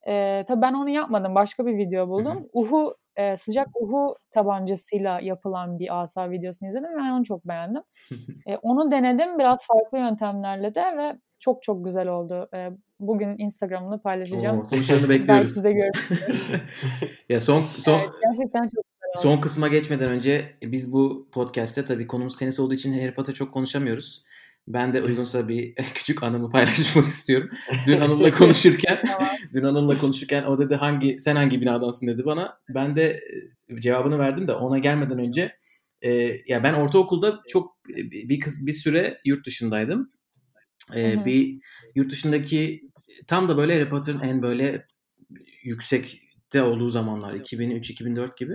[0.07, 1.35] E, tabii ben onu yapmadım.
[1.35, 2.49] Başka bir video buldum.
[2.53, 7.83] Uhu e, sıcak uhu tabancasıyla yapılan bir asa videosunu izledim ve ben onu çok beğendim.
[8.47, 12.49] e, onu denedim biraz farklı yöntemlerle de ve çok çok güzel oldu.
[12.55, 12.71] E,
[13.01, 14.61] bugün Instagram'da paylaşacağım.
[14.61, 15.57] Oo, sonuçlarını bekliyoruz.
[15.57, 16.61] Belki de görürsünüz.
[17.29, 19.23] ya son son evet, gerçekten çok güzel.
[19.23, 23.53] Son kısma geçmeden önce biz bu podcast'te tabii konumuz tenis olduğu için Harry Potter çok
[23.53, 24.25] konuşamıyoruz.
[24.69, 27.51] Ben de uygunsa bir küçük anımı paylaşmak istiyorum.
[27.87, 28.99] Dün Anıl'la konuşurken,
[29.53, 32.59] dün Anıl'la konuşurken o dedi hangi sen hangi binadansın dedi bana.
[32.69, 33.21] Ben de
[33.69, 35.57] e, cevabını verdim de ona gelmeden önce
[36.03, 36.11] e,
[36.47, 40.11] ya ben ortaokulda çok e, bir bir süre yurt dışındaydım.
[40.95, 41.59] E, bir
[41.95, 42.83] yurt dışındaki
[43.27, 44.87] tam da böyle Harry Potter'ın en böyle
[45.63, 48.55] yüksekte olduğu zamanlar 2003-2004 gibi.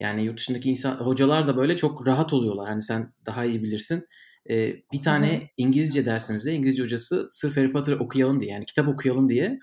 [0.00, 2.68] Yani yurt dışındaki insan hocalar da böyle çok rahat oluyorlar.
[2.68, 4.06] Hani sen daha iyi bilirsin
[4.50, 5.50] e, bir tane.
[5.56, 9.58] İngilizce dersimizde İngilizce hocası sırf Harry Potter'ı okuyalım diye yani kitap okuyalım diye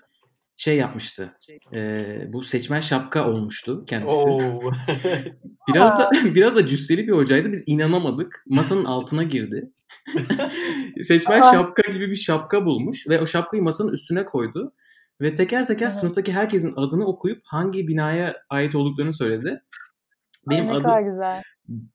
[0.56, 1.32] şey yapmıştı.
[1.74, 4.16] E, bu seçmen şapka olmuştu kendisi.
[5.68, 7.52] biraz da biraz da cüsseli bir hocaydı.
[7.52, 8.44] Biz inanamadık.
[8.46, 9.70] Masanın altına girdi.
[11.02, 14.72] seçmen şapka gibi bir şapka bulmuş ve o şapkayı masanın üstüne koydu.
[15.20, 15.94] Ve teker teker evet.
[15.94, 19.62] sınıftaki herkesin adını okuyup hangi binaya ait olduklarını söyledi.
[20.50, 21.42] Benim Ay, ne adım, kadar güzel.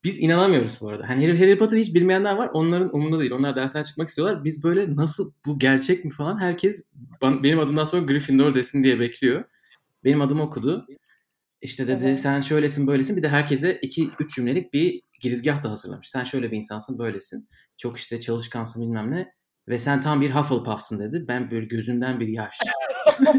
[0.03, 1.09] Biz inanamıyoruz bu arada.
[1.09, 2.49] Hani Harry Potter hiç bilmeyenler var.
[2.53, 3.31] Onların umurunda değil.
[3.31, 4.43] Onlar dersten çıkmak istiyorlar.
[4.43, 6.91] Biz böyle nasıl bu gerçek mi falan herkes
[7.21, 9.43] benim adımdan sonra Gryffindor desin diye bekliyor.
[10.03, 10.87] Benim adımı okudu.
[11.61, 12.19] İşte dedi evet.
[12.19, 13.17] sen şöylesin böylesin.
[13.17, 16.09] Bir de herkese iki üç cümlelik bir girizgah da hazırlamış.
[16.09, 17.49] Sen şöyle bir insansın böylesin.
[17.77, 19.27] Çok işte çalışkansın bilmem ne.
[19.67, 21.25] Ve sen tam bir Hufflepuff'sın dedi.
[21.27, 22.57] Ben böyle gözümden bir yaş.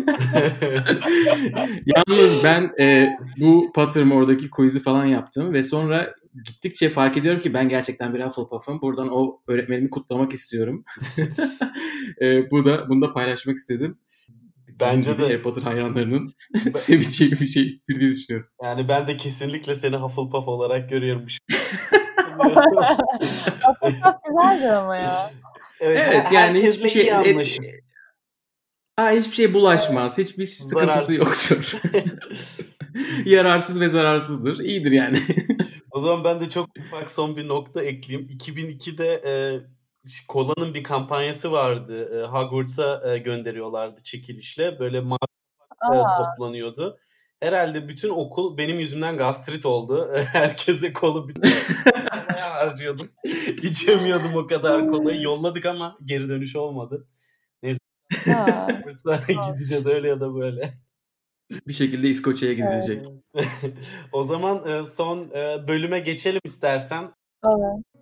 [1.87, 7.69] Yalnız ben e, bu Pottermore'daki quiz'i falan yaptım ve sonra gittikçe fark ediyorum ki ben
[7.69, 8.81] gerçekten bir Hufflepuff'ım.
[8.81, 10.85] Buradan o öğretmenimi kutlamak istiyorum.
[12.21, 13.99] e, bu da bunu da paylaşmak istedim.
[14.81, 16.35] Bence de Harry Potter hayranlarının
[16.75, 18.51] seveceği bir şeydir diye düşünüyorum.
[18.63, 21.27] Yani ben de kesinlikle seni Hufflepuff olarak görüyorum.
[23.63, 25.31] Hufflepuff güzeldir ama ya.
[25.81, 27.59] Evet, evet yani hiçbir şey et,
[28.97, 30.19] Aa, hiçbir şey bulaşmaz.
[30.19, 31.73] Hiçbir sıkıntısı yoktur.
[33.25, 34.59] Yararsız ve zararsızdır.
[34.59, 35.19] İyidir yani.
[35.91, 38.29] o zaman ben de çok ufak son bir nokta ekleyeyim.
[38.29, 39.33] 2002'de e,
[40.29, 42.21] Kola'nın bir kampanyası vardı.
[42.21, 44.79] E, Hogwarts'a e, gönderiyorlardı çekilişle.
[44.79, 45.19] Böyle mavi
[45.95, 46.99] e, toplanıyordu.
[47.41, 50.15] Herhalde bütün okul benim yüzümden gastrit oldu.
[50.33, 51.35] Herkese kolu bir
[52.41, 53.09] harcıyordum.
[53.63, 55.23] İçemiyordum o kadar kolayı.
[55.23, 57.09] Yolladık ama geri dönüş olmadı.
[57.63, 57.79] Neyse.
[59.29, 60.73] gideceğiz öyle ya da böyle.
[61.67, 63.07] Bir şekilde İskoçya'ya gidilecek.
[64.13, 67.13] o zaman e, son e, bölüme geçelim istersen.
[67.45, 67.96] Evet.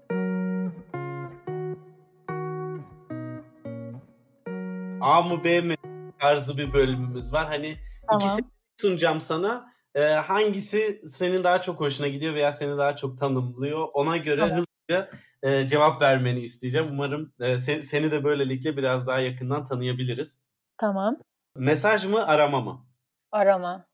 [5.05, 5.76] A mı B mi
[6.18, 7.47] tarzı bir bölümümüz var.
[7.47, 7.76] Hani
[8.09, 8.28] tamam.
[8.28, 8.51] ikisi
[8.81, 9.72] sunacağım sana.
[9.94, 13.89] E, hangisi senin daha çok hoşuna gidiyor veya seni daha çok tanımlıyor?
[13.93, 14.56] Ona göre tamam.
[14.56, 15.10] hızlıca
[15.43, 16.89] e, cevap vermeni isteyeceğim.
[16.93, 20.44] Umarım e, sen, seni de böylelikle biraz daha yakından tanıyabiliriz.
[20.78, 21.16] Tamam.
[21.56, 22.86] Mesaj mı arama mı?
[23.32, 23.86] Arama.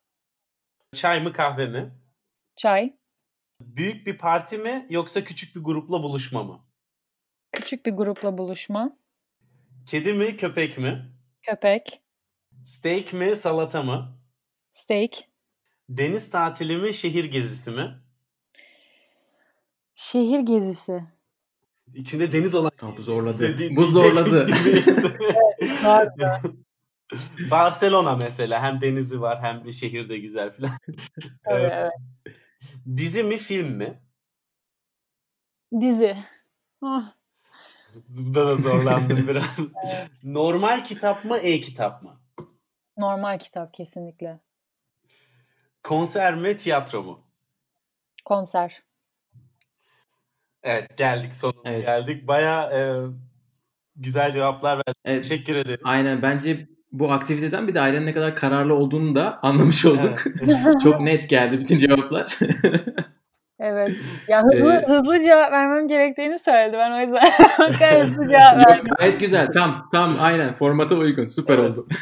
[0.95, 1.95] Çay mı kahve mi?
[2.57, 2.97] Çay.
[3.61, 6.61] Büyük bir parti mi yoksa küçük bir grupla buluşma mı?
[7.53, 9.00] Küçük bir grupla buluşma.
[9.91, 11.13] Kedi mi köpek mi?
[11.43, 12.03] Köpek.
[12.65, 14.19] Steak mi salata mı?
[14.71, 15.11] Steak.
[15.89, 18.03] Deniz tatili mi şehir gezisi mi?
[19.95, 21.03] Şehir gezisi.
[21.95, 22.71] İçinde deniz olan.
[22.77, 23.77] Tamam, bu zorladı.
[23.77, 24.51] Bu zorladı.
[27.51, 30.73] Barcelona mesela hem denizi var hem şehir de güzel falan.
[31.47, 31.93] Evet, evet.
[32.97, 34.03] Dizi mi film mi?
[35.81, 36.17] Dizi.
[36.83, 37.20] Oh.
[38.09, 39.59] Burada da zorlandım biraz.
[39.87, 40.09] evet.
[40.25, 42.21] Normal kitap mı e-kitap mı?
[42.97, 44.41] Normal kitap kesinlikle.
[45.83, 47.27] Konser mi tiyatro mu?
[48.25, 48.83] Konser.
[50.63, 51.87] Evet geldik sonuna evet.
[51.87, 52.29] geldik.
[52.29, 52.81] Baya e,
[53.97, 55.01] güzel cevaplar verdik.
[55.05, 55.23] Evet.
[55.23, 55.81] Teşekkür ederiz.
[55.85, 60.23] Aynen bence bu aktiviteden bir de ailenin ne kadar kararlı olduğunu da anlamış olduk.
[60.43, 60.57] Evet.
[60.83, 62.39] Çok net geldi bütün cevaplar.
[63.61, 63.91] evet.
[64.29, 66.77] Ya hızlı, ee, hızlı cevap vermem gerektiğini söyledi.
[66.79, 68.95] Ben o yüzden hızlı cevap verdim.
[68.99, 69.53] Gayet güzel.
[69.53, 71.27] Tam tam aynen formata uygun.
[71.27, 71.71] Süper evet.
[71.71, 71.89] oldu.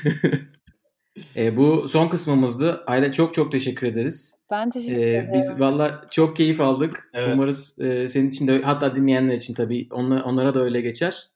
[1.36, 2.84] E, bu son kısmımızdı.
[2.86, 4.34] Ayla çok çok teşekkür ederiz.
[4.50, 5.30] Ben teşekkür e, ederim.
[5.34, 7.10] Biz valla çok keyif aldık.
[7.14, 7.30] Evet.
[7.34, 11.28] Umarız e, senin için de hatta dinleyenler için tabii onla, onlara da öyle geçer.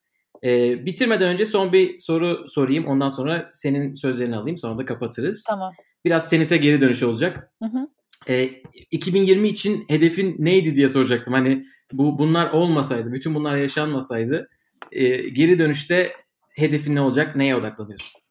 [0.43, 2.85] E, bitirmeden önce son bir soru sorayım.
[2.85, 4.57] Ondan sonra senin sözlerini alayım.
[4.57, 5.43] Sonra da kapatırız.
[5.49, 5.73] Tamam.
[6.05, 7.51] Biraz tenise geri dönüş olacak.
[7.63, 7.87] Hı hı.
[8.27, 8.43] E,
[8.91, 11.33] 2020 için hedefin neydi diye soracaktım.
[11.33, 11.63] Hani
[11.93, 14.49] bu bunlar olmasaydı, bütün bunlar yaşanmasaydı
[14.91, 16.11] e, geri dönüşte
[16.55, 18.21] hedefin ne olacak, neye odaklanıyorsun?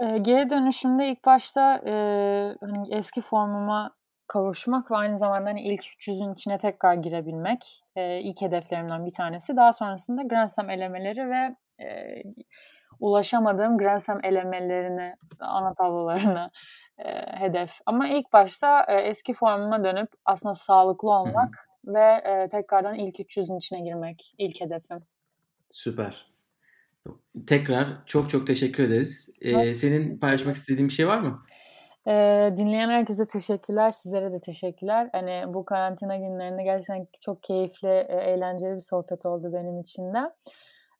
[0.00, 1.92] E, geri dönüşümde ilk başta e,
[2.60, 3.96] hani eski formuma
[4.28, 9.56] kavuşmak ve aynı zamanda hani ilk 300'ün içine tekrar girebilmek e, ilk hedeflerimden bir tanesi.
[9.56, 12.22] Daha sonrasında Grand Slam elemeleri ve e,
[13.00, 16.50] ulaşamadığım Grand Slam elemelerine, ana tablolarına
[16.98, 17.10] e,
[17.40, 17.80] hedef.
[17.86, 21.94] Ama ilk başta e, eski formuma dönüp aslında sağlıklı olmak Hı-hı.
[21.94, 24.98] ve e, tekrardan ilk 300'ün içine girmek ilk hedefim.
[25.70, 26.26] Süper.
[27.46, 29.34] Tekrar çok çok teşekkür ederiz.
[29.40, 31.42] Ee, senin paylaşmak istediğin bir şey var mı?
[32.06, 33.90] Ee, dinleyen herkese teşekkürler.
[33.90, 35.08] Sizlere de teşekkürler.
[35.12, 40.32] Hani bu karantina günlerinde gerçekten çok keyifli, eğlenceli bir sohbet oldu benim için de.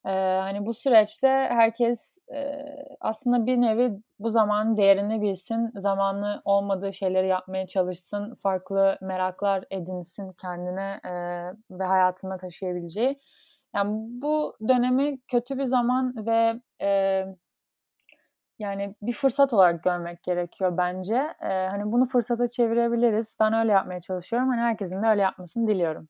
[0.07, 2.65] Ee, hani bu süreçte herkes e,
[3.01, 10.31] aslında bir nevi bu zamanın değerini bilsin, zamanlı olmadığı şeyleri yapmaya çalışsın, farklı meraklar edinsin
[10.33, 11.11] kendine e,
[11.79, 13.19] ve hayatına taşıyabileceği.
[13.75, 17.25] Yani bu dönemi kötü bir zaman ve e,
[18.59, 21.15] yani bir fırsat olarak görmek gerekiyor bence.
[21.41, 23.35] E, hani bunu fırsata çevirebiliriz.
[23.39, 24.49] Ben öyle yapmaya çalışıyorum.
[24.49, 26.07] Hani herkesin de öyle yapmasını diliyorum.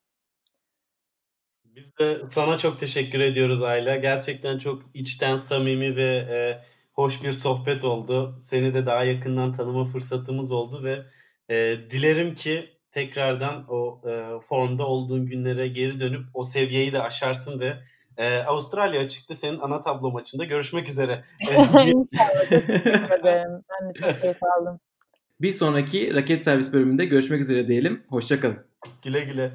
[1.77, 3.95] Biz de sana çok teşekkür ediyoruz Ayla.
[3.95, 6.61] Gerçekten çok içten, samimi ve e,
[6.93, 8.39] hoş bir sohbet oldu.
[8.41, 11.05] Seni de daha yakından tanıma fırsatımız oldu ve
[11.49, 17.59] e, dilerim ki tekrardan o e, formda olduğun günlere geri dönüp o seviyeyi de aşarsın
[17.59, 17.77] ve
[18.17, 21.23] e, Avustralya çıktı senin ana tablo maçında görüşmek üzere.
[21.41, 22.49] İnşallah.
[22.49, 23.63] Teşekkür ederim.
[23.69, 24.79] Ben de çok keyif aldım.
[25.41, 28.03] Bir sonraki raket servis bölümünde görüşmek üzere diyelim.
[28.09, 28.57] Hoşçakalın.
[29.03, 29.51] Güle güle.